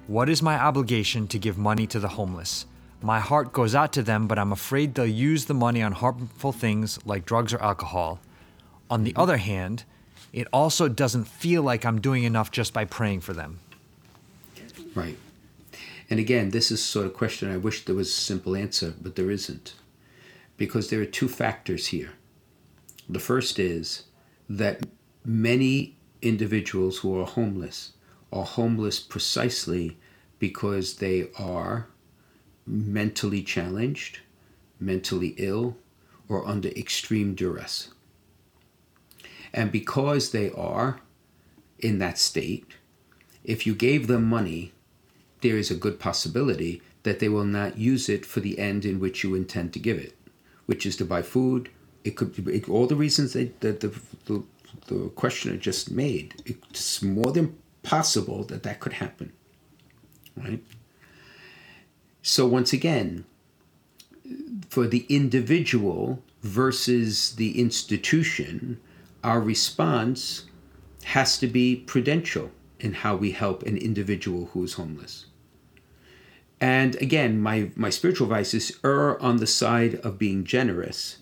What 0.06 0.30
is 0.30 0.44
my 0.44 0.56
obligation 0.56 1.28
to 1.30 1.40
give 1.40 1.58
money 1.58 1.88
to 1.88 2.00
the 2.00 2.10
homeless? 2.10 2.68
My 3.02 3.20
heart 3.20 3.54
goes 3.54 3.74
out 3.74 3.92
to 3.94 4.04
them, 4.04 4.28
but 4.28 4.38
I'm 4.38 4.52
afraid 4.52 4.94
they'll 4.94 5.08
use 5.08 5.46
the 5.46 5.56
money 5.56 5.82
on 5.82 5.94
harmful 5.94 6.52
things 6.52 7.00
like 7.08 7.26
drugs 7.26 7.54
or 7.54 7.62
alcohol. 7.64 8.20
On 8.92 9.04
the 9.04 9.16
other 9.16 9.38
hand, 9.38 9.84
it 10.32 10.48
also 10.54 10.88
doesn't 10.88 11.26
feel 11.26 11.64
like 11.64 11.86
I'm 11.86 12.00
doing 12.00 12.24
enough 12.24 12.52
just 12.52 12.72
by 12.72 12.86
praying 12.86 13.22
for 13.22 13.34
them. 13.34 13.58
Right. 14.94 15.18
And 16.08 16.20
again, 16.20 16.52
this 16.52 16.70
is 16.70 16.84
sort 16.84 17.08
of 17.08 17.16
question 17.16 17.52
I 17.52 17.58
wish 17.58 17.86
there 17.86 17.96
was 17.96 18.10
a 18.10 18.12
simple 18.12 18.56
answer, 18.56 18.94
but 19.02 19.16
there 19.16 19.32
isn't. 19.32 19.74
Because 20.64 20.90
there 20.90 21.02
are 21.02 21.18
two 21.20 21.28
factors 21.28 21.88
here. 21.88 22.12
The 23.10 23.20
first 23.20 23.60
is 23.60 24.04
that 24.48 24.86
many 25.26 25.98
individuals 26.22 27.00
who 27.00 27.20
are 27.20 27.26
homeless 27.26 27.92
are 28.32 28.46
homeless 28.46 28.98
precisely 28.98 29.98
because 30.40 31.00
they 31.04 31.28
are 31.38 31.90
mentally 32.66 33.44
challenged, 33.44 34.22
mentally 34.80 35.36
ill, 35.36 35.76
or 36.30 36.48
under 36.48 36.70
extreme 36.70 37.36
duress. 37.36 37.90
And 39.54 39.70
because 39.70 40.32
they 40.32 40.50
are 40.52 41.02
in 41.80 42.00
that 42.00 42.18
state, 42.18 42.72
if 43.44 43.68
you 43.68 43.76
gave 43.76 44.08
them 44.08 44.24
money, 44.24 44.72
there 45.42 45.58
is 45.58 45.70
a 45.70 45.76
good 45.84 46.00
possibility 46.00 46.82
that 47.04 47.20
they 47.20 47.28
will 47.28 47.44
not 47.44 47.78
use 47.78 48.08
it 48.08 48.26
for 48.26 48.40
the 48.40 48.58
end 48.58 48.86
in 48.86 49.02
which 49.02 49.26
you 49.26 49.36
intend 49.36 49.74
to 49.74 49.80
give 49.80 49.98
it, 49.98 50.16
which 50.66 50.86
is 50.86 50.96
to 50.98 51.06
buy 51.06 51.22
food. 51.22 51.70
It 52.04 52.16
could 52.16 52.44
be 52.44 52.64
all 52.64 52.88
the 52.88 52.96
reasons 52.96 53.34
that, 53.34 53.62
the, 53.62 53.74
the, 54.26 54.44
the 54.88 55.10
questioner 55.10 55.58
just 55.58 55.92
made. 55.92 56.36
It's 56.46 57.02
more 57.02 57.32
than 57.32 57.58
possible 57.84 58.44
that 58.46 58.64
that 58.64 58.80
could 58.80 58.94
happen, 58.94 59.32
right? 60.36 60.64
So 62.22 62.46
once 62.46 62.74
again, 62.74 63.26
for 64.70 64.88
the 64.88 65.06
individual 65.10 66.24
versus 66.42 67.36
the 67.36 67.60
institution, 67.60 68.80
our 69.24 69.40
response 69.40 70.46
has 71.04 71.38
to 71.40 71.48
be 71.48 71.76
prudential 71.76 72.52
in 72.80 72.94
how 72.94 73.16
we 73.16 73.32
help 73.32 73.64
an 73.64 73.78
individual 73.78 74.50
who 74.54 74.64
is 74.64 74.74
homeless. 74.74 75.26
And 76.64 76.96
again, 77.02 77.42
my, 77.42 77.72
my 77.76 77.90
spiritual 77.90 78.28
vices 78.28 78.80
err 78.86 79.22
on 79.22 79.36
the 79.36 79.48
side 79.48 79.96
of 79.96 80.18
being 80.18 80.46
generous, 80.46 81.18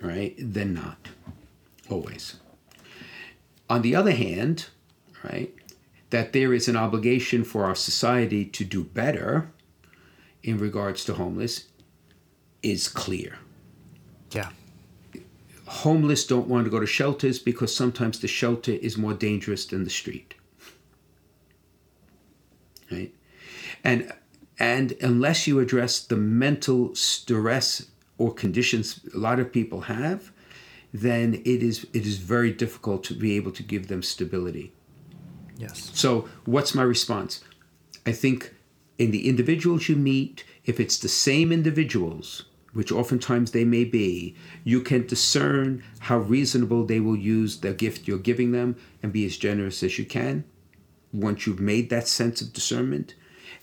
right, 0.00 0.36
than 0.38 0.72
not, 0.72 1.08
always. 1.90 2.36
On 3.68 3.82
the 3.82 3.96
other 3.96 4.12
hand, 4.12 4.66
right, 5.24 5.52
that 6.10 6.32
there 6.32 6.54
is 6.54 6.68
an 6.68 6.76
obligation 6.76 7.42
for 7.42 7.64
our 7.64 7.74
society 7.74 8.44
to 8.44 8.64
do 8.64 8.84
better 8.84 9.50
in 10.44 10.58
regards 10.58 11.04
to 11.06 11.14
homeless 11.14 11.64
is 12.62 12.86
clear. 12.86 13.40
Yeah. 14.30 14.50
Homeless 15.66 16.24
don't 16.24 16.46
want 16.46 16.66
to 16.66 16.70
go 16.70 16.78
to 16.78 16.86
shelters 16.86 17.40
because 17.40 17.74
sometimes 17.74 18.20
the 18.20 18.28
shelter 18.28 18.74
is 18.74 18.96
more 18.96 19.14
dangerous 19.14 19.66
than 19.66 19.82
the 19.82 19.90
street. 19.90 20.36
Right? 22.92 23.12
And 23.82 24.12
and 24.58 24.92
unless 25.00 25.46
you 25.46 25.60
address 25.60 26.00
the 26.00 26.16
mental 26.16 26.94
stress 26.94 27.86
or 28.18 28.32
conditions 28.32 29.00
a 29.14 29.18
lot 29.18 29.38
of 29.38 29.52
people 29.52 29.82
have, 29.82 30.32
then 30.92 31.34
it 31.44 31.62
is 31.62 31.86
it 31.92 32.06
is 32.06 32.18
very 32.18 32.52
difficult 32.52 33.04
to 33.04 33.14
be 33.14 33.36
able 33.36 33.52
to 33.52 33.62
give 33.62 33.88
them 33.88 34.02
stability. 34.02 34.72
Yes. 35.58 35.90
So, 35.94 36.28
what's 36.44 36.74
my 36.74 36.82
response? 36.82 37.42
I 38.04 38.12
think 38.12 38.54
in 38.98 39.10
the 39.10 39.28
individuals 39.28 39.88
you 39.88 39.96
meet, 39.96 40.44
if 40.64 40.80
it's 40.80 40.98
the 40.98 41.08
same 41.08 41.52
individuals, 41.52 42.44
which 42.72 42.92
oftentimes 42.92 43.50
they 43.50 43.64
may 43.64 43.84
be, 43.84 44.36
you 44.64 44.80
can 44.80 45.06
discern 45.06 45.82
how 46.00 46.18
reasonable 46.18 46.84
they 46.84 47.00
will 47.00 47.16
use 47.16 47.60
the 47.60 47.72
gift 47.72 48.06
you're 48.06 48.18
giving 48.18 48.52
them 48.52 48.76
and 49.02 49.12
be 49.12 49.24
as 49.24 49.36
generous 49.36 49.82
as 49.82 49.98
you 49.98 50.04
can 50.04 50.44
once 51.12 51.46
you've 51.46 51.60
made 51.60 51.88
that 51.90 52.06
sense 52.06 52.40
of 52.40 52.52
discernment. 52.52 53.14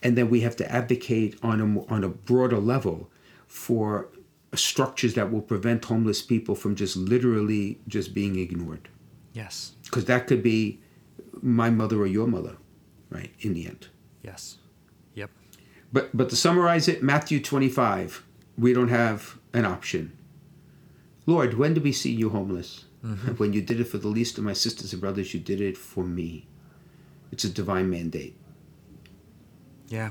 And 0.04 0.18
then 0.18 0.30
we 0.30 0.42
have 0.42 0.56
to 0.58 0.72
advocate 0.72 1.40
on 1.42 1.62
a, 1.62 1.92
on 1.94 2.04
a 2.04 2.10
broader 2.10 2.60
level 2.60 3.10
for 3.48 4.10
structures 4.54 5.16
that 5.16 5.32
will 5.32 5.42
prevent 5.42 5.86
homeless 5.86 6.22
people 6.22 6.56
from 6.56 6.76
just 6.76 6.96
literally 6.96 7.80
just 7.88 8.14
being 8.14 8.38
ignored. 8.38 8.90
Yes. 9.34 9.74
Because 9.84 10.06
that 10.06 10.28
could 10.28 10.44
be 10.44 10.82
my 11.42 11.70
mother 11.70 12.00
or 12.02 12.06
your 12.06 12.28
mother, 12.28 12.58
right, 13.10 13.34
in 13.40 13.54
the 13.54 13.66
end. 13.66 13.88
Yes. 14.22 14.58
Yep. 15.16 15.32
But 15.92 16.16
but 16.16 16.30
to 16.30 16.36
summarize 16.36 16.88
it, 16.88 17.02
Matthew 17.02 17.42
25, 17.42 18.24
we 18.58 18.74
don't 18.74 18.90
have 18.90 19.38
an 19.54 19.66
option. 19.66 20.18
Lord, 21.26 21.56
when 21.56 21.74
did 21.74 21.84
we 21.84 21.92
see 21.92 22.12
you 22.12 22.30
homeless? 22.30 22.86
Mm-hmm. 23.04 23.32
When 23.34 23.54
you 23.54 23.62
did 23.62 23.80
it 23.80 23.86
for 23.86 23.98
the 23.98 24.08
least 24.08 24.38
of 24.38 24.44
my 24.44 24.54
sisters 24.54 24.94
and 24.94 25.02
brothers, 25.02 25.34
you 25.34 25.40
did 25.40 25.62
it 25.62 25.78
for 25.78 26.04
me. 26.04 26.48
It's 27.32 27.44
a 27.44 27.50
divine 27.50 27.90
mandate. 27.90 28.36
Yeah. 29.90 30.10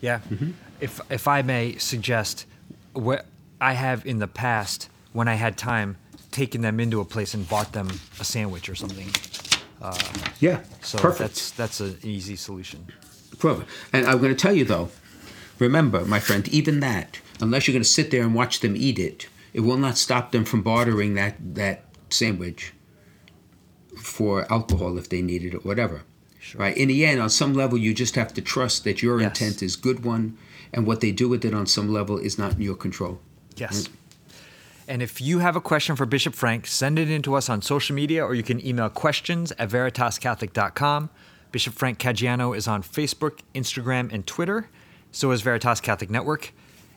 Yeah. 0.00 0.20
Mm-hmm. 0.30 0.50
If 0.80 1.00
if 1.10 1.28
I 1.28 1.42
may 1.42 1.76
suggest, 1.76 2.46
what 2.92 3.26
I 3.60 3.74
have 3.74 4.06
in 4.06 4.18
the 4.18 4.26
past, 4.28 4.88
when 5.12 5.28
I 5.28 5.34
had 5.34 5.56
time, 5.58 5.96
taken 6.30 6.62
them 6.62 6.80
into 6.80 7.00
a 7.00 7.04
place 7.04 7.34
and 7.34 7.48
bought 7.48 7.72
them 7.72 7.88
a 8.18 8.24
sandwich 8.24 8.68
or 8.68 8.74
something. 8.74 9.08
Uh, 9.82 9.96
yeah, 10.40 10.60
So 10.82 10.98
perfect. 10.98 11.20
that's 11.20 11.50
that's 11.52 11.80
an 11.80 11.98
easy 12.02 12.36
solution. 12.36 12.86
Perfect. 13.38 13.68
And 13.92 14.06
I'm 14.06 14.18
going 14.18 14.34
to 14.34 14.40
tell 14.40 14.54
you 14.54 14.64
though, 14.64 14.90
remember, 15.58 16.04
my 16.04 16.20
friend, 16.20 16.46
even 16.48 16.80
that, 16.80 17.20
unless 17.40 17.66
you're 17.66 17.72
going 17.72 17.82
to 17.82 17.88
sit 17.88 18.10
there 18.10 18.22
and 18.22 18.34
watch 18.34 18.60
them 18.60 18.76
eat 18.76 18.98
it, 18.98 19.28
it 19.54 19.60
will 19.60 19.78
not 19.78 19.96
stop 19.96 20.32
them 20.32 20.44
from 20.44 20.62
bartering 20.62 21.14
that 21.14 21.36
that 21.54 21.84
sandwich 22.10 22.72
for 23.96 24.50
alcohol 24.50 24.98
if 24.98 25.08
they 25.08 25.22
need 25.22 25.44
it 25.44 25.54
or 25.54 25.60
whatever. 26.54 26.70
Right. 26.70 26.76
In 26.76 26.88
the 26.88 27.04
end, 27.06 27.20
on 27.20 27.30
some 27.30 27.54
level, 27.54 27.78
you 27.78 27.94
just 27.94 28.14
have 28.16 28.32
to 28.34 28.40
trust 28.40 28.84
that 28.84 29.02
your 29.02 29.20
Yes. 29.20 29.28
intent 29.40 29.62
is 29.62 29.76
good 29.76 30.04
one, 30.04 30.36
and 30.72 30.86
what 30.86 31.00
they 31.00 31.12
do 31.12 31.28
with 31.28 31.44
it 31.44 31.54
on 31.54 31.66
some 31.66 31.92
level 31.92 32.18
is 32.18 32.38
not 32.38 32.54
in 32.54 32.60
your 32.62 32.76
control. 32.76 33.20
Yes. 33.56 33.88
And 34.88 35.02
if 35.02 35.20
you 35.20 35.38
have 35.38 35.54
a 35.54 35.60
question 35.60 35.94
for 35.94 36.04
Bishop 36.06 36.34
Frank, 36.34 36.66
send 36.66 36.98
it 36.98 37.08
in 37.08 37.22
to 37.22 37.34
us 37.34 37.48
on 37.48 37.62
social 37.62 37.94
media 37.94 38.24
or 38.24 38.34
you 38.34 38.42
can 38.42 38.64
email 38.66 38.88
questions 38.88 39.52
at 39.58 39.68
veritascatholic.com. 39.70 41.10
Bishop 41.52 41.74
Frank 41.74 41.98
Caggiano 41.98 42.56
is 42.56 42.66
on 42.68 42.82
Facebook, 42.82 43.38
Instagram, 43.54 44.12
and 44.12 44.26
Twitter. 44.26 44.68
So 45.12 45.30
is 45.32 45.42
Veritas 45.42 45.80
Catholic 45.80 46.10
Network. 46.10 46.52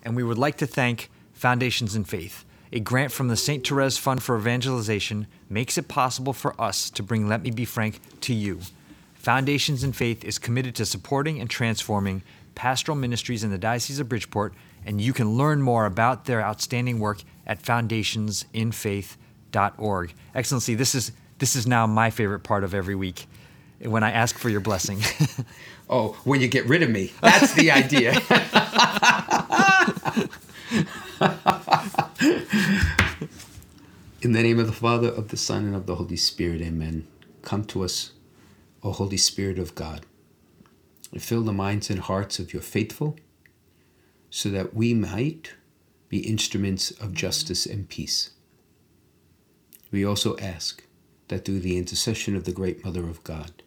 and 0.06 0.18
we 0.18 0.24
would 0.24 0.38
like 0.38 0.58
to 0.58 0.68
thank 0.68 1.10
Foundations 1.34 1.96
in 1.96 2.04
Faith. 2.04 2.44
A 2.74 2.82
grant 2.82 3.12
from 3.14 3.30
the 3.30 3.38
St. 3.38 3.66
Therese 3.66 3.98
Fund 3.98 4.22
for 4.22 4.38
Evangelization 4.38 5.28
makes 5.50 5.78
it 5.78 5.88
possible 5.88 6.34
for 6.34 6.60
us 6.60 6.90
to 6.90 7.02
bring 7.02 7.30
Let 7.30 7.42
Me 7.42 7.52
Be 7.52 7.64
Frank 7.64 8.02
to 8.22 8.34
you. 8.34 8.60
Foundations 9.24 9.84
in 9.86 9.94
Faith 9.94 10.26
is 10.26 10.38
committed 10.38 10.76
to 10.76 10.86
supporting 10.86 11.40
and 11.40 11.50
transforming 11.50 12.22
pastoral 12.56 12.98
ministries 12.98 13.42
in 13.42 13.52
the 13.52 13.58
Diocese 13.58 14.00
of 14.00 14.10
Bridgeport, 14.10 14.54
and 14.86 15.00
you 15.00 15.14
can 15.14 15.38
learn 15.38 15.62
more 15.62 15.86
about 15.86 16.26
their 16.26 16.42
outstanding 16.42 17.00
work 17.00 17.24
at 17.48 17.64
foundationsinfaith.org. 17.64 20.14
Excellency, 20.36 20.76
this 20.76 20.94
is 20.94 21.14
this 21.38 21.56
is 21.56 21.66
now 21.66 21.88
my 21.88 22.10
favorite 22.10 22.42
part 22.42 22.66
of 22.66 22.74
every 22.74 22.96
week 22.96 23.28
when 23.80 24.04
I 24.04 24.12
ask 24.12 24.38
for 24.38 24.50
your 24.50 24.60
blessing. 24.60 25.00
oh, 25.90 26.18
when 26.26 26.42
you 26.42 26.50
get 26.50 26.66
rid 26.66 26.84
of 26.84 26.90
me. 26.90 27.14
That's 27.22 27.54
the 27.54 27.72
idea. 27.72 28.12
In 34.22 34.34
the 34.34 34.44
name 34.44 34.60
of 34.60 34.68
the 34.68 34.74
Father, 34.74 35.08
of 35.08 35.30
the 35.30 35.38
Son, 35.38 35.64
and 35.64 35.76
of 35.76 35.86
the 35.86 35.96
Holy 35.96 36.18
Spirit, 36.18 36.62
amen. 36.62 37.08
Come 37.42 37.64
to 37.66 37.86
us, 37.86 38.12
O 38.84 38.92
Holy 38.92 39.18
Spirit 39.18 39.58
of 39.58 39.76
God, 39.76 40.06
fill 41.18 41.44
the 41.44 41.54
minds 41.54 41.90
and 41.90 42.00
hearts 42.00 42.38
of 42.38 42.52
your 42.52 42.62
faithful, 42.62 43.18
so 44.30 44.50
that 44.50 44.74
we 44.74 44.94
might 44.94 45.54
be 46.10 46.20
instruments 46.20 46.92
of 46.92 47.14
justice 47.14 47.66
and 47.66 47.88
peace. 47.88 48.32
We 49.92 50.04
also 50.04 50.36
ask 50.38 50.84
that 51.30 51.46
through 51.46 51.62
the 51.62 51.78
intercession 51.78 52.36
of 52.36 52.44
the 52.44 52.52
great 52.52 52.84
Mother 52.84 53.08
of 53.08 53.24
God, 53.24 53.64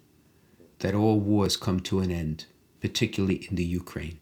that 0.81 0.95
all 0.95 1.19
wars 1.19 1.57
come 1.57 1.81
to 1.81 2.01
an 2.01 2.11
end, 2.11 2.45
particularly 2.81 3.47
in 3.49 3.57
the 3.57 3.65
Ukraine, 3.65 4.19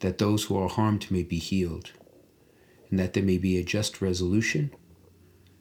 that 0.00 0.18
those 0.18 0.44
who 0.44 0.58
are 0.58 0.68
harmed 0.68 1.10
may 1.10 1.22
be 1.22 1.38
healed, 1.38 1.92
and 2.90 2.98
that 2.98 3.14
there 3.14 3.22
may 3.22 3.38
be 3.38 3.56
a 3.56 3.64
just 3.64 4.02
resolution 4.02 4.70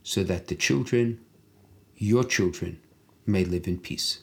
so 0.03 0.23
that 0.23 0.47
the 0.47 0.55
children, 0.55 1.19
your 1.95 2.23
children, 2.23 2.79
may 3.27 3.43
live 3.43 3.67
in 3.67 3.77
peace. 3.77 4.19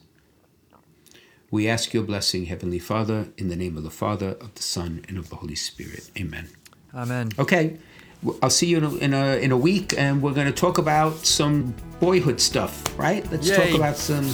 We 1.51 1.69
ask 1.69 1.95
your 1.95 2.03
blessing, 2.03 2.47
Heavenly 2.47 2.79
Father, 2.81 3.29
in 3.37 3.49
the 3.49 3.57
name 3.57 3.77
of 3.77 3.85
the 3.85 3.91
Father, 3.91 4.31
of 4.41 4.55
the 4.55 4.63
Son, 4.63 5.05
and 5.09 5.19
of 5.19 5.29
the 5.31 5.37
Holy 5.37 5.55
Spirit. 5.55 6.11
Amen. 6.19 6.49
Amen. 6.95 7.31
Okay. 7.39 7.77
I'll 8.43 8.51
see 8.51 8.67
you 8.67 8.79
in 8.79 8.85
a, 8.85 8.95
in 8.97 9.15
a, 9.15 9.37
in 9.37 9.53
a 9.53 9.57
week, 9.57 9.95
and 9.97 10.23
we're 10.23 10.33
going 10.33 10.47
to 10.47 10.53
talk 10.53 10.79
about 10.79 11.15
some 11.27 11.75
boyhood 12.01 12.41
stuff, 12.41 12.83
right? 12.99 13.31
Let's 13.31 13.47
Yay. 13.49 13.57
talk 13.57 13.75
about 13.77 13.97
some, 13.97 14.25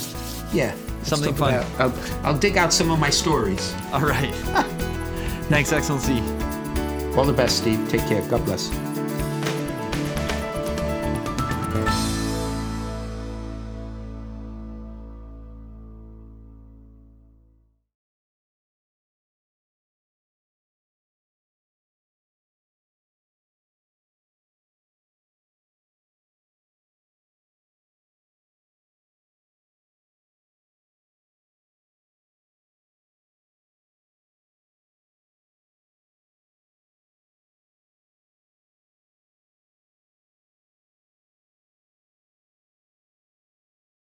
yeah. 0.53 0.75
Something 1.03 1.35
fun. 1.35 1.55
about- 1.55 1.81
I'll, 1.81 2.27
I'll 2.27 2.39
dig 2.39 2.57
out 2.57 2.73
some 2.73 2.91
of 2.91 2.99
my 2.99 3.11
stories. 3.11 3.75
All 3.93 4.01
right. 4.03 4.33
Thanks, 5.51 5.73
Excellency. 5.73 6.21
All 7.19 7.25
the 7.25 7.33
best, 7.33 7.59
Steve. 7.59 7.87
Take 7.89 8.07
care. 8.07 8.23
God 8.29 8.45
bless. 8.45 8.71